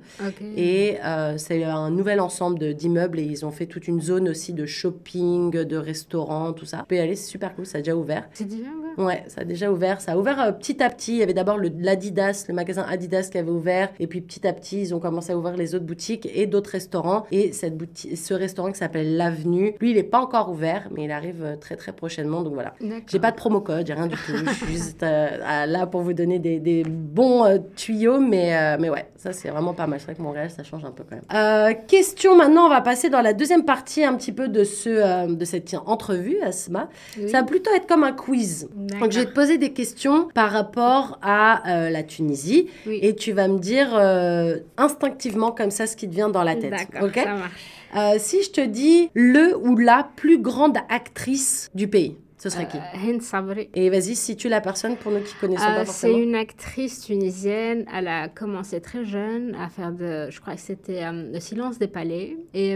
Et 0.55 0.97
euh, 1.03 1.37
c'est 1.37 1.63
un 1.63 1.89
nouvel 1.89 2.19
ensemble 2.19 2.73
d'immeubles 2.73 3.19
et 3.19 3.23
ils 3.23 3.45
ont 3.45 3.51
fait 3.51 3.65
toute 3.65 3.87
une 3.87 4.01
zone 4.01 4.29
aussi 4.29 4.53
de 4.53 4.65
shopping, 4.65 5.51
de 5.51 5.77
restaurants, 5.77 6.53
tout 6.53 6.65
ça. 6.65 6.77
Vous 6.77 6.83
pouvez 6.85 6.99
y 6.99 7.03
aller, 7.03 7.15
c'est 7.15 7.29
super 7.29 7.55
cool, 7.55 7.65
ça 7.65 7.77
a 7.77 7.81
déjà 7.81 7.95
ouvert. 7.95 8.27
C'est 8.33 8.45
déjà 8.45 8.63
ouvert? 8.63 9.05
Ouais, 9.05 9.23
ça 9.27 9.41
a 9.41 9.43
déjà 9.43 9.71
ouvert. 9.71 10.01
Ça 10.01 10.13
a 10.13 10.17
ouvert 10.17 10.41
euh, 10.41 10.51
petit 10.51 10.83
à 10.83 10.89
petit. 10.89 11.13
Il 11.13 11.17
y 11.19 11.23
avait 11.23 11.33
d'abord 11.33 11.57
l'Adidas, 11.57 12.45
le 12.47 12.53
magasin 12.53 12.85
Adidas 12.89 13.29
qui 13.31 13.37
avait 13.37 13.51
ouvert. 13.51 13.89
Et 13.99 14.07
puis 14.07 14.21
petit 14.21 14.45
à 14.45 14.53
petit, 14.53 14.81
ils 14.81 14.95
ont 14.95 14.99
commencé 14.99 15.31
à 15.31 15.37
ouvrir 15.37 15.55
les 15.55 15.75
autres 15.75 15.85
boutiques 15.85 16.27
et 16.33 16.47
d'autres 16.47 16.71
restaurants. 16.71 17.25
Et 17.31 17.53
cette 17.53 17.77
boutique, 17.77 18.17
ce 18.17 18.33
restaurant 18.33 18.71
qui 18.71 18.77
s'appelle 18.77 19.15
l'Avenue, 19.15 19.75
lui, 19.79 19.91
il 19.91 19.95
n'est 19.95 20.03
pas 20.03 20.19
encore 20.19 20.49
ouvert, 20.49 20.89
mais 20.91 21.05
il 21.05 21.11
arrive 21.11 21.43
euh, 21.43 21.55
très 21.55 21.75
très 21.75 21.93
prochainement. 21.93 22.41
Donc 22.41 22.53
voilà. 22.53 22.73
J'ai 23.07 23.19
pas 23.19 23.31
de 23.31 23.35
promo 23.35 23.61
code, 23.61 23.87
j'ai 23.87 23.93
rien 23.93 24.07
du 24.07 24.15
tout. 24.15 24.33
Je 24.35 24.53
suis 24.53 24.73
juste 24.73 25.03
euh, 25.03 25.65
là 25.65 25.85
pour 25.87 26.01
vous 26.01 26.13
donner 26.13 26.39
des, 26.39 26.59
des 26.59 26.83
bons 26.83 27.63
tuyaux, 27.75 28.19
mais, 28.19 28.77
mais 28.77 28.89
ouais, 28.89 29.05
ça 29.15 29.28
c'est 29.33 29.49
vraiment 29.49 29.73
pas 29.73 29.87
mal. 29.87 29.99
C'est 29.99 30.05
vrai 30.05 30.15
que 30.15 30.21
Montréal, 30.21 30.49
ça 30.49 30.63
change 30.63 30.83
un 30.85 30.91
peu 30.91 31.03
quand 31.03 31.15
même. 31.15 31.25
Euh, 31.33 31.73
question 31.87 32.35
maintenant, 32.35 32.65
on 32.65 32.69
va 32.69 32.81
passer 32.81 33.09
dans 33.09 33.21
la 33.21 33.33
deuxième 33.33 33.65
partie 33.65 34.03
un 34.03 34.15
petit 34.15 34.31
peu 34.31 34.47
de, 34.47 34.63
ce, 34.63 34.89
euh, 34.89 35.27
de 35.33 35.45
cette 35.45 35.73
entrevue, 35.85 36.37
Asma. 36.41 36.89
Oui. 37.17 37.29
Ça 37.29 37.41
va 37.41 37.43
plutôt 37.47 37.71
être 37.75 37.87
comme 37.87 38.03
un 38.03 38.11
quiz. 38.13 38.69
Donc 38.99 39.11
je 39.11 39.19
vais 39.19 39.25
te 39.25 39.33
poser 39.33 39.57
des 39.57 39.73
questions 39.73 40.27
par 40.33 40.51
rapport 40.51 41.19
à 41.21 41.67
euh, 41.85 41.89
la 41.89 42.03
Tunisie 42.03 42.67
Oui. 42.87 42.99
et 43.01 43.15
tu 43.15 43.31
vas 43.31 43.47
me 43.47 43.59
dire 43.59 43.89
euh, 43.93 44.57
instinctivement 44.77 45.51
comme 45.51 45.71
ça 45.71 45.87
ce 45.87 45.95
qui 45.95 46.07
te 46.09 46.13
vient 46.13 46.29
dans 46.29 46.43
la 46.43 46.55
tête. 46.55 46.71
D'accord, 46.71 47.09
ça 47.13 47.33
marche. 47.35 47.51
Euh, 47.95 48.15
Si 48.19 48.43
je 48.43 48.51
te 48.51 48.61
dis 48.61 49.09
le 49.13 49.57
ou 49.57 49.75
la 49.77 50.07
plus 50.15 50.39
grande 50.39 50.77
actrice 50.89 51.69
du 51.73 51.87
pays, 51.87 52.17
ce 52.39 52.49
serait 52.49 52.67
qui 52.67 52.77
Euh, 52.77 52.81
Hind 53.11 53.21
Sabri. 53.21 53.69
Et 53.75 53.89
vas-y, 53.91 54.15
situe 54.15 54.49
la 54.49 54.61
personne 54.61 54.95
pour 54.97 55.11
nous 55.11 55.19
qui 55.19 55.35
connaissons 55.35 55.63
Euh, 55.63 55.75
pas 55.75 55.79
c'est 55.85 56.07
forcément. 56.07 56.17
une 56.17 56.35
actrice 56.35 57.01
tunisienne. 57.01 57.85
Elle 57.95 58.07
a 58.07 58.27
commencé 58.29 58.81
très 58.81 59.05
jeune 59.05 59.53
à 59.55 59.69
faire 59.69 59.91
de, 59.91 60.29
je 60.31 60.39
crois 60.41 60.55
que 60.55 60.61
c'était 60.61 61.03
euh, 61.03 61.31
Le 61.33 61.39
silence 61.39 61.77
des 61.77 61.87
palais. 61.87 62.37
Et 62.53 62.75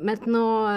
maintenant, 0.00 0.68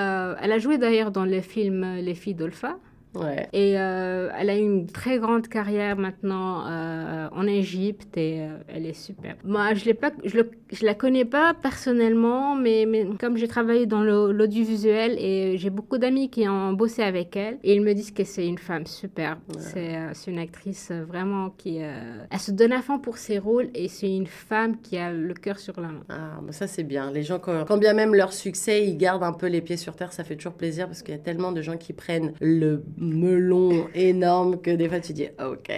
elle 0.42 0.52
a 0.52 0.58
joué 0.60 0.78
d'ailleurs 0.78 1.12
dans 1.12 1.26
le 1.26 1.42
film 1.42 1.98
Les 2.02 2.16
filles 2.16 2.34
d'Olpha. 2.36 2.78
Ouais. 3.20 3.48
Et 3.54 3.80
euh, 3.80 4.30
elle 4.38 4.50
a 4.50 4.58
une 4.58 4.86
très 4.88 5.18
grande 5.20 5.48
carrière 5.48 5.98
maintenant 5.98 6.68
euh, 6.68 7.28
en 7.32 7.48
Égypte 7.48 8.16
et 8.18 8.42
euh, 8.42 8.58
elle 8.68 8.86
est 8.86 8.94
super. 8.94 9.36
Moi, 9.44 9.74
je 9.74 9.86
l'ai 9.86 9.94
pas, 9.94 10.12
je, 10.24 10.38
le- 10.38 10.52
je 10.72 10.86
la 10.86 10.94
connais 10.94 11.26
pas 11.26 11.54
personnellement, 11.54 12.56
mais, 12.56 12.86
mais 12.88 13.06
comme 13.20 13.38
j'ai 13.38 13.48
travaillé 13.48 13.86
dans 13.86 14.04
l'audiovisuel 14.04 15.18
et 15.20 15.58
j'ai 15.58 15.70
beaucoup 15.70 15.98
d'amis 15.98 16.30
qui 16.30 16.48
ont 16.48 16.74
bossé 16.74 17.02
avec 17.02 17.36
elle, 17.36 17.58
et 17.64 17.76
ils 17.76 17.82
me 17.82 17.94
disent 17.94 18.12
que 18.12 18.24
c'est 18.24 18.48
une 18.48 18.58
femme 18.58 18.86
superbe. 18.86 19.40
C'est 19.58 19.96
euh, 19.96 20.12
c'est 20.14 20.32
une 20.32 20.40
actrice 20.40 20.92
vraiment 20.92 21.50
qui, 21.50 21.78
elle 21.78 22.40
se 22.40 22.52
donne 22.52 22.72
à 22.74 22.82
fond 22.82 23.00
pour 23.00 23.18
ses 23.18 23.38
rôles 23.40 23.70
et 23.74 23.88
c'est 23.88 24.14
une 24.14 24.28
femme 24.28 24.80
qui 24.82 24.98
a 24.98 25.12
le 25.12 25.34
cœur 25.34 25.60
sur 25.60 25.80
la 25.80 25.88
main. 25.90 26.04
Ah, 26.10 26.40
bah 26.42 26.52
ça 26.52 26.68
c'est 26.68 26.84
bien. 26.84 27.12
Les 27.12 27.24
gens, 27.24 27.40
quand, 27.40 27.66
quand 27.66 27.78
bien 27.78 27.94
même 27.94 28.14
leur 28.16 28.34
succès, 28.34 28.86
ils 28.86 28.98
gardent 28.98 29.24
un 29.24 29.34
peu 29.34 29.48
les 29.48 29.62
pieds 29.62 29.78
sur 29.78 29.96
terre, 29.96 30.14
ça 30.14 30.24
fait 30.24 30.36
toujours 30.36 30.54
plaisir 30.54 30.88
parce 30.88 31.02
qu'il 31.02 31.14
y 31.14 31.18
a 31.18 31.22
tellement 31.22 31.52
de 31.52 31.62
gens 31.62 31.78
qui 31.78 31.94
prennent 31.94 32.34
le 32.42 32.84
melon 33.13 33.88
énorme 33.93 34.62
que 34.62 34.72
des 34.72 34.88
fois 34.89 35.00
tu 35.00 35.13
dis 35.13 35.28
ok. 35.39 35.72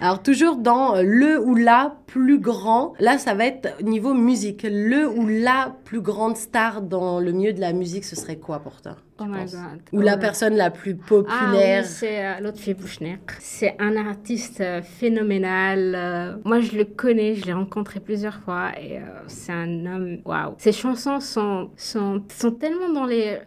Alors 0.00 0.22
toujours 0.22 0.56
dans 0.56 1.00
le 1.02 1.40
ou 1.40 1.54
la 1.54 1.96
plus 2.06 2.38
grand, 2.38 2.92
là 3.00 3.18
ça 3.18 3.34
va 3.34 3.46
être 3.46 3.82
niveau 3.82 4.14
musique. 4.14 4.66
Le 4.68 5.08
ou 5.08 5.26
la 5.26 5.76
plus 5.84 6.00
grande 6.00 6.36
star 6.36 6.82
dans 6.82 7.20
le 7.20 7.32
milieu 7.32 7.52
de 7.52 7.60
la 7.60 7.72
musique, 7.72 8.04
ce 8.04 8.16
serait 8.16 8.36
quoi 8.36 8.60
pour 8.60 8.80
toi? 8.82 8.96
Oh 9.18 9.24
my 9.24 9.44
God. 9.46 9.80
Ou 9.92 9.98
Oh 9.98 10.00
la 10.02 10.12
là. 10.12 10.16
personne 10.18 10.56
la 10.56 10.70
plus 10.70 10.96
Ah 11.00 11.06
populaire 11.08 11.82
oui, 11.84 11.88
c'est 11.90 12.24
euh, 12.26 12.40
Lotfi 12.40 12.74
Bouchner. 12.74 13.18
C'est 13.38 13.74
un 13.78 13.96
artiste 13.96 14.60
euh, 14.60 14.82
phénoménal. 14.82 15.94
euh, 15.96 16.36
moi, 16.44 16.60
je 16.60 16.76
le 16.76 16.84
connais, 16.84 17.34
je 17.34 17.46
l'ai 17.46 17.52
rencontré 17.54 18.00
plusieurs 18.00 18.40
fois 18.40 18.72
et 18.78 18.98
c'est 19.26 19.52
un 19.52 19.86
homme. 19.86 20.18
Waouh. 20.24 20.54
Ses 20.58 20.72
chansons 20.72 21.20
sont, 21.20 21.70
sont, 21.76 22.22
sont 22.28 22.50
tellement 22.52 22.90
dans, 22.90 23.06
les, 23.06 23.38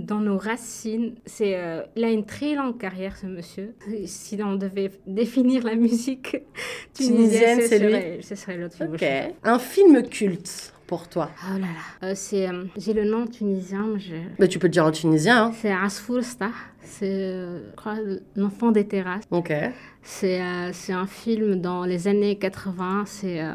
dans 0.00 0.20
nos 0.20 0.38
racines. 0.38 1.14
C'est, 1.26 1.56
euh, 1.56 1.82
il 1.96 2.04
a 2.04 2.10
une 2.10 2.24
très 2.24 2.54
longue 2.54 2.78
carrière, 2.78 3.16
ce 3.16 3.26
monsieur. 3.26 3.74
Si 4.06 4.38
on 4.42 4.54
devait 4.54 4.92
définir 5.06 5.64
la 5.64 5.74
musique 5.74 6.36
Tunisienne, 6.94 7.60
c'est 7.62 7.78
ce 7.78 7.84
lui 7.84 7.92
serait, 7.92 8.18
ce 8.22 8.34
serait 8.36 8.56
Lotfi 8.56 8.82
Ok. 8.84 8.90
Bouchner. 8.90 9.34
Un 9.42 9.58
film 9.58 10.02
culte 10.08 10.72
pour 10.88 11.06
toi 11.08 11.30
Oh 11.48 11.52
là 11.52 11.58
là. 11.60 12.08
Euh, 12.08 12.12
c'est, 12.16 12.48
euh, 12.48 12.64
j'ai 12.76 12.94
le 12.94 13.04
nom 13.04 13.26
tunisien, 13.26 13.86
mais 13.94 14.00
je... 14.00 14.14
bah, 14.38 14.48
Tu 14.48 14.58
peux 14.58 14.66
le 14.66 14.72
dire 14.72 14.84
en 14.86 14.90
tunisien. 14.90 15.44
Hein. 15.44 15.52
c'est 15.60 15.70
Asfour 15.70 16.24
Stah. 16.24 16.50
C'est, 16.82 17.10
euh, 17.10 17.70
je 17.70 17.76
crois, 17.76 17.96
l'enfant 18.36 18.70
des 18.70 18.86
terrasses. 18.86 19.24
Ok. 19.30 19.52
C'est 20.10 20.40
euh, 20.40 20.70
c'est 20.72 20.94
un 20.94 21.06
film 21.06 21.56
dans 21.56 21.84
les 21.84 22.08
années 22.08 22.36
80. 22.36 23.04
C'est, 23.06 23.42
euh, 23.42 23.52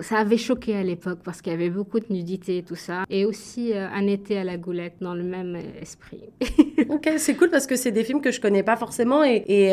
ça 0.00 0.16
avait 0.16 0.36
choqué 0.36 0.74
à 0.74 0.82
l'époque 0.82 1.20
parce 1.22 1.40
qu'il 1.40 1.52
y 1.52 1.54
avait 1.54 1.70
beaucoup 1.70 2.00
de 2.00 2.06
nudité 2.10 2.58
et 2.58 2.62
tout 2.64 2.74
ça. 2.74 3.04
Et 3.10 3.24
aussi 3.24 3.72
euh, 3.72 3.86
Un 3.94 4.08
été 4.08 4.38
à 4.38 4.44
la 4.44 4.56
goulette 4.56 4.94
dans 5.00 5.14
le 5.14 5.22
même 5.22 5.56
esprit. 5.80 6.24
Ok, 6.88 7.10
c'est 7.18 7.34
cool 7.34 7.50
parce 7.50 7.66
que 7.66 7.76
c'est 7.76 7.90
des 7.90 8.02
films 8.02 8.20
que 8.20 8.30
je 8.30 8.40
connais 8.40 8.62
pas 8.62 8.76
forcément 8.76 9.22
et, 9.22 9.42
et, 9.46 9.66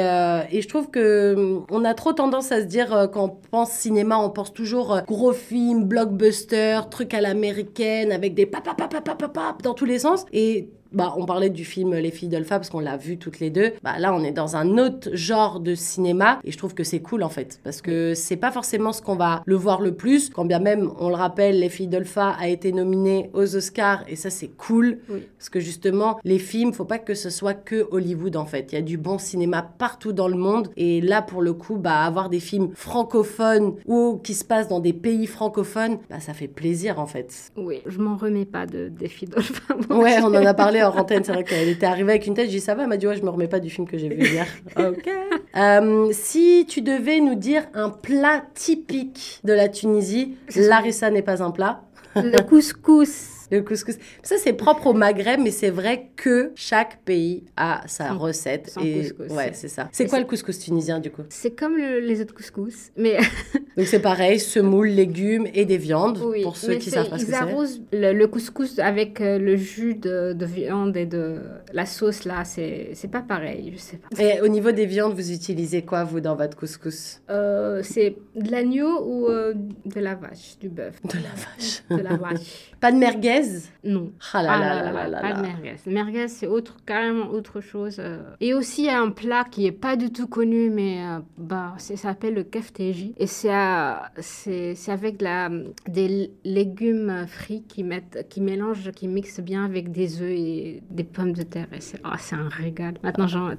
et 0.52 0.62
je 0.62 0.68
trouve 0.68 0.90
que 0.90 1.36
hum, 1.36 1.66
on 1.70 1.86
a 1.86 1.94
trop 1.94 2.14
tendance 2.14 2.52
à 2.52 2.62
se 2.62 2.66
dire 2.66 3.10
quand 3.14 3.24
on 3.26 3.50
pense 3.52 3.72
cinéma, 3.72 4.18
on 4.18 4.32
pense 4.32 4.52
toujours 4.52 5.02
gros 5.08 5.32
film, 5.32 5.86
blockbuster, 5.86 6.82
truc 6.92 7.14
à 7.14 7.22
l'américaine 7.22 8.12
avec 8.12 8.34
des 8.34 8.46
pap 8.46 8.64
pap 8.64 8.76
pap 8.76 8.92
pap 8.92 9.06
pap 9.06 9.34
pap 9.34 9.62
dans 9.62 9.76
tous 9.76 9.86
les 9.86 10.00
sens 10.00 10.26
et 10.34 10.68
bah, 10.96 11.14
on 11.18 11.26
parlait 11.26 11.50
du 11.50 11.66
film 11.66 11.94
Les 11.96 12.12
filles 12.12 12.30
d'Olpha 12.30 12.58
parce 12.58 12.70
qu'on 12.70 12.80
l'a 12.80 12.98
vu 12.98 13.18
toutes 13.18 13.40
les 13.40 13.50
deux. 13.50 13.74
Bah, 13.84 14.00
là, 14.00 14.14
on 14.14 14.24
est 14.24 14.32
dans 14.32 14.56
un 14.56 14.78
autre 14.78 15.10
genre 15.14 15.60
de 15.60 15.76
cinéma 15.76 16.40
et 16.44 16.52
je 16.52 16.58
trouve 16.58 16.74
que 16.74 16.84
c'est 16.84 17.00
cool 17.02 17.22
en 17.24 17.30
fait 17.30 17.60
parce 17.64 17.82
que 17.82 18.14
c'est 18.16 18.38
pas 18.38 18.52
forcément 18.52 18.92
ce 18.94 19.02
qu'on 19.02 19.16
va 19.16 19.44
le 19.46 19.56
voir 19.56 19.82
le 19.82 19.94
plus. 19.94 20.30
Quand 20.30 20.46
bien 20.46 20.60
même, 20.60 20.90
on 21.00 21.10
le 21.10 21.16
rappelle, 21.16 21.60
Les 21.60 21.70
filles 21.70 21.88
d'Olpha 21.88 22.30
a 22.40 22.48
été 22.48 22.72
nominé 22.72 23.30
aux 23.34 23.56
Oscars 23.56 24.04
et 24.08 24.16
ça, 24.16 24.30
c'est 24.30 24.48
cool 24.50 25.00
Oui. 25.10 25.24
parce 25.38 25.50
que 25.50 25.60
justement, 25.60 26.18
les 26.24 26.40
films, 26.40 26.74
faut 26.74 26.86
pas 26.86 27.00
que 27.00 27.14
ce 27.14 27.30
soit 27.30 27.54
que 27.54 27.88
Hollywood 27.92 28.36
en 28.36 28.46
fait. 28.46 28.70
Il 28.72 28.76
y 28.76 28.78
a 28.78 28.82
du 28.82 28.98
bon 28.98 29.18
cinéma 29.18 29.62
partout 29.62 30.14
dans 30.14 30.28
le 30.28 30.38
monde 30.38 30.70
et 30.78 31.02
là, 31.02 31.22
pour 31.22 31.42
le 31.42 31.54
coup, 31.54 31.76
bah, 31.78 32.00
avoir 32.02 32.30
des 32.30 32.40
films 32.40 32.70
francophones 32.76 33.76
ou 33.86 34.20
qui 34.24 34.34
se 34.34 34.44
passent 34.44 34.68
dans 34.68 34.80
des 34.80 34.94
pays 34.94 35.28
francophones, 35.28 35.98
bah, 36.10 36.20
ça 36.20 36.34
fait 36.34 36.48
plaisir 36.48 37.00
en 37.00 37.06
fait. 37.08 37.52
Oui, 37.58 37.82
je 37.86 38.00
m'en 38.00 38.16
remets 38.16 38.46
pas 38.46 38.66
de 38.66 38.88
défi 38.90 39.26
d'Olpha. 39.26 39.76
moi. 39.90 40.00
Ouais, 40.00 40.18
on 40.22 40.28
en 40.28 40.46
a 40.46 40.54
parlé 40.54 40.82
en 40.86 40.98
antenne. 40.98 41.24
C'est 41.24 41.34
vrai 41.34 41.44
qu'elle 41.44 41.70
était 41.70 41.86
arrivée 41.86 42.14
avec 42.14 42.28
une 42.28 42.34
tête. 42.34 42.46
J'ai 42.46 42.58
dit 42.58 42.60
ça 42.60 42.76
va. 42.76 42.84
Elle 42.84 42.90
m'a 42.90 42.98
dit 42.98 43.08
ouais, 43.08 43.16
je 43.16 43.24
me 43.24 43.30
remets 43.30 43.48
pas 43.48 43.60
du 43.60 43.70
film 43.70 43.88
que 43.88 43.98
j'ai 43.98 44.10
vu 44.10 44.24
hier. 44.24 44.48
ok. 44.78 45.10
Euh, 45.56 46.10
si 46.12 46.66
tu 46.68 46.82
devais 46.82 47.20
nous 47.20 47.36
dire 47.36 47.64
un 47.74 47.90
plat 47.90 48.44
typique 48.54 49.40
de 49.44 49.54
la 49.54 49.70
Tunisie, 49.70 50.38
Larissa 50.56 51.10
n'est 51.10 51.22
pas 51.22 51.44
un 51.44 51.52
plat. 51.52 51.82
Le 52.16 52.42
couscous. 52.42 53.35
Le 53.52 53.62
couscous. 53.62 53.96
Ça, 54.24 54.36
c'est 54.38 54.54
propre 54.54 54.88
au 54.88 54.94
Maghreb, 54.94 55.40
mais 55.40 55.52
c'est 55.52 55.70
vrai 55.70 56.10
que 56.16 56.52
chaque 56.56 57.02
pays 57.04 57.44
a 57.56 57.82
sa 57.88 58.14
recette. 58.14 58.70
son 58.72 58.82
et 58.82 59.10
couscous, 59.10 59.32
ouais, 59.38 59.52
c'est- 59.54 59.68
ça. 59.68 59.90
C'est 59.92 60.08
quoi 60.08 60.20
le 60.20 60.26
couscous 60.26 60.58
tunisien 60.60 61.00
du 61.00 61.12
coup? 61.12 61.24
C'est 61.30 61.52
comme 61.52 61.78
le- 61.78 62.00
les 62.00 62.22
autres 62.22 62.34
couscous, 62.34 62.92
mais 62.98 63.18
Donc 63.78 63.88
c'est 63.88 64.00
pareil, 64.02 64.40
semoule, 64.40 64.88
légumes 64.88 65.48
et 65.54 65.66
des 65.66 65.78
viandes 65.78 66.20
oui, 66.26 66.42
pour 66.44 66.56
ceux 66.58 66.76
qui 66.76 66.90
savent 66.90 67.10
pas 67.10 67.20
ce 67.20 67.26
que 67.26 67.32
ils 67.32 67.34
c'est. 67.36 67.40
arrosent 67.42 67.82
le, 67.92 68.14
le 68.14 68.28
couscous 68.28 68.80
avec 68.80 69.20
euh, 69.22 69.38
le 69.38 69.56
jus 69.58 69.96
de, 69.96 70.34
de 70.34 70.46
viande 70.46 70.96
et 70.98 71.06
de 71.06 71.42
la 71.74 71.86
sauce 71.86 72.24
là. 72.26 72.44
C'est 72.46 72.92
c'est 72.94 73.10
pas 73.12 73.22
pareil, 73.22 73.72
je 73.76 73.78
sais 73.80 73.98
pas. 73.98 74.08
Et 74.24 74.42
au 74.42 74.48
niveau 74.48 74.72
des 74.72 74.86
viandes, 74.86 75.14
vous 75.14 75.32
utilisez 75.32 75.84
quoi 75.84 76.04
vous 76.04 76.22
dans 76.22 76.36
votre 76.36 76.56
couscous? 76.58 77.22
Euh, 77.30 77.82
c'est 77.84 78.16
de 78.36 78.50
l'agneau 78.50 79.04
ou 79.06 79.28
euh, 79.28 79.54
de 79.86 80.00
la 80.00 80.16
vache, 80.16 80.58
du 80.60 80.70
bœuf? 80.70 81.02
De 81.04 81.14
la 81.18 81.30
vache. 81.36 81.84
De 81.90 82.02
la 82.02 82.16
vache. 82.18 82.72
Pas 82.80 82.92
de 82.92 82.98
merguez? 82.98 83.35
Non. 83.84 84.12
Ah 84.34 84.44
là 84.44 84.52
Ah 84.54 84.60
là 84.60 84.92
là 84.92 85.08
là 85.08 85.20
pas 85.22 85.34
de 85.34 85.42
merguez. 85.42 85.76
Merguez, 85.86 86.28
c'est 86.28 86.48
autre, 86.48 86.78
carrément 86.86 87.30
autre 87.30 87.62
chose. 87.62 87.98
euh. 88.00 88.20
Et 88.42 88.54
aussi, 88.54 88.84
il 88.84 88.86
y 88.86 88.90
a 88.90 89.00
un 89.00 89.10
plat 89.12 89.46
qui 89.50 89.66
est 89.66 89.72
pas 89.72 89.96
du 89.96 90.12
tout 90.12 90.28
connu, 90.28 90.70
mais 90.70 91.00
euh, 91.04 91.20
bah, 91.38 91.74
ça 91.78 91.96
s'appelle 91.98 92.34
le 92.34 92.44
kefteji. 92.44 93.14
Et 93.18 93.28
c'est 93.28 93.50
avec 93.52 95.18
de 95.18 95.24
la, 95.24 95.50
des 95.88 96.32
légumes 96.44 97.26
frits 97.28 97.64
qui, 97.68 97.84
mettent, 97.84 98.28
qui 98.30 98.42
mélangent, 98.42 98.92
qui 98.92 99.08
mixent 99.08 99.40
bien 99.42 99.66
avec 99.66 99.92
des 99.92 100.22
œufs 100.22 100.32
et 100.32 100.82
des 100.90 101.04
pommes 101.04 101.34
de 101.34 101.44
terre. 101.44 101.68
Et 101.74 101.82
c'est 101.82 102.00
c'est 102.20 102.36
un 102.36 102.50
régal. 102.50 102.96
Maintenant, 103.04 103.28
j'en 103.28 103.50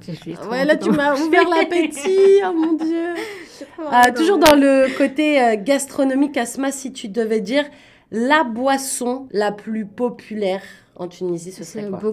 Ouais, 0.51 0.65
là 0.65 0.75
tu 0.75 0.89
m'as 0.91 1.15
ouvert 1.15 1.47
l'appétit, 1.49 2.41
oh 2.45 2.53
mon 2.53 2.73
dieu. 2.73 3.13
Ah, 3.91 4.11
toujours 4.11 4.37
dans 4.37 4.55
le 4.55 4.95
côté 4.97 5.41
euh, 5.41 5.55
gastronomique, 5.57 6.37
Asma, 6.37 6.71
si 6.71 6.93
tu 6.93 7.07
devais 7.09 7.41
dire 7.41 7.63
la 8.11 8.43
boisson 8.43 9.27
la 9.31 9.51
plus 9.51 9.85
populaire 9.85 10.63
en 10.95 11.07
Tunisie, 11.07 11.51
ce 11.51 11.63
C'est 11.63 11.63
serait 11.63 11.83
quoi? 11.83 12.07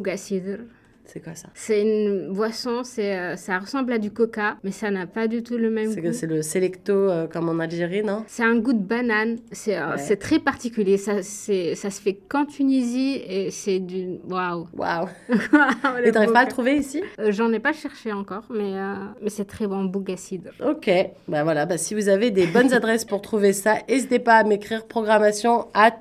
C'est 1.15 1.21
quoi 1.21 1.37
ça 1.37 1.47
C'est 1.55 1.81
une 1.81 2.33
boisson, 2.33 2.83
c'est, 2.83 3.17
euh, 3.17 3.37
ça 3.37 3.61
ressemble 3.61 3.93
à 3.93 3.99
du 3.99 4.11
coca, 4.11 4.57
mais 4.65 4.73
ça 4.73 4.91
n'a 4.91 5.07
pas 5.07 5.29
du 5.29 5.45
tout 5.45 5.57
le 5.57 5.71
même 5.71 5.95
goût. 5.95 6.13
c'est 6.13 6.27
le 6.27 6.43
selecto 6.43 6.93
euh, 6.93 7.29
comme 7.29 7.49
en 7.49 7.61
Algérie, 7.61 8.03
non 8.03 8.25
C'est 8.27 8.43
un 8.43 8.57
goût 8.57 8.73
de 8.73 8.83
banane, 8.83 9.37
c'est 9.53 9.79
euh, 9.79 9.95
Ouais. 9.95 10.17
très 10.17 10.41
particulier. 10.41 10.97
Ça, 10.97 11.23
se 11.23 12.01
fait 12.03 12.15
qu'en 12.29 12.47
Tunisie 12.47 13.23
et 13.29 13.53
c'est 13.53 13.79
du. 13.79 14.19
Waouh! 14.29 14.67
Waouh 14.77 15.07
Et 16.05 16.11
t'arrives 16.11 16.33
pas 16.33 16.41
à 16.41 16.45
le 16.47 16.51
trouver 16.51 16.79
ici 16.79 17.01
Euh, 17.21 17.31
J'en 17.31 17.53
ai 17.53 17.61
pas 17.61 17.73
cherché 17.73 18.11
encore, 18.13 18.47
mais, 18.51 18.75
euh, 18.75 18.95
mais 19.23 19.31
c'est 19.31 19.45
très 19.45 19.69
bon, 19.69 19.85
Bougassidre. 19.85 20.51
Ok, 20.67 20.91
bah 21.29 21.45
voilà, 21.45 21.65
bah 21.65 21.79
si 21.79 21.95
vous 21.95 22.09
avez 22.09 22.33
des 22.33 22.49
bonnes 22.49 22.73
adresses 22.73 23.05
pour 23.05 23.23
trouver 23.23 23.53
ça, 23.53 23.77
n'hésitez 23.89 24.19
pas 24.19 24.39
à 24.39 24.43
m'écrire 24.43 24.85
programmation 24.89 25.69
at 25.75 25.93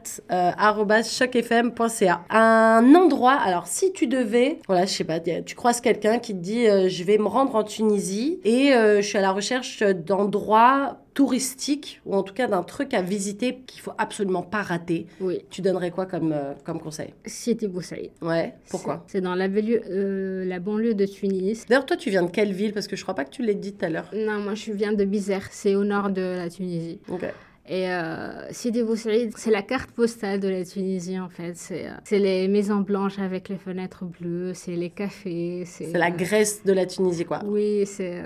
chocfm.ca. 1.04 2.22
Un 2.32 2.96
endroit, 2.96 3.34
alors 3.34 3.68
si 3.68 3.94
tu 3.94 4.08
devais, 4.08 4.58
voilà, 4.68 4.86
je 4.86 4.92
sais 4.92 5.03
pas, 5.04 5.20
tu 5.20 5.56
croises 5.56 5.82
quelqu'un 5.82 6.20
qui 6.20 6.34
te 6.34 6.40
dit 6.40 6.68
euh, 6.68 6.88
je 6.90 7.04
vais 7.04 7.18
me 7.18 7.28
rendre 7.28 7.56
en 7.56 7.64
Tunisie 7.64 8.40
et 8.44 8.74
euh, 8.74 9.02
je 9.02 9.08
suis 9.08 9.18
à 9.18 9.22
la 9.22 9.32
recherche 9.32 9.82
d'endroits 9.84 11.00
touristiques 11.14 12.02
ou 12.06 12.16
en 12.16 12.24
tout 12.24 12.34
cas 12.34 12.48
d'un 12.48 12.64
truc 12.64 12.94
à 12.94 13.02
visiter 13.02 13.60
qu'il 13.68 13.82
faut 13.82 13.94
absolument 13.98 14.42
pas 14.42 14.62
rater. 14.62 15.06
Oui, 15.22 15.40
Tu 15.50 15.62
donnerais 15.62 15.92
quoi 15.92 16.06
comme, 16.06 16.32
euh, 16.32 16.54
comme 16.66 16.80
conseil? 16.82 17.14
Sidi 17.26 17.68
Boussaïd. 17.68 18.10
Ouais, 18.22 18.54
pourquoi? 18.70 19.04
C'est 19.08 19.14
c'est 19.18 19.22
dans 19.22 19.36
la, 19.36 19.48
banlieue- 19.48 19.84
euh, 19.90 20.44
la 20.46 20.60
banlieue 20.60 20.96
de 20.96 21.06
Tunis. 21.06 21.66
D'ailleurs, 21.68 21.86
toi, 21.86 21.98
tu 21.98 22.10
viens 22.10 22.24
de 22.24 22.32
quelle 22.32 22.52
ville? 22.52 22.74
Parce 22.74 22.88
que 22.88 22.96
je 22.96 23.04
crois 23.04 23.14
pas 23.14 23.26
que 23.26 23.30
tu 23.30 23.44
l'aies 23.44 23.54
dit 23.54 23.74
tout 23.74 23.86
à 23.86 23.90
l'heure. 23.90 24.10
Non, 24.16 24.40
moi 24.40 24.56
je 24.56 24.72
viens 24.72 24.92
de 24.94 25.06
Bizerte, 25.06 25.50
c'est 25.52 25.76
au 25.76 25.84
nord 25.84 26.10
de 26.10 26.22
la 26.38 26.50
Tunisie. 26.50 27.00
Ok. 27.10 27.26
Et 27.66 27.90
euh, 27.90 28.52
Sidi 28.52 28.84
Boussaïd, 28.84 29.34
c'est 29.38 29.52
la 29.52 29.62
carte 29.62 29.92
postale 29.92 30.42
de 30.42 30.50
la 30.50 30.66
Tunisie 30.66 31.18
en 31.18 31.30
fait. 31.30 31.56
C'est 31.56 31.88
euh, 31.88 31.94
c'est 32.04 32.20
les 32.20 32.50
maisons 32.50 32.82
blanches 32.82 33.20
avec 33.20 33.48
les 33.48 33.58
fenêtres 33.58 34.04
bleues, 34.04 34.54
c'est 34.54 34.76
les 34.76 34.90
cafés. 34.90 35.64
C'est 35.66 35.94
la 35.94 36.08
euh, 36.08 36.10
Grèce 36.10 36.66
de 36.66 36.74
la 36.74 36.86
Tunisie, 36.86 37.24
quoi. 37.24 37.40
Oui, 37.46 37.86
c'est 37.86 38.24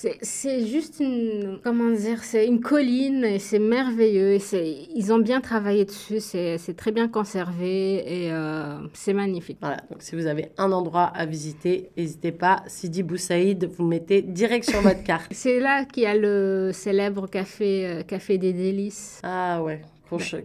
c'est 0.00 0.16
c'est 0.22 0.64
juste 0.64 1.00
une 1.00 1.58
comment 1.64 1.90
dire, 1.90 2.22
c'est 2.22 2.46
une 2.46 2.60
colline 2.60 3.24
et 3.24 3.40
c'est 3.40 3.58
merveilleux. 3.58 4.34
Et 4.34 4.38
c'est 4.38 4.86
ils 4.94 5.12
ont 5.12 5.18
bien 5.18 5.40
travaillé 5.40 5.84
dessus, 5.84 6.20
c'est 6.20 6.56
c'est 6.58 6.74
très 6.74 6.92
bien 6.92 7.08
conservé 7.08 7.96
et 8.06 8.30
euh, 8.30 8.78
c'est 8.92 9.12
magnifique. 9.12 9.58
Voilà, 9.60 9.78
donc 9.90 10.00
si 10.00 10.14
vous 10.14 10.26
avez 10.26 10.52
un 10.56 10.70
endroit 10.70 11.10
à 11.14 11.26
visiter, 11.26 11.90
n'hésitez 11.96 12.30
pas. 12.30 12.62
Sidi 12.68 13.02
Boussaïd, 13.02 13.64
vous 13.76 13.84
mettez 13.84 14.22
direct 14.22 14.70
sur 14.70 14.80
votre 14.82 15.02
carte. 15.02 15.26
C'est 15.32 15.58
là 15.58 15.84
qu'il 15.84 16.04
y 16.04 16.06
a 16.06 16.14
le 16.16 16.70
célèbre 16.72 17.26
café 17.28 17.86
euh, 17.86 18.02
café 18.02 18.38
des 18.38 18.52
délices. 18.52 19.20
Ah 19.24 19.60
ouais, 19.64 19.82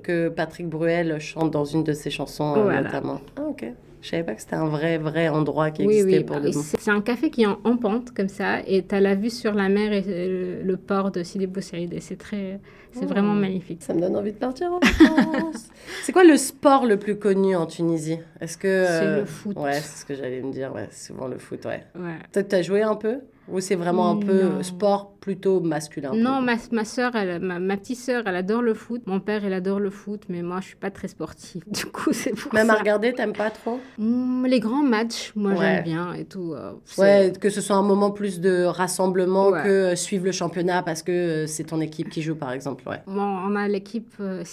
que 0.01 0.29
Patrick 0.29 0.67
Bruel 0.67 1.19
chante 1.19 1.51
dans 1.51 1.65
une 1.65 1.83
de 1.83 1.93
ses 1.93 2.09
chansons 2.09 2.55
euh, 2.57 2.63
Voilà. 2.63 2.81
notamment. 2.81 3.21
Ah 3.37 3.43
ok. 3.47 3.65
Je 4.03 4.09
savais 4.09 4.23
pas 4.23 4.35
que 4.35 4.41
c'était 4.41 4.55
un 4.55 4.67
vrai, 4.67 4.97
vrai 4.99 5.29
endroit 5.29 5.71
qui 5.71 5.87
Oui, 5.87 5.95
existait 5.95 6.17
oui. 6.19 6.23
pour 6.25 6.35
bah, 6.35 6.41
le 6.43 6.51
c'est 6.51 6.77
c'est 6.79 6.91
un 6.91 7.01
café 7.01 7.29
qui 7.31 7.43
est 7.43 7.45
en, 7.47 7.57
en 7.63 7.77
pente, 7.77 8.11
comme 8.11 8.27
ça, 8.27 8.59
et 8.67 8.85
tu 8.85 8.93
as 8.93 8.99
la 8.99 9.15
vue 9.15 9.29
sur 9.31 9.53
la 9.53 9.69
mer 9.69 9.93
et 9.93 10.03
euh, 10.07 10.61
le 10.63 10.77
port 10.77 11.09
de 11.09 11.23
Sidi 11.23 11.47
Bou 11.47 11.61
Saïd. 11.61 11.93
Et 11.93 12.01
c'est 12.01 12.17
très. 12.17 12.59
C'est 12.91 13.05
Oh. 13.05 13.07
vraiment 13.07 13.33
magnifique. 13.33 13.81
Ça 13.81 13.93
me 13.95 14.01
donne 14.01 14.15
envie 14.15 14.33
de 14.33 14.37
partir 14.37 14.71
en 14.71 14.79
vacances. 14.79 15.67
c'est 16.03 16.11
quoi 16.11 16.23
le 16.23 16.37
sport 16.37 16.85
le 16.85 16.97
plus 16.99 17.17
connu 17.17 17.55
en 17.55 17.65
Tunisie? 17.65 18.19
Est-ce 18.39 18.55
que 18.57 18.85
C'est 18.85 19.03
euh, 19.05 19.19
le 19.21 19.25
foot. 19.25 19.57
Ouais, 19.57 19.73
c'est 19.73 20.01
ce 20.01 20.05
que 20.05 20.13
j'allais 20.13 20.41
me 20.43 20.51
dire. 20.51 20.71
Ouais, 20.75 20.87
c'est 20.91 21.07
souvent 21.11 21.27
le 21.27 21.39
foot. 21.39 21.65
Ouais. 21.65 21.83
Ouais. 21.95 22.19
Toi, 22.31 22.43
t'as 22.43 22.61
joué 22.61 22.83
un 22.83 22.95
peu? 22.95 23.19
Ou 23.49 23.59
c'est 23.59 23.75
vraiment 23.75 24.09
un 24.09 24.15
peu 24.15 24.43
Non. 24.43 24.63
sport 24.63 25.13
plutôt 25.19 25.59
masculin 25.59 26.11
Non, 26.15 26.41
ma, 26.41 26.55
ma 26.71 26.85
soeur, 26.85 27.13
elle, 27.15 27.41
ma, 27.41 27.59
ma 27.59 27.75
petite 27.75 27.97
sœur, 27.99 28.23
elle 28.25 28.35
adore 28.37 28.61
le 28.61 28.73
foot. 28.73 29.01
Mon 29.05 29.19
père, 29.19 29.43
il 29.45 29.51
adore 29.51 29.79
le 29.81 29.89
foot, 29.89 30.23
mais 30.29 30.41
moi, 30.41 30.59
je 30.61 30.67
suis 30.67 30.75
pas 30.77 30.91
très 30.91 31.07
sportive. 31.09 31.61
Du 31.71 31.85
coup, 31.87 32.13
c'est 32.13 32.31
pour 32.31 32.53
Même 32.53 32.69
à 32.69 32.75
regarder, 32.75 33.11
t'aimes 33.13 33.33
pas 33.33 33.49
trop? 33.49 33.79
Mm, 33.97 34.45
les 34.45 34.59
grands 34.61 34.83
matchs, 34.83 35.33
moi, 35.35 35.51
Ouais. 35.51 35.57
j'aime 35.59 35.83
bien 35.83 36.13
et 36.13 36.23
tout. 36.25 36.53
euh, 36.53 36.71
Ouais, 36.97 37.33
que 37.39 37.49
ce 37.49 37.59
soit 37.59 37.75
un 37.75 37.81
moment 37.83 38.11
plus 38.11 38.39
de 38.39 38.63
rassemblement 38.63 39.49
Ouais. 39.49 39.63
que 39.63 39.69
euh, 39.69 39.95
suivre 39.97 40.25
le 40.25 40.31
championnat 40.31 40.81
parce 40.83 41.03
que 41.03 41.11
euh, 41.11 41.47
c'est 41.47 41.65
ton 41.65 41.81
équipe 41.81 42.09
qui 42.09 42.21
joue, 42.21 42.35
par 42.35 42.51
exemple. 42.53 42.87
Ouais. 42.87 43.01
Bon, 43.07 43.21
on 43.21 43.55
a 43.57 43.67
l'équipe 43.67 44.13
euh, 44.21 44.43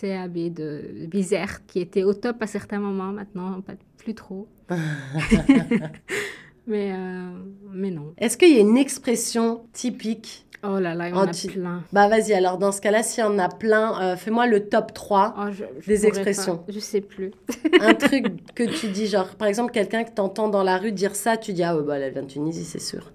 CAB 0.00 0.52
de 0.54 1.06
Bizerte 1.06 1.62
qui 1.68 1.78
était 1.80 2.02
au 2.02 2.14
top 2.14 2.42
à 2.42 2.46
certains 2.48 2.78
moments, 2.80 3.12
maintenant 3.12 3.60
pas 3.60 3.74
plus 3.98 4.14
trop. 4.14 4.48
mais, 6.70 6.92
euh, 6.92 7.30
mais 7.72 7.90
non. 7.90 8.14
Est-ce 8.18 8.36
qu'il 8.38 8.54
y 8.54 8.56
a 8.58 8.60
une 8.60 8.78
expression 8.78 9.62
typique 9.72 10.46
Oh 10.62 10.78
là 10.78 10.94
là, 10.94 11.08
il 11.08 11.14
y 11.14 11.18
en 11.18 11.22
a 11.22 11.30
plein. 11.54 11.82
Bah 11.90 12.06
vas-y, 12.08 12.34
alors 12.34 12.58
dans 12.58 12.70
ce 12.70 12.82
cas-là, 12.82 13.02
s'il 13.02 13.24
y 13.24 13.26
en 13.26 13.38
a 13.38 13.48
plein, 13.48 13.98
euh, 14.02 14.16
fais-moi 14.16 14.46
le 14.46 14.68
top 14.68 14.92
3. 14.92 15.34
Oh, 15.38 15.42
je, 15.50 15.64
je 15.80 15.86
Des 15.88 16.04
expressions. 16.06 16.58
pas, 16.58 16.64
je 16.70 16.78
sais 16.78 17.00
plus. 17.00 17.30
un 17.80 17.94
truc 17.94 18.26
que 18.54 18.64
tu 18.64 18.88
dis, 18.88 19.06
genre, 19.06 19.36
par 19.36 19.48
exemple, 19.48 19.72
quelqu'un 19.72 20.04
que 20.04 20.12
t'entends 20.12 20.48
dans 20.50 20.62
la 20.62 20.76
rue 20.76 20.92
dire 20.92 21.16
ça, 21.16 21.38
tu 21.38 21.54
dis, 21.54 21.62
ah 21.62 21.74
ouais, 21.74 21.82
bah 21.82 21.96
elle 21.98 22.12
vient 22.12 22.22
de 22.24 22.26
Tunisie, 22.26 22.64
c'est 22.66 22.78
sûr. 22.78 23.10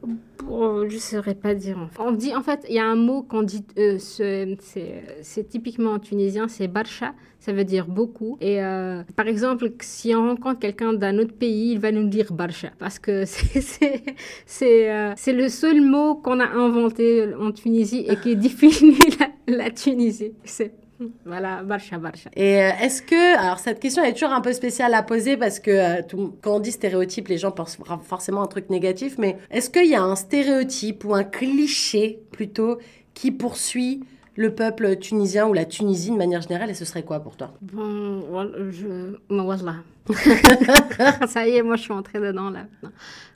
Oh, 0.49 0.85
je 0.89 0.97
saurais 0.97 1.35
pas 1.35 1.53
dire. 1.53 1.77
en 1.77 1.87
fait. 1.87 2.01
On 2.01 2.11
dit, 2.13 2.35
en 2.35 2.41
fait, 2.41 2.65
il 2.67 2.73
y 2.73 2.79
a 2.79 2.85
un 2.85 2.95
mot 2.95 3.21
qu'on 3.21 3.43
dit, 3.43 3.63
euh, 3.77 3.99
ce- 3.99 4.55
c'est 4.61 5.03
c'est 5.21 5.47
typiquement 5.47 5.99
tunisien, 5.99 6.47
c'est 6.47 6.67
barcha, 6.67 7.13
ça 7.45 7.53
veut 7.53 7.63
dire 7.63 7.85
beaucoup. 7.85 8.37
Et 8.41 8.63
euh, 8.63 9.03
par 9.15 9.27
exemple, 9.27 9.71
si 9.79 10.15
on 10.15 10.29
rencontre 10.29 10.59
quelqu'un 10.59 10.93
d'un 10.93 11.19
autre 11.19 11.35
pays, 11.35 11.73
il 11.73 11.79
va 11.79 11.91
nous 11.91 12.07
dire 12.07 12.33
barcha, 12.33 12.69
parce 12.79 12.97
que 12.97 13.23
euh, 14.63 15.13
c'est 15.15 15.33
le 15.33 15.49
seul 15.49 15.79
mot 15.81 16.15
qu'on 16.15 16.39
a 16.39 16.47
inventé 16.47 17.27
en 17.39 17.51
Tunisie 17.51 18.03
et 18.09 18.15
qui 18.15 18.35
définit 18.35 18.97
la, 19.47 19.57
la 19.57 19.69
Tunisie. 19.69 20.31
Voilà, 21.23 21.61
barcha, 21.61 21.99
barcha. 21.99 22.31
Et 22.35 22.63
euh, 22.63 22.71
est-ce 22.81 23.03
que, 23.03 23.37
alors 23.37 23.59
cette 23.59 23.79
question 23.79 24.03
est 24.03 24.13
toujours 24.13 24.31
un 24.31 24.41
peu 24.41 24.53
spéciale 24.53 24.95
à 24.95 25.03
poser 25.03 25.37
parce 25.37 25.59
que 25.59 26.01
quand 26.41 26.55
on 26.55 26.59
dit 26.59 26.71
stéréotype, 26.71 27.27
les 27.27 27.37
gens 27.37 27.51
pensent 27.51 27.77
forcément 28.03 28.41
un 28.41 28.47
truc 28.47 28.71
négatif, 28.71 29.19
mais 29.19 29.37
est-ce 29.51 29.69
qu'il 29.69 29.87
y 29.87 29.93
a 29.95 30.01
un 30.01 30.15
stéréotype 30.15 31.05
ou 31.05 31.13
un 31.13 31.23
cliché 31.23 32.21
plutôt 32.31 32.79
qui 33.13 33.31
poursuit 33.31 34.03
le 34.35 34.53
peuple 34.53 34.97
tunisien 34.97 35.47
ou 35.47 35.53
la 35.53 35.65
Tunisie 35.65 36.11
de 36.11 36.17
manière 36.17 36.41
générale 36.41 36.69
et 36.69 36.73
ce 36.73 36.85
serait 36.85 37.03
quoi 37.03 37.19
pour 37.19 37.35
toi? 37.35 37.51
Bon, 37.61 38.19
voilà, 38.29 38.51
je... 38.69 39.17
Ça 41.27 41.47
y 41.47 41.55
est, 41.57 41.63
moi 41.63 41.75
je 41.77 41.81
suis 41.83 41.91
entrée 41.93 42.19
dedans 42.19 42.49
là. 42.49 42.65
Non. 42.83 42.89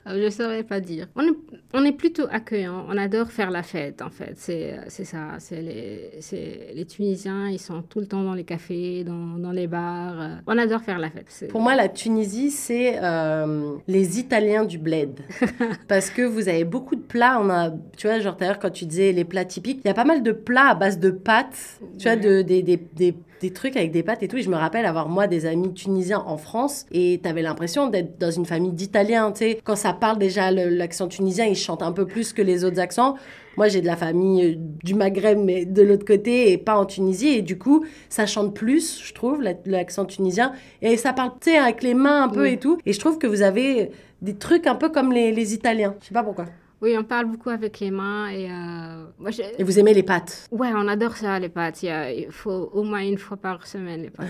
Euh, 0.06 0.18
Je 0.18 0.24
ne 0.24 0.30
saurais 0.30 0.62
pas 0.62 0.80
dire. 0.80 1.08
On 1.16 1.22
est, 1.22 1.36
on 1.74 1.84
est 1.84 1.92
plutôt 1.92 2.24
accueillant, 2.30 2.86
on 2.88 2.96
adore 2.96 3.30
faire 3.30 3.50
la 3.50 3.62
fête 3.62 4.00
en 4.02 4.08
fait. 4.10 4.34
C'est 4.36 4.76
c'est 4.88 5.04
ça. 5.04 5.34
C'est 5.38 5.60
les, 5.62 6.84
Tunisiens, 6.86 7.48
ils 7.48 7.58
sont 7.58 7.82
tout 7.82 8.00
le 8.00 8.06
temps 8.06 8.22
dans 8.22 8.34
les 8.34 8.44
cafés, 8.44 9.04
dans, 9.04 9.38
dans 9.38 9.52
les 9.52 9.66
bars. 9.66 10.20
euh, 10.20 10.34
On 10.46 10.56
adore 10.58 10.80
faire 10.80 10.98
la 10.98 11.10
fête. 11.10 11.48
Pour 11.50 11.60
moi, 11.60 11.74
la 11.74 11.88
Tunisie, 11.88 12.50
c'est 12.50 12.98
euh, 13.02 13.74
les 13.86 14.18
Italiens 14.18 14.64
du 14.64 14.78
bled. 14.78 15.20
Parce 15.88 16.10
que 16.10 16.22
vous 16.22 16.48
avez 16.48 16.64
beaucoup 16.64 16.96
de 16.96 17.02
plats. 17.02 17.38
On 17.40 17.50
a, 17.50 17.70
tu 17.96 18.06
vois, 18.06 18.18
genre, 18.20 18.36
d'ailleurs, 18.36 18.58
quand 18.58 18.70
tu 18.70 18.86
disais 18.86 19.12
les 19.12 19.24
plats 19.24 19.44
typiques, 19.44 19.80
il 19.84 19.88
y 19.88 19.90
a 19.90 19.94
pas 19.94 20.04
mal 20.04 20.22
de 20.22 20.32
plats 20.32 20.70
à 20.70 20.74
base 20.74 20.98
de 20.98 21.10
pâtes. 21.10 21.80
Tu 21.98 22.04
vois, 22.08 22.16
de, 22.16 22.42
des, 22.42 22.62
des, 22.62 22.76
des, 22.78 23.14
des 23.40 23.52
trucs 23.52 23.76
avec 23.76 23.90
des 23.90 24.02
pâtes 24.02 24.22
et 24.22 24.28
tout. 24.28 24.36
Et 24.36 24.42
je 24.42 24.50
me 24.50 24.56
rappelle 24.56 24.86
avoir, 24.86 25.08
moi, 25.08 25.26
des 25.26 25.46
amis 25.46 25.72
tunisiens 25.74 26.22
en 26.26 26.36
France. 26.36 26.86
Et 26.92 27.20
t'avais 27.22 27.42
l'impression 27.42 27.88
d'être 27.88 28.18
dans 28.18 28.30
une 28.30 28.46
famille 28.46 28.72
d'Italiens, 28.72 29.32
tu 29.32 29.38
sais. 29.38 29.60
Quand 29.64 29.76
ça 29.76 29.92
parle 29.92 30.18
déjà, 30.18 30.50
l'accent 30.50 31.08
tunisien, 31.08 31.46
ils 31.46 31.56
chantent 31.56 31.82
un 31.82 31.92
peu 31.92 32.06
plus 32.06 32.32
que 32.32 32.42
les 32.42 32.64
autres 32.64 32.78
accents. 32.80 33.16
Moi, 33.56 33.68
j'ai 33.68 33.80
de 33.80 33.86
la 33.86 33.96
famille 33.96 34.44
euh, 34.44 34.54
du 34.84 34.94
Maghreb, 34.94 35.38
mais 35.38 35.64
de 35.64 35.82
l'autre 35.82 36.04
côté, 36.06 36.52
et 36.52 36.58
pas 36.58 36.76
en 36.76 36.86
Tunisie. 36.86 37.28
Et 37.28 37.42
du 37.42 37.58
coup, 37.58 37.84
ça 38.08 38.24
chante 38.26 38.54
plus, 38.54 39.02
je 39.04 39.12
trouve, 39.12 39.42
la- 39.42 39.54
l'accent 39.66 40.04
tunisien. 40.04 40.52
Et 40.82 40.96
ça 40.96 41.12
parle, 41.12 41.32
tu 41.40 41.50
sais, 41.50 41.58
avec 41.58 41.82
les 41.82 41.94
mains 41.94 42.22
un 42.22 42.28
peu 42.28 42.42
Oui. 42.42 42.52
et 42.52 42.56
tout. 42.58 42.78
Et 42.86 42.92
je 42.92 43.00
trouve 43.00 43.18
que 43.18 43.26
vous 43.26 43.42
avez 43.42 43.90
des 44.22 44.34
trucs 44.34 44.66
un 44.66 44.74
peu 44.76 44.88
comme 44.88 45.12
les, 45.12 45.32
les 45.32 45.52
Italiens. 45.54 45.94
Je 46.00 46.06
sais 46.08 46.14
pas 46.14 46.22
pourquoi. 46.22 46.44
Oui, 46.82 46.96
on 46.98 47.04
parle 47.04 47.26
beaucoup 47.26 47.50
avec 47.50 47.78
les 47.80 47.90
mains 47.90 48.28
et. 48.30 48.50
euh, 48.50 49.04
moi, 49.18 49.30
je- 49.30 49.42
Et 49.58 49.62
vous 49.62 49.78
aimez 49.78 49.92
les 49.92 50.02
pâtes? 50.02 50.48
Ouais, 50.50 50.70
on 50.74 50.88
adore 50.88 51.14
ça, 51.16 51.38
les 51.38 51.50
pâtes. 51.50 51.82
Il, 51.82 52.26
faut 52.30 52.70
au 52.72 52.82
moins 52.84 53.00
une 53.02 53.18
fois 53.18 53.36
par 53.36 53.66
semaine, 53.66 54.02
les 54.02 54.10
pâtes. 54.10 54.28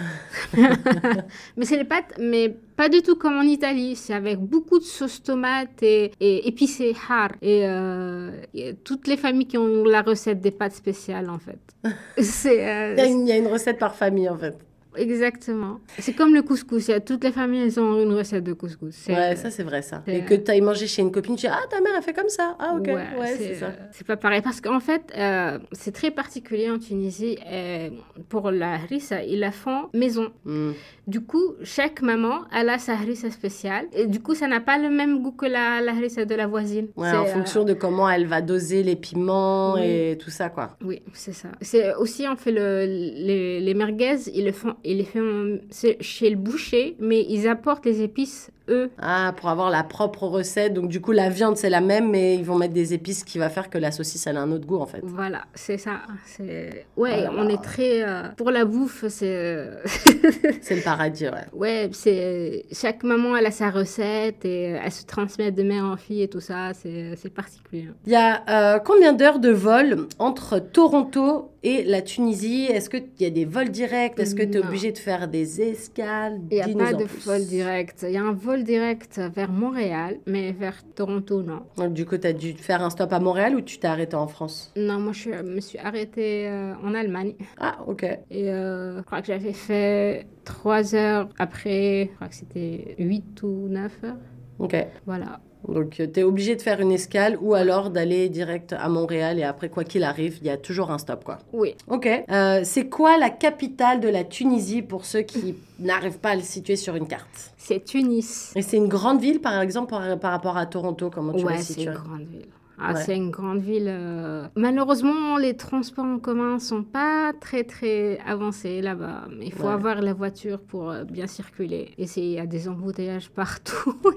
mais 1.56 1.64
c'est 1.64 1.76
les 1.76 1.84
pâtes, 1.84 2.14
mais 2.18 2.48
pas 2.76 2.88
du 2.88 3.02
tout 3.02 3.14
comme 3.14 3.36
en 3.36 3.42
Italie. 3.42 3.94
C'est 3.94 4.14
avec 4.14 4.38
beaucoup 4.38 4.78
de 4.80 4.84
sauce 4.84 5.22
tomate 5.22 5.80
et, 5.82 6.10
et 6.18 6.48
épicé, 6.48 6.94
har. 7.08 7.30
Et, 7.40 7.62
euh, 7.68 8.32
et 8.52 8.74
toutes 8.74 9.06
les 9.06 9.16
familles 9.16 9.46
qui 9.46 9.56
ont 9.58 9.84
la 9.84 10.02
recette 10.02 10.40
des 10.40 10.50
pâtes 10.50 10.74
spéciales, 10.74 11.30
en 11.30 11.38
fait. 11.38 11.60
euh, 11.84 12.94
Il 12.96 12.98
y, 12.98 13.00
a 13.00 13.06
une, 13.06 13.20
il 13.20 13.28
y 13.28 13.32
a 13.32 13.36
une 13.36 13.46
recette 13.46 13.78
par 13.78 13.94
famille, 13.94 14.28
en 14.28 14.36
fait. 14.38 14.56
Exactement. 14.96 15.80
C'est 15.98 16.12
comme 16.14 16.34
le 16.34 16.42
couscous. 16.42 16.88
A 16.90 17.00
toutes 17.00 17.24
les 17.24 17.32
familles, 17.32 17.62
elles 17.62 17.80
ont 17.80 18.00
une 18.02 18.12
recette 18.12 18.44
de 18.44 18.52
couscous. 18.52 19.06
Ouais, 19.08 19.36
ça, 19.36 19.50
c'est 19.50 19.62
vrai, 19.62 19.82
ça. 19.82 20.02
Et 20.06 20.22
que 20.22 20.34
tu 20.34 20.50
ailles 20.50 20.60
manger 20.60 20.86
chez 20.86 21.02
une 21.02 21.10
copine, 21.12 21.36
tu 21.36 21.46
dis 21.46 21.52
Ah, 21.52 21.60
ta 21.70 21.80
mère, 21.80 21.92
elle 21.96 22.02
fait 22.02 22.12
comme 22.12 22.28
ça. 22.28 22.56
Ah, 22.58 22.74
ok. 22.78 22.86
Ouais, 22.86 23.34
c'est 23.36 23.54
ça. 23.56 23.66
euh, 23.66 23.70
c'est 23.92 24.06
pas 24.06 24.16
pareil 24.16 24.40
parce 24.42 24.60
qu'en 24.60 24.80
fait, 24.80 25.02
euh, 25.16 25.58
c'est 25.72 25.92
très 25.92 26.10
particulier 26.10 26.70
en 26.70 26.78
Tunisie. 26.78 27.38
euh, 27.46 27.90
pour 28.28 28.50
la 28.50 28.74
harissa, 28.74 29.22
ils 29.24 29.40
la 29.40 29.50
font 29.52 29.88
maison. 29.94 30.30
Hmm. 30.44 30.72
Du 31.06 31.20
coup, 31.20 31.54
chaque 31.64 32.02
maman, 32.02 32.42
elle 32.56 32.68
a 32.68 32.78
sa 32.78 32.92
harissa 32.92 33.30
spéciale. 33.30 33.86
Et 33.92 34.06
du 34.06 34.20
coup, 34.20 34.34
ça 34.34 34.46
n'a 34.46 34.60
pas 34.60 34.78
le 34.78 34.90
même 34.90 35.22
goût 35.22 35.32
que 35.32 35.46
la, 35.46 35.80
la 35.80 35.92
harissa 35.92 36.24
de 36.24 36.34
la 36.34 36.46
voisine. 36.46 36.88
Ouais, 36.96 37.10
en 37.10 37.24
euh, 37.24 37.26
fonction 37.26 37.64
de 37.64 37.72
comment 37.74 38.08
elle 38.08 38.26
va 38.26 38.40
doser 38.42 38.82
les 38.82 38.96
piments 38.96 39.74
Oui. 39.74 39.80
et 39.84 40.18
tout 40.18 40.30
ça, 40.30 40.48
quoi. 40.50 40.76
Oui, 40.84 41.02
c'est 41.12 41.32
ça. 41.32 41.48
C'est 41.60 41.94
aussi, 41.96 42.26
on 42.28 42.36
fait 42.36 42.52
le, 42.52 42.84
les, 42.86 43.60
les 43.60 43.74
merguez, 43.74 44.16
ils 44.34 44.44
le 44.44 44.52
font, 44.52 44.74
ils 44.90 44.98
les 44.98 45.04
font 45.04 45.58
chez 46.00 46.30
le 46.30 46.36
boucher, 46.36 46.96
mais 46.98 47.24
ils 47.28 47.48
apportent 47.48 47.86
les 47.86 48.02
épices, 48.02 48.50
eux. 48.70 48.90
Ah, 49.00 49.34
pour 49.36 49.48
avoir 49.48 49.70
la 49.70 49.82
propre 49.82 50.24
recette. 50.24 50.72
Donc, 50.74 50.88
du 50.88 51.00
coup, 51.00 51.12
la 51.12 51.28
viande, 51.28 51.56
c'est 51.56 51.70
la 51.70 51.80
même, 51.80 52.10
mais 52.10 52.34
ils 52.36 52.44
vont 52.44 52.56
mettre 52.56 52.74
des 52.74 52.94
épices 52.94 53.24
qui 53.24 53.38
va 53.38 53.48
faire 53.50 53.68
que 53.70 53.78
la 53.78 53.90
saucisse, 53.92 54.26
elle 54.26 54.36
a 54.36 54.42
un 54.42 54.52
autre 54.52 54.66
goût, 54.66 54.78
en 54.78 54.86
fait. 54.86 55.00
Voilà, 55.02 55.42
c'est 55.54 55.78
ça. 55.78 56.00
C'est... 56.26 56.86
Ouais, 56.96 57.22
là 57.22 57.32
on 57.36 57.48
est 57.48 57.62
très... 57.62 58.02
euh, 58.02 58.22
pour 58.36 58.50
la 58.50 58.64
bouffe, 58.64 59.04
c'est... 59.08 59.26
euh, 59.26 59.76
C'est 60.62 60.76
le 60.76 60.82
paradis, 60.82 61.24
ouais. 61.26 61.46
Ouais, 61.52 61.90
c'est 61.92 62.64
chaque 62.72 63.02
maman 63.02 63.36
elle 63.36 63.46
a 63.46 63.50
sa 63.50 63.70
recette 63.70 64.44
et 64.44 64.74
euh, 64.74 64.78
elle 64.84 64.92
se 64.92 65.04
transmet 65.04 65.50
de 65.50 65.62
mère 65.62 65.84
en 65.84 65.96
fille 65.96 66.22
et 66.22 66.28
tout 66.28 66.40
ça, 66.40 66.72
c'est 66.74 67.14
c'est 67.16 67.32
particulier. 67.32 67.88
Il 68.06 68.12
y 68.12 68.16
a 68.16 68.42
euh, 68.48 68.78
combien 68.78 69.12
d'heures 69.12 69.38
de 69.38 69.50
vol 69.50 70.06
entre 70.18 70.58
Toronto 70.58 71.50
et 71.62 71.84
la 71.84 72.02
Tunisie? 72.02 72.66
Est-ce 72.70 72.88
qu'il 72.90 73.04
y 73.20 73.24
a 73.26 73.30
des 73.30 73.44
vols 73.44 73.70
directs? 73.70 74.18
Est-ce 74.18 74.34
que 74.34 74.42
tu 74.42 74.58
es 74.58 74.64
obligé 74.64 74.92
de 74.92 74.98
faire 74.98 75.28
des 75.28 75.60
escales? 75.60 76.40
Il 76.50 76.54
n'y 76.56 76.62
a 76.62 76.66
Dis-nous 76.66 76.78
pas 76.84 76.92
de 76.94 77.04
plus. 77.04 77.24
vol 77.26 77.44
direct. 77.44 78.04
Il 78.08 78.12
y 78.14 78.16
a 78.18 78.22
un 78.22 78.32
vol 78.32 78.59
direct 78.64 79.20
vers 79.34 79.50
Montréal, 79.52 80.18
mais 80.26 80.52
vers 80.52 80.82
Toronto, 80.94 81.42
non. 81.42 81.62
Donc, 81.76 81.92
du 81.94 82.04
coup, 82.06 82.16
tu 82.18 82.26
as 82.26 82.32
dû 82.32 82.52
faire 82.52 82.82
un 82.82 82.90
stop 82.90 83.12
à 83.12 83.20
Montréal 83.20 83.54
ou 83.56 83.60
tu 83.60 83.78
t'es 83.78 83.86
arrêté 83.88 84.16
en 84.16 84.26
France? 84.26 84.72
Non, 84.76 84.98
moi 84.98 85.12
je 85.12 85.30
me 85.30 85.60
suis 85.60 85.78
arrêtée 85.78 86.48
euh, 86.48 86.74
en 86.84 86.94
Allemagne 86.94 87.34
Ah, 87.58 87.78
ok. 87.86 88.04
et 88.04 88.50
euh, 88.50 88.98
je 88.98 89.02
crois 89.02 89.20
que 89.20 89.26
j'avais 89.28 89.52
fait 89.52 90.26
trois 90.44 90.94
heures 90.94 91.28
après, 91.38 92.08
je 92.10 92.14
crois 92.16 92.28
que 92.28 92.34
c'était 92.34 92.94
8 92.98 93.42
ou 93.42 93.68
9 93.68 93.92
heures. 94.04 94.16
Ok. 94.58 94.76
Voilà. 95.06 95.40
Donc, 95.68 95.90
tu 95.90 96.02
es 96.20 96.22
obligé 96.22 96.56
de 96.56 96.62
faire 96.62 96.80
une 96.80 96.90
escale 96.92 97.36
ou 97.40 97.54
alors 97.54 97.90
d'aller 97.90 98.28
direct 98.28 98.72
à 98.72 98.88
Montréal 98.88 99.38
et 99.38 99.42
après, 99.44 99.68
quoi 99.68 99.84
qu'il 99.84 100.04
arrive, 100.04 100.38
il 100.40 100.46
y 100.46 100.50
a 100.50 100.56
toujours 100.56 100.90
un 100.90 100.98
stop, 100.98 101.22
quoi. 101.24 101.38
Oui. 101.52 101.74
Ok. 101.88 102.08
Euh, 102.30 102.60
c'est 102.64 102.88
quoi 102.88 103.18
la 103.18 103.30
capitale 103.30 104.00
de 104.00 104.08
la 104.08 104.24
Tunisie 104.24 104.82
pour 104.82 105.04
ceux 105.04 105.20
qui 105.22 105.54
n'arrivent 105.78 106.18
pas 106.18 106.30
à 106.30 106.36
le 106.36 106.42
situer 106.42 106.76
sur 106.76 106.96
une 106.96 107.06
carte? 107.06 107.52
C'est 107.58 107.84
Tunis. 107.84 108.52
Et 108.56 108.62
c'est 108.62 108.78
une 108.78 108.88
grande 108.88 109.20
ville, 109.20 109.40
par 109.40 109.60
exemple, 109.60 109.90
par, 109.90 110.18
par 110.18 110.32
rapport 110.32 110.56
à 110.56 110.66
Toronto 110.66 111.10
Comment 111.10 111.32
tu 111.34 111.44
Ouais, 111.44 111.52
la 111.52 111.58
c'est 111.58 111.74
situes 111.74 111.88
une 111.88 111.92
grande 111.94 112.20
ville. 112.26 112.46
Ah, 112.82 112.94
Ouais. 112.94 113.02
c'est 113.04 113.14
une 113.14 113.30
grande 113.30 113.60
ville. 113.60 113.88
euh, 113.88 114.46
Malheureusement, 114.56 115.36
les 115.36 115.54
transports 115.54 116.06
en 116.06 116.18
commun 116.18 116.58
sont 116.58 116.82
pas 116.82 117.32
très 117.38 117.64
très 117.64 118.18
avancés 118.26 118.80
là-bas. 118.80 119.24
Il 119.42 119.52
faut 119.52 119.64
Ouais. 119.66 119.72
avoir 119.74 120.00
la 120.00 120.14
voiture 120.14 120.58
pour 120.60 120.90
euh, 120.90 121.04
bien 121.04 121.26
circuler. 121.26 121.90
Et 121.98 122.06
c'est- 122.06 122.22
il 122.22 122.30
y 122.32 122.38
a 122.38 122.46
des 122.46 122.68
embouteillages 122.70 123.28
partout. 123.28 123.94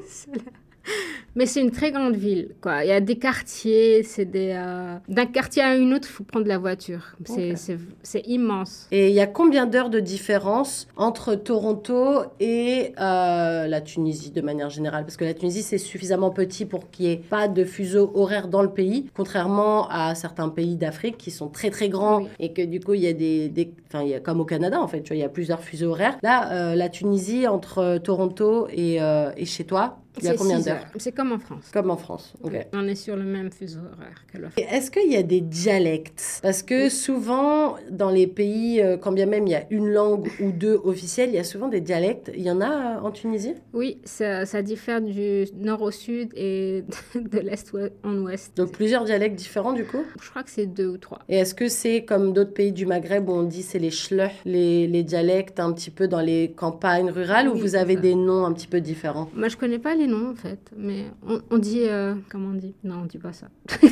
Mais 1.35 1.45
c'est 1.47 1.61
une 1.61 1.71
très 1.71 1.91
grande 1.91 2.15
ville, 2.15 2.49
quoi. 2.61 2.83
Il 2.83 2.89
y 2.89 2.91
a 2.91 2.99
des 3.01 3.17
quartiers, 3.17 4.03
c'est 4.03 4.25
des... 4.25 4.51
euh, 4.55 4.95
D'un 5.07 5.25
quartier 5.25 5.63
à 5.63 5.69
un 5.69 5.91
autre, 5.91 6.07
il 6.07 6.11
faut 6.11 6.23
prendre 6.23 6.47
la 6.47 6.57
voiture. 6.59 7.15
C'est 7.25 8.27
immense. 8.27 8.87
Et 8.91 9.09
il 9.09 9.15
y 9.15 9.19
a 9.19 9.25
combien 9.27 9.65
d'heures 9.65 9.89
de 9.89 9.99
différence 9.99 10.87
entre 10.95 11.35
Toronto 11.35 12.23
et 12.39 12.93
euh, 12.99 13.67
la 13.67 13.81
Tunisie 13.81 14.31
de 14.31 14.41
manière 14.41 14.69
générale? 14.69 15.03
Parce 15.05 15.17
que 15.17 15.25
la 15.25 15.33
Tunisie, 15.33 15.63
c'est 15.63 15.77
suffisamment 15.77 16.29
petit 16.29 16.65
pour 16.65 16.89
qu'il 16.91 17.05
n'y 17.07 17.11
ait 17.13 17.17
pas 17.17 17.47
de 17.47 17.63
fuseau 17.65 18.11
horaire 18.13 18.47
dans 18.47 18.61
le 18.61 18.69
pays, 18.69 19.07
contrairement 19.15 19.87
à 19.89 20.15
certains 20.15 20.49
pays 20.49 20.75
d'Afrique 20.75 21.17
qui 21.17 21.31
sont 21.31 21.47
très 21.49 21.69
très 21.71 21.89
grands 21.89 22.21
Oui. 22.23 22.27
et 22.39 22.53
que 22.53 22.61
du 22.61 22.79
coup, 22.79 22.93
il 22.93 23.01
y 23.01 23.07
a 23.07 23.13
des... 23.13 23.49
des- 23.49 23.73
Enfin, 23.87 24.03
il 24.03 24.09
y 24.09 24.15
a 24.15 24.19
comme 24.19 24.39
au 24.39 24.45
Canada, 24.45 24.81
en 24.81 24.87
fait, 24.87 25.01
tu 25.03 25.09
vois, 25.09 25.17
il 25.17 25.19
y 25.19 25.23
a 25.23 25.29
plusieurs 25.29 25.61
fuseaux 25.61 25.91
horaires. 25.91 26.17
Là, 26.23 26.51
euh, 26.51 26.75
la 26.75 26.89
Tunisie, 26.89 27.47
entre 27.47 27.99
Toronto 27.99 28.67
et, 28.71 28.95
et 29.37 29.45
chez 29.45 29.65
toi, 29.65 29.99
il 30.19 30.25
y 30.25 30.29
a 30.29 30.35
combien 30.35 30.59
d'heures? 30.59 30.85
C'est 30.97 31.11
comme 31.23 31.31
en 31.31 31.39
France. 31.39 31.69
Comme 31.73 31.89
en 31.89 31.97
France. 31.97 32.33
ok. 32.43 32.53
On 32.73 32.87
est 32.87 32.95
sur 32.95 33.15
le 33.15 33.23
même 33.23 33.49
fuseau 33.51 33.79
horaire 33.79 34.25
que 34.31 34.37
la 34.37 34.49
Est-ce 34.57 34.91
qu'il 34.91 35.09
y 35.11 35.15
a 35.15 35.23
des 35.23 35.39
dialectes? 35.41 36.39
Parce 36.41 36.63
que 36.63 36.89
souvent, 36.89 37.75
dans 37.89 38.09
les 38.09 38.27
pays, 38.27 38.81
euh, 38.81 38.97
quand 38.97 39.11
bien 39.13 39.25
même 39.25 39.47
il 39.47 39.51
y 39.51 39.55
a 39.55 39.63
une 39.69 39.87
langue 39.89 40.29
ou 40.41 40.51
deux 40.51 40.79
officielles, 40.83 41.29
il 41.29 41.35
y 41.35 41.39
a 41.39 41.43
souvent 41.43 41.67
des 41.69 41.79
dialectes. 41.81 42.31
Il 42.35 42.41
y 42.43 42.51
en 42.51 42.59
a 42.61 42.97
euh, 42.97 43.01
en 43.01 43.11
Tunisie? 43.11 43.53
Oui, 43.73 43.99
ça, 44.03 44.45
ça 44.45 44.61
diffère 44.61 45.01
du 45.01 45.45
nord 45.55 45.81
au 45.81 45.91
sud 45.91 46.29
et 46.35 46.83
de 47.15 47.39
l'est 47.39 47.71
en 48.03 48.17
ouest. 48.17 48.55
Donc 48.57 48.71
plusieurs 48.73 49.05
dialectes 49.05 49.35
différents 49.35 49.73
du 49.73 49.85
coup? 49.85 50.03
Je 50.21 50.29
crois 50.29 50.43
que 50.43 50.49
c'est 50.51 50.65
deux 50.67 50.87
ou 50.87 50.97
trois. 50.97 51.19
Et 51.29 51.37
est-ce 51.37 51.55
que 51.55 51.69
c'est 51.69 52.03
comme 52.03 52.33
d'autres 52.33 52.53
pays 52.53 52.71
du 52.73 52.85
Maghreb 52.85 53.29
où 53.29 53.33
on 53.33 53.43
dit 53.43 53.63
c'est 53.63 53.79
les 53.79 53.91
schleux, 53.91 54.27
les, 54.45 54.87
les 54.87 55.03
dialectes 55.03 55.59
un 55.59 55.71
petit 55.71 55.91
peu 55.91 56.07
dans 56.07 56.21
les 56.21 56.51
campagnes 56.55 57.09
rurales, 57.09 57.47
ou 57.47 57.53
Oui, 57.53 57.61
vous 57.61 57.67
c'est 57.69 57.77
avez 57.77 57.95
ça. 57.95 58.01
des 58.01 58.15
noms 58.15 58.45
un 58.45 58.51
petit 58.53 58.67
peu 58.67 58.81
différents? 58.81 59.29
Moi, 59.35 59.47
je 59.47 59.57
connais 59.57 59.79
pas 59.79 59.95
les 59.95 60.07
noms 60.07 60.31
en 60.31 60.35
fait, 60.35 60.59
mais 60.75 61.05
on, 61.27 61.41
on 61.51 61.57
dit. 61.57 61.83
euh, 61.87 62.15
comment 62.29 62.49
on 62.49 62.53
dit? 62.55 62.73
Non, 62.83 63.01
on 63.03 63.05
dit 63.05 63.17
pas 63.17 63.33
ça. 63.33 63.47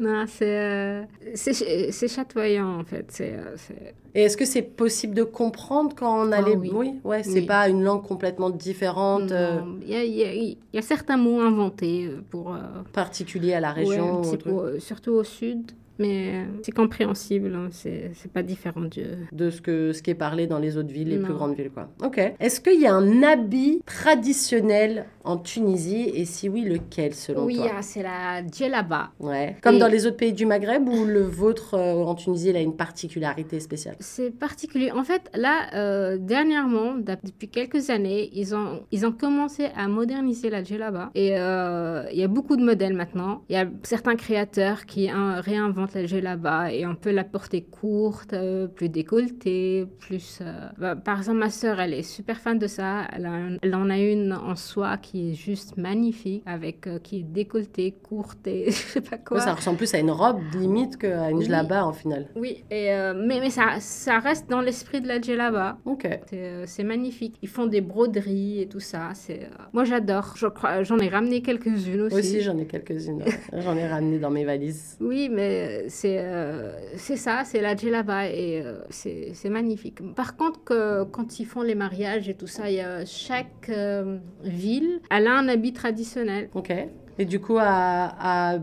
non, 0.00 0.24
c'est. 0.28 0.44
euh, 0.58 1.02
c'est 1.34 1.52
ch- 1.52 1.90
c'est 1.90 2.08
chatoyant 2.08 2.78
en 2.78 2.84
fait. 2.84 3.06
C'est. 3.08 3.32
euh, 3.34 3.56
Et 4.14 4.22
est-ce 4.22 4.36
que 4.36 4.44
c'est 4.44 4.62
possible 4.62 5.14
de 5.14 5.24
comprendre 5.24 5.94
quand 5.96 6.26
on 6.26 6.30
a 6.30 6.36
Ah 6.38 6.42
les... 6.48 6.54
oui. 6.56 6.94
ouais, 7.04 7.22
c'est 7.24 7.40
Oui. 7.40 7.46
pas 7.46 7.68
une 7.68 7.82
langue 7.82 8.04
complètement 8.04 8.50
différente, 8.50 9.32
Il 9.82 9.88
y, 9.88 9.92
y 9.92 9.96
a- 10.24 10.34
il 10.34 10.56
y 10.72 10.78
a 10.78 10.82
certains 10.82 11.16
mots 11.16 11.40
inventés 11.40 12.10
pour. 12.30 12.54
euh, 12.54 12.58
particulier 12.92 13.54
à 13.54 13.60
la 13.60 13.72
région 13.72 14.22
surtout 14.78 15.12
au 15.12 15.24
sud, 15.24 15.72
mais 15.98 16.44
c'est 16.62 16.70
compréhensible. 16.70 17.52
hein, 17.56 17.68
c'est 17.72 18.12
pas 18.32 18.44
différent 18.44 18.82
du. 18.82 19.02
de 19.32 19.50
ce, 19.50 19.60
que, 19.60 19.92
ce 19.92 20.00
qui 20.00 20.10
est 20.10 20.14
parlé 20.14 20.46
dans 20.46 20.60
les 20.60 20.76
autres 20.76 20.92
villes, 20.92 21.08
les 21.08 21.18
plus 21.18 21.34
grandes 21.34 21.56
villes. 21.56 21.70
quoi. 21.74 21.88
Ok. 22.04 22.18
Est-ce 22.38 22.60
qu'il 22.60 22.80
y 22.80 22.86
a 22.86 22.94
un 22.94 23.22
habit 23.24 23.82
traditionnel 23.84 25.06
en 25.28 25.36
Tunisie 25.36 26.10
Et 26.14 26.24
si 26.24 26.48
oui, 26.48 26.62
lequel 26.64 27.14
selon 27.14 27.44
Oui, 27.44 27.56
toi 27.56 27.70
ah, 27.76 27.82
c'est 27.82 28.02
la 28.02 28.46
djellaba. 28.46 29.10
Ouais. 29.20 29.56
Comme 29.62 29.76
Et- 29.76 29.78
dans 29.78 29.86
les 29.86 30.06
autres 30.06 30.16
pays 30.16 30.32
du 30.32 30.46
Maghreb 30.46 30.88
ou 30.88 31.04
le 31.04 31.20
vôtre 31.20 31.74
euh, 31.74 32.02
en 32.02 32.14
Tunisie, 32.14 32.48
il 32.48 32.56
a 32.56 32.60
une 32.60 32.74
particularité 32.76 33.60
spéciale 33.60 33.96
C'est 34.00 34.30
particulier. 34.30 34.90
En 34.90 35.04
fait, 35.04 35.30
là, 35.34 35.68
euh, 35.74 36.16
dernièrement, 36.18 36.94
depuis 36.96 37.48
quelques 37.48 37.90
années, 37.90 38.30
ils 38.32 38.54
ont, 38.54 38.80
ils 38.90 39.04
ont 39.04 39.12
commencé 39.12 39.66
à 39.76 39.86
moderniser 39.86 40.48
la 40.48 40.64
djellaba. 40.64 41.10
Et 41.14 41.38
euh, 41.38 42.04
il 42.10 42.18
y 42.18 42.24
a 42.24 42.28
beaucoup 42.28 42.56
de 42.56 42.64
modèles 42.64 42.94
maintenant. 42.94 43.42
Il 43.50 43.52
y 43.52 43.58
a 43.58 43.66
certains 43.82 44.16
créateurs 44.16 44.86
qui 44.86 45.10
réinventent 45.10 45.94
la 45.94 46.06
djellaba 46.06 46.72
et 46.72 46.86
on 46.86 46.94
peut 46.94 47.10
la 47.12 47.24
porter 47.24 47.62
courte, 47.62 48.34
plus 48.74 48.88
décolletée, 48.88 49.86
plus... 49.98 50.40
bah, 50.78 50.96
par 50.96 51.18
exemple, 51.18 51.38
ma 51.38 51.50
sœur, 51.50 51.80
elle 51.80 51.92
est 51.92 52.02
super 52.02 52.38
fan 52.38 52.58
de 52.58 52.66
ça. 52.66 53.06
Elle, 53.14 53.26
a 53.26 53.36
elle 53.62 53.74
en 53.74 53.90
a 53.90 53.98
une 53.98 54.32
en 54.32 54.56
soie 54.56 54.96
qui 54.96 55.17
est 55.30 55.34
juste 55.34 55.76
magnifique, 55.76 56.42
avec 56.46 56.86
euh, 56.86 56.98
qui 56.98 57.20
est 57.20 57.22
décolletée, 57.22 57.92
courte 58.02 58.46
et 58.46 58.66
je 58.70 58.72
sais 58.76 59.00
pas 59.00 59.18
quoi. 59.18 59.40
Ça 59.40 59.54
ressemble 59.54 59.78
plus 59.78 59.92
à 59.94 59.98
une 59.98 60.10
robe 60.10 60.40
limite 60.54 60.96
qu'à 60.96 61.30
une 61.30 61.38
Oui. 61.38 61.44
djellaba 61.44 61.84
en 61.86 61.92
final. 61.92 62.28
Oui, 62.36 62.64
et, 62.70 62.92
euh, 62.92 63.14
mais, 63.14 63.40
mais 63.40 63.50
ça, 63.50 63.76
ça 63.80 64.18
reste 64.18 64.48
dans 64.50 64.60
l'esprit 64.60 65.00
de 65.00 65.08
la 65.08 65.20
djellaba. 65.20 65.78
Ok. 65.84 66.06
C'est 66.30 66.36
euh, 66.42 66.64
c'est 66.66 66.84
magnifique. 66.84 67.36
Ils 67.42 67.48
font 67.48 67.66
des 67.66 67.80
broderies 67.80 68.60
et 68.62 68.66
tout 68.68 68.80
ça. 68.80 69.10
C'est 69.14 69.48
moi 69.72 69.84
j'adore. 69.84 70.34
Je 70.36 70.46
crois 70.46 70.82
j'en 70.82 70.98
ai 70.98 71.08
ramené 71.08 71.42
quelques-unes 71.42 72.02
aussi. 72.02 72.16
Aussi, 72.16 72.40
j'en 72.42 72.56
ai 72.58 72.66
quelques-unes. 72.66 73.22
ouais. 73.22 73.60
J'en 73.62 73.76
ai 73.76 73.86
ramené 73.86 74.18
dans 74.18 74.30
mes 74.30 74.44
valises. 74.44 74.96
oui, 75.00 75.28
mais 75.28 75.88
c'est 75.88 76.22
c'est 76.96 77.16
ça, 77.16 77.42
c'est 77.44 77.60
la 77.60 77.74
djellaba 77.76 78.28
et 78.30 78.62
c'est 78.90 79.30
c'est 79.34 79.48
magnifique. 79.50 79.98
Par 80.14 80.36
contre, 80.36 80.62
que, 80.64 81.04
quand 81.04 81.40
ils 81.40 81.44
font 81.46 81.62
les 81.62 81.74
mariages 81.74 82.28
et 82.28 82.34
tout 82.34 82.46
ça, 82.46 82.70
il 82.70 82.76
y 82.76 82.80
a 82.80 83.04
chaque 83.04 83.68
euh, 83.68 84.18
ville, 84.42 85.00
elle 85.10 85.26
a 85.26 85.34
un 85.36 85.48
habit 85.48 85.72
traditionnel. 85.72 86.48
Ok. 86.54 86.72
Et 87.20 87.24
du 87.24 87.40
coup, 87.40 87.56
à, 87.58 88.52
à 88.54 88.58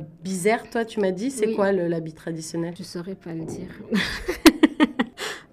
toi, 0.71 0.85
tu 0.85 1.01
m'as 1.01 1.11
dit, 1.11 1.29
c'est 1.29 1.47
Oui. 1.47 1.55
quoi 1.55 1.71
l'habit 1.73 2.13
traditionnel? 2.13 2.73
Je 2.77 2.83
saurais 2.83 3.15
pas 3.15 3.33
le 3.33 3.43
dire. 3.43 3.67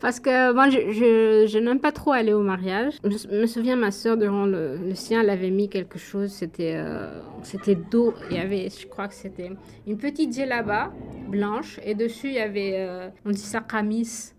Parce 0.01 0.19
que 0.19 0.53
moi, 0.53 0.69
je, 0.69 0.79
je, 0.91 1.47
je 1.49 1.59
n'aime 1.59 1.79
pas 1.79 1.93
trop 1.93 2.11
aller 2.11 2.33
au 2.33 2.43
mariage. 2.43 2.95
Je 3.05 3.29
me 3.29 3.47
souviens, 3.47 3.77
ma 3.77 3.93
soeur, 3.93 4.17
durant 4.17 4.47
le, 4.47 4.77
le 4.77 4.95
sien, 4.97 5.21
elle 5.21 5.31
avait 5.31 5.51
mis 5.51 5.69
quelque 5.69 5.97
chose, 5.97 6.31
c'était 6.33 6.75
euh, 6.75 7.21
c'était 7.45 7.77
d'eau. 7.77 8.13
Il 8.29 8.37
y 8.37 8.41
avait, 8.41 8.69
je 8.69 8.87
crois 8.89 9.07
que 9.07 9.15
c'était 9.15 9.53
une 9.87 9.99
petite 9.99 10.33
djellaba 10.35 10.93
blanche, 11.29 11.79
et 11.85 11.95
dessus, 11.95 12.29
il 12.29 12.35
y 12.35 12.41
avait, 12.41 12.75
euh, 12.79 13.09
on 13.25 13.31
dit 13.31 13.39
ça 13.39 13.61
kamis. 13.61 14.33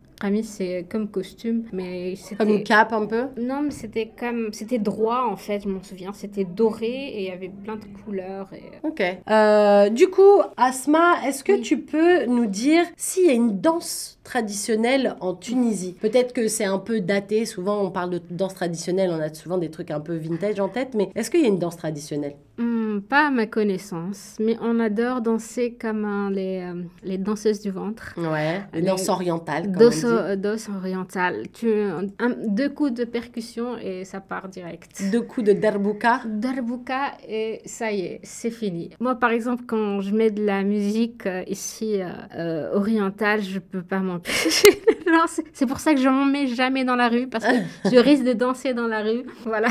C'est 0.43 0.85
comme 0.89 1.09
costume, 1.09 1.63
mais 1.73 2.13
Comme 2.37 2.47
une 2.47 2.53
c'était... 2.59 2.63
cape 2.63 2.93
un 2.93 3.05
peu 3.05 3.23
Non, 3.37 3.61
mais 3.63 3.71
c'était 3.71 4.09
comme... 4.17 4.53
C'était 4.53 4.79
droit, 4.79 5.27
en 5.29 5.35
fait, 5.35 5.61
je 5.63 5.67
m'en 5.69 5.83
souviens. 5.83 6.13
C'était 6.13 6.45
doré, 6.45 6.87
et 6.87 7.23
il 7.23 7.27
y 7.27 7.31
avait 7.31 7.49
plein 7.49 7.75
de 7.75 7.83
couleurs. 8.05 8.49
Et... 8.53 8.63
Ok. 8.87 9.01
Euh, 9.29 9.89
du 9.89 10.07
coup, 10.07 10.41
Asma, 10.55 11.15
est-ce 11.27 11.43
que 11.43 11.53
Oui. 11.53 11.61
tu 11.61 11.77
peux 11.79 12.25
nous 12.25 12.45
dire 12.45 12.85
s'il 12.95 13.25
y 13.25 13.29
a 13.29 13.33
une 13.33 13.59
danse 13.59 14.17
traditionnelle 14.23 15.15
en 15.19 15.33
Tunisie? 15.35 15.95
Peut-être 15.99 16.31
que 16.33 16.47
c'est 16.47 16.63
un 16.65 16.79
peu 16.79 17.01
daté. 17.01 17.45
Souvent, 17.45 17.81
on 17.83 17.91
parle 17.91 18.11
de 18.11 18.21
danse 18.31 18.53
traditionnelle, 18.55 19.11
on 19.11 19.19
a 19.21 19.33
souvent 19.33 19.57
des 19.57 19.69
trucs 19.71 19.91
un 19.91 19.99
peu 19.99 20.15
vintage 20.15 20.59
en 20.61 20.69
tête. 20.69 20.93
Mais 20.95 21.09
est-ce 21.15 21.29
qu'il 21.31 21.41
y 21.41 21.45
a 21.45 21.49
une 21.49 21.59
danse 21.59 21.75
traditionnelle? 21.77 22.35
Hmm, 22.55 22.99
pas 22.99 23.27
à 23.27 23.31
ma 23.31 23.47
connaissance, 23.47 24.35
mais 24.39 24.55
on 24.61 24.79
adore 24.79 25.21
danser 25.21 25.75
comme 25.81 26.05
hein, 26.05 26.29
les, 26.31 26.61
euh, 26.61 26.83
les 27.03 27.17
danseuses 27.17 27.61
du 27.61 27.71
ventre. 27.71 28.13
Ouais. 28.15 28.61
Les 28.73 28.83
danses 28.83 29.09
orientales, 29.09 29.63
comme 29.71 29.73
Dos, 29.81 29.87
on 29.87 29.89
dit. 29.89 30.05
euh, 30.05 30.35
dos 30.35 30.69
oriental. 30.77 31.47
Tu, 31.51 31.67
un- 32.19 32.35
deux 32.47 32.69
coups 32.69 32.93
de 32.93 33.05
percussion 33.05 33.75
et 33.79 34.05
ça 34.05 34.19
part 34.21 34.49
direct. 34.49 35.01
Deux 35.11 35.21
coups 35.21 35.47
de 35.47 35.53
derbouka. 35.53 36.21
Darbuka 36.27 37.13
et 37.27 37.61
ça 37.65 37.91
y 37.91 38.01
est, 38.01 38.19
c'est 38.21 38.51
fini. 38.51 38.91
Moi, 38.99 39.15
par 39.15 39.31
exemple, 39.31 39.63
quand 39.65 40.01
je 40.01 40.13
mets 40.13 40.29
de 40.29 40.45
la 40.45 40.61
musique 40.61 41.25
euh, 41.25 41.43
ici 41.47 42.01
euh, 42.35 42.71
orientale, 42.73 43.41
je 43.41 43.57
peux 43.57 43.81
pas 43.81 43.97
m'empêcher. 43.99 44.69
C'est- 45.27 45.43
c'est 45.53 45.65
pour 45.67 45.79
ça 45.79 45.93
que 45.93 45.99
je 45.99 46.09
m'en 46.09 46.25
mets 46.25 46.47
jamais 46.47 46.83
dans 46.85 46.95
la 46.95 47.07
rue 47.07 47.27
parce 47.27 47.45
que 47.45 47.55
je 47.91 47.97
risque 47.97 48.23
de 48.23 48.33
danser 48.33 48.73
dans 48.73 48.87
la 48.87 49.01
rue. 49.01 49.23
Voilà. 49.45 49.69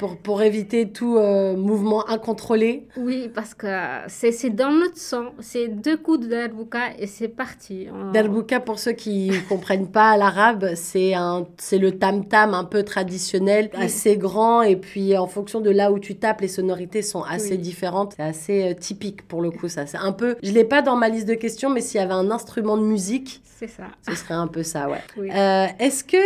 Pour, 0.00 0.16
pour 0.16 0.40
éviter 0.42 0.88
tout 0.90 1.18
euh, 1.18 1.54
mouvement 1.56 2.08
incontrôlé. 2.08 2.86
Oui, 2.96 3.30
parce 3.34 3.52
que 3.52 3.66
c'est 4.08 4.48
dans 4.48 4.70
notre 4.72 4.96
sang. 4.96 5.26
C'est 5.40 5.68
deux 5.68 5.98
coups 5.98 6.20
de 6.20 6.26
darbuka 6.28 6.96
et 6.98 7.06
c'est 7.06 7.28
parti. 7.28 7.86
On- 7.92 8.10
Derbouka, 8.10 8.60
pour 8.60 8.78
ceux 8.78 8.92
qui 8.92 9.30
comprennent 9.50 9.90
pas 9.90 10.16
l'arabe, 10.16 10.70
c'est 10.74 11.12
le 11.12 11.90
tam-tam 11.90 12.54
un 12.54 12.64
peu 12.64 12.82
traditionnel, 12.82 13.68
Oui. 13.76 13.84
assez 13.84 14.16
grand, 14.16 14.62
et 14.62 14.76
puis 14.76 15.16
en 15.18 15.26
fonction 15.26 15.60
de 15.60 15.68
là 15.68 15.92
où 15.92 15.98
tu 15.98 16.16
tapes, 16.16 16.40
les 16.40 16.48
sonorités 16.48 17.02
sont 17.02 17.22
assez 17.22 17.50
Oui. 17.52 17.58
différentes. 17.58 18.14
C'est 18.16 18.22
assez 18.22 18.70
euh, 18.70 18.74
typique 18.74 19.28
pour 19.28 19.42
le 19.42 19.50
coup, 19.50 19.68
ça. 19.68 19.86
C'est 19.86 19.98
un 19.98 20.12
peu, 20.12 20.36
je 20.42 20.52
l'ai 20.52 20.64
pas 20.64 20.80
dans 20.80 20.96
ma 20.96 21.10
liste 21.10 21.28
de 21.28 21.34
questions, 21.34 21.68
mais 21.68 21.82
s'il 21.82 22.00
y 22.00 22.02
avait 22.02 22.14
un 22.14 22.30
instrument 22.30 22.78
de 22.78 22.84
musique, 22.84 23.42
C'est 23.58 23.68
ça. 23.68 23.82
ce 24.08 24.14
serait 24.14 24.32
un 24.32 24.46
peu 24.46 24.62
ça, 24.62 24.88
ouais. 24.88 25.02
Oui. 25.18 25.28
Euh, 25.30 25.66
Est-ce 25.78 26.04
que 26.04 26.16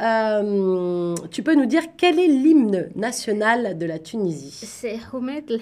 euh, 0.00 1.14
tu 1.30 1.42
peux 1.42 1.54
nous 1.54 1.66
dire 1.66 1.82
quel 1.98 2.18
est 2.18 2.26
l'hymne 2.26 2.88
national 2.96 3.17
de 3.26 3.86
la 3.86 3.98
Tunisie 3.98 4.50
C'est 4.50 4.98
Houmet 5.12 5.44
el 5.48 5.60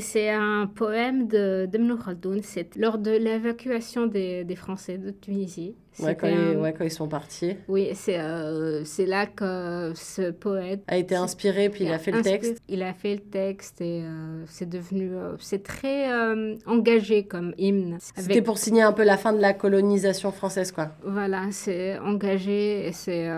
C'est 0.00 0.30
un 0.30 0.66
poème 0.66 1.28
de 1.28 1.66
d'Ibn 1.70 1.96
Khaldoun. 1.96 2.40
C'est 2.42 2.76
lors 2.76 2.98
de 2.98 3.12
l'évacuation 3.12 4.06
des, 4.06 4.44
des 4.44 4.56
Français 4.56 4.98
de 4.98 5.10
Tunisie. 5.10 5.76
Ouais 5.98 6.14
quand, 6.14 6.28
ils, 6.28 6.34
un- 6.34 6.60
ouais, 6.60 6.72
quand 6.72 6.84
ils 6.84 6.90
sont 6.90 7.08
partis. 7.08 7.56
Oui, 7.68 7.90
c'est 7.94 8.18
euh, 8.18 8.84
là 9.06 9.26
que 9.26 9.92
ce 9.96 10.30
poète 10.30 10.82
A 10.88 10.96
été 10.96 11.14
inspiré, 11.16 11.68
puis 11.68 11.84
il 11.84 11.92
a 11.92 11.98
fait 11.98 12.10
le 12.12 12.22
texte. 12.22 12.58
Il 12.68 12.82
a 12.82 12.92
fait 12.94 13.14
le 13.14 13.20
texte 13.20 13.80
et 13.80 14.02
euh, 14.04 14.44
c'est 14.46 14.68
devenu. 14.68 15.10
euh, 15.14 15.36
c'est 15.38 15.62
très 15.62 16.10
euh, 16.12 16.54
engagé 16.66 17.24
comme 17.24 17.52
hymne. 17.58 17.98
C'était 18.00 18.32
Avec- 18.32 18.44
pour 18.44 18.58
signer 18.58 18.82
un 18.82 18.92
peu 18.92 19.04
la 19.04 19.16
fin 19.16 19.32
de 19.32 19.40
la 19.40 19.52
colonisation 19.52 20.30
française, 20.32 20.72
quoi. 20.72 20.90
Voilà, 21.04 21.46
c'est 21.50 21.98
engagé 21.98 22.86
et 22.86 22.92
c'est, 22.92 23.28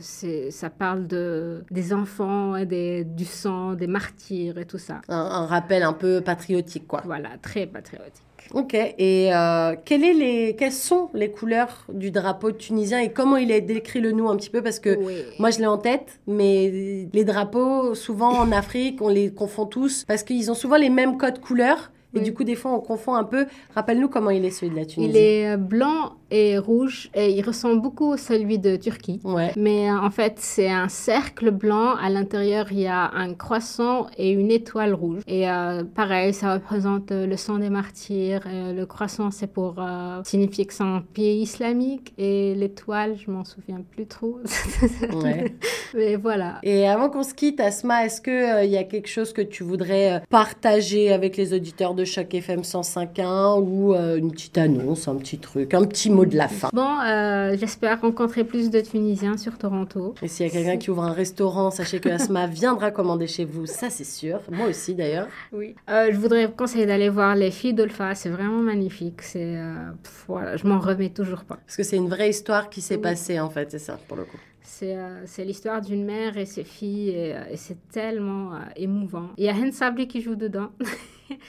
c'est, 0.00 0.50
ça 0.50 0.70
parle 0.70 1.06
de, 1.06 1.64
des 1.70 1.92
enfants, 1.92 2.56
et 2.56 2.66
des, 2.66 3.04
du 3.04 3.24
sang, 3.24 3.74
des 3.74 3.86
martyrs 3.86 4.58
et 4.58 4.64
tout 4.66 4.78
ça. 4.78 5.00
Un, 5.08 5.16
un 5.16 5.46
rappel 5.46 5.82
un 5.82 5.92
peu 5.92 6.20
patriotique, 6.20 6.86
quoi. 6.86 7.02
Voilà, 7.04 7.30
très 7.40 7.66
patriotique. 7.66 8.22
Ok, 8.54 8.74
et 8.74 9.30
euh, 9.32 9.74
quelles, 9.84 10.04
est 10.04 10.12
les, 10.12 10.56
quelles 10.56 10.72
sont 10.72 11.08
les 11.14 11.30
couleurs 11.30 11.86
du 11.92 12.10
drapeau 12.10 12.52
tunisien 12.52 12.98
et 13.00 13.10
comment 13.12 13.36
il 13.36 13.50
est 13.50 13.60
décrit 13.62 14.00
le 14.00 14.12
nous 14.12 14.28
un 14.28 14.36
petit 14.36 14.50
peu? 14.50 14.62
Parce 14.62 14.78
que 14.78 14.96
Oui. 14.96 15.14
moi 15.38 15.50
je 15.50 15.58
l'ai 15.58 15.66
en 15.66 15.78
tête, 15.78 16.20
mais 16.26 17.08
les 17.12 17.24
drapeaux, 17.24 17.94
souvent 17.94 18.32
en 18.38 18.52
Afrique, 18.52 19.00
on 19.00 19.08
les 19.08 19.32
confond 19.32 19.64
tous 19.66 20.04
parce 20.06 20.22
qu'ils 20.22 20.50
ont 20.50 20.54
souvent 20.54 20.76
les 20.76 20.90
mêmes 20.90 21.16
codes 21.16 21.40
couleurs. 21.40 21.92
Et 22.14 22.18
Oui. 22.18 22.24
du 22.24 22.34
coup, 22.34 22.44
des 22.44 22.56
fois, 22.56 22.72
on 22.74 22.80
confond 22.80 23.14
un 23.14 23.24
peu. 23.24 23.46
Rappelle-nous 23.74 24.10
comment 24.10 24.28
il 24.28 24.44
est 24.44 24.50
celui 24.50 24.70
de 24.70 24.76
la 24.76 24.84
Tunisie. 24.84 25.10
Il 25.12 25.16
est 25.16 25.52
euh, 25.52 25.56
blanc 25.56 26.12
et 26.32 26.58
rouge 26.58 27.10
et 27.14 27.30
il 27.30 27.42
ressemble 27.42 27.80
beaucoup 27.80 28.12
à 28.12 28.16
celui 28.16 28.58
de 28.58 28.76
Turquie. 28.76 29.20
Ouais. 29.22 29.52
Mais 29.56 29.90
euh, 29.90 29.98
en 29.98 30.10
fait, 30.10 30.34
c'est 30.38 30.70
un 30.70 30.88
cercle 30.88 31.50
blanc. 31.50 31.94
À 31.96 32.08
l'intérieur, 32.08 32.66
il 32.72 32.80
y 32.80 32.86
a 32.86 33.10
un 33.14 33.34
croissant 33.34 34.06
et 34.16 34.30
une 34.30 34.50
étoile 34.50 34.94
rouge. 34.94 35.22
Et 35.26 35.48
euh, 35.48 35.84
pareil, 35.84 36.32
ça 36.32 36.54
représente 36.54 37.12
euh, 37.12 37.26
le 37.26 37.36
sang 37.36 37.58
des 37.58 37.68
martyrs. 37.68 38.42
Le 38.46 38.84
croissant, 38.84 39.30
c'est 39.30 39.46
pour 39.46 39.76
euh, 39.78 40.20
signifier 40.24 40.64
que 40.64 40.72
c'est 40.72 40.82
un 40.82 41.04
pays 41.12 41.42
islamique. 41.42 42.14
Et 42.16 42.54
l'étoile, 42.54 43.16
je 43.16 43.30
m'en 43.30 43.44
souviens 43.44 43.82
plus 43.90 44.06
trop. 44.06 44.40
Ouais. 45.12 45.54
Mais 45.94 46.16
voilà. 46.16 46.58
Et 46.62 46.88
avant 46.88 47.10
qu'on 47.10 47.22
se 47.22 47.34
quitte, 47.34 47.60
Asma, 47.60 48.06
est-ce 48.06 48.20
qu'il 48.20 48.70
y 48.70 48.76
a 48.76 48.84
quelque 48.84 49.08
chose 49.08 49.32
que 49.32 49.42
tu 49.42 49.62
voudrais 49.62 50.22
partager 50.30 51.12
avec 51.12 51.36
les 51.36 51.52
auditeurs 51.52 51.94
de 51.94 52.04
chaque 52.04 52.34
FM 52.34 52.60
105.1 52.60 53.60
ou 53.60 53.94
une 53.94 54.30
petite 54.30 54.56
annonce, 54.58 55.06
un 55.08 55.16
petit 55.16 55.38
truc, 55.38 55.74
un 55.74 55.84
petit 55.84 56.10
mot 56.10 56.21
de 56.26 56.36
la 56.36 56.48
fin 56.48 56.68
Bon, 56.72 56.98
euh, 57.00 57.56
j'espère 57.58 58.00
rencontrer 58.00 58.44
plus 58.44 58.70
de 58.70 58.80
Tunisiens 58.80 59.36
sur 59.36 59.58
Toronto. 59.58 60.14
Et 60.22 60.28
s'il 60.28 60.46
y 60.46 60.48
a 60.48 60.52
quelqu'un 60.52 60.76
qui 60.76 60.90
ouvre 60.90 61.04
un 61.04 61.12
restaurant, 61.12 61.70
sachez 61.70 62.00
que 62.00 62.08
Asma 62.08 62.46
viendra 62.48 62.90
commander 62.90 63.26
chez 63.26 63.44
vous, 63.44 63.66
ça 63.66 63.90
c'est 63.90 64.04
sûr. 64.04 64.40
Moi 64.50 64.66
aussi 64.68 64.94
d'ailleurs. 64.94 65.28
Oui. 65.52 65.74
Euh, 65.90 66.08
je 66.12 66.16
voudrais 66.18 66.46
vous 66.46 66.52
conseiller 66.52 66.86
d'aller 66.86 67.08
voir 67.08 67.34
les 67.34 67.50
filles 67.50 67.74
d'Olpha. 67.74 68.14
C'est 68.14 68.30
vraiment 68.30 68.62
magnifique. 68.62 69.22
C'est 69.22 69.56
euh, 69.56 69.74
voilà, 70.26 70.56
je 70.56 70.66
m'en 70.66 70.78
remets 70.80 71.10
toujours 71.10 71.44
pas. 71.44 71.56
Parce 71.66 71.76
que 71.76 71.82
c'est 71.82 71.96
une 71.96 72.08
vraie 72.08 72.30
histoire 72.30 72.70
qui 72.70 72.80
s'est 72.80 72.96
Oui. 72.96 73.02
passée 73.02 73.40
en 73.40 73.50
fait, 73.50 73.70
c'est 73.70 73.78
ça 73.78 73.98
pour 74.08 74.16
le 74.16 74.24
coup. 74.24 74.38
C'est 74.64 74.96
euh, 74.96 75.22
c'est 75.26 75.44
l'histoire 75.44 75.80
d'une 75.80 76.04
mère 76.04 76.36
et 76.38 76.46
ses 76.46 76.64
filles 76.64 77.10
et, 77.10 77.34
et 77.50 77.56
c'est 77.56 77.76
tellement 77.90 78.54
euh, 78.54 78.58
émouvant. 78.76 79.28
Il 79.36 79.44
y 79.44 79.48
a 79.48 79.52
Hen 79.52 79.70
Sabri 79.72 80.08
qui 80.08 80.20
joue 80.22 80.34
dedans. 80.36 80.70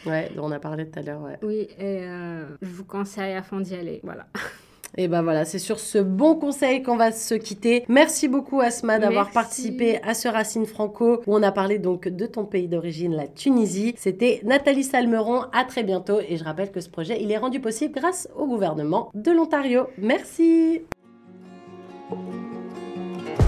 Ouais, 0.05 0.31
dont 0.35 0.45
on 0.45 0.51
a 0.51 0.59
parlé 0.59 0.85
tout 0.89 0.97
à 0.97 1.01
l'heure, 1.01 1.21
ouais. 1.21 1.37
oui, 1.41 1.67
et 1.77 2.03
euh, 2.03 2.45
je 2.61 2.69
vous 2.69 2.85
conseille 2.85 3.33
à 3.33 3.43
fond 3.43 3.59
d'y 3.59 3.75
aller. 3.75 3.99
Voilà. 4.03 4.27
Et 4.97 5.07
ben 5.07 5.23
voilà, 5.23 5.43
c'est 5.43 5.59
sur 5.59 5.79
ce 5.79 5.97
bon 5.97 6.35
conseil 6.35 6.83
qu'on 6.83 6.97
va 6.97 7.11
se 7.11 7.33
quitter. 7.33 7.83
Merci 7.87 8.27
beaucoup 8.27 8.61
Asma 8.61 8.99
d'avoir 8.99 9.31
participé 9.31 9.99
à 10.03 10.13
ce 10.13 10.27
Racine 10.27 10.65
Franco 10.65 11.21
où 11.25 11.35
on 11.35 11.41
a 11.41 11.51
parlé 11.51 11.79
donc 11.79 12.07
de 12.07 12.25
ton 12.27 12.45
pays 12.45 12.67
d'origine, 12.67 13.15
la 13.15 13.27
Tunisie. 13.27 13.95
C'était 13.97 14.41
Nathalie 14.43 14.83
Salmeron. 14.83 15.45
À 15.51 15.63
très 15.65 15.83
bientôt 15.83 16.19
et 16.19 16.37
je 16.37 16.43
rappelle 16.43 16.71
que 16.71 16.79
ce 16.79 16.89
projet 16.89 17.21
il 17.21 17.31
est 17.31 17.37
rendu 17.37 17.59
possible 17.59 17.95
grâce 17.95 18.29
au 18.35 18.45
gouvernement 18.45 19.09
de 19.15 19.31
l'Ontario. 19.31 19.87
Merci. 19.97 20.81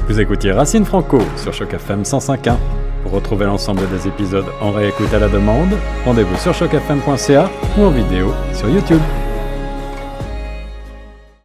Vous 0.07 0.19
écoutiez 0.19 0.51
Racine 0.51 0.85
Franco 0.85 1.19
sur 1.37 1.53
Choc 1.53 1.73
FM 1.73 2.03
105.1. 2.03 2.55
Pour 3.03 3.11
retrouver 3.11 3.45
l'ensemble 3.45 3.87
des 3.89 4.07
épisodes 4.07 4.45
en 4.61 4.71
réécoute 4.71 5.13
à 5.13 5.19
la 5.19 5.29
demande, 5.29 5.73
rendez-vous 6.05 6.37
sur 6.37 6.53
chocfm.ca 6.53 7.49
ou 7.77 7.81
en 7.81 7.91
vidéo 7.91 8.31
sur 8.53 8.67
YouTube. 8.67 9.01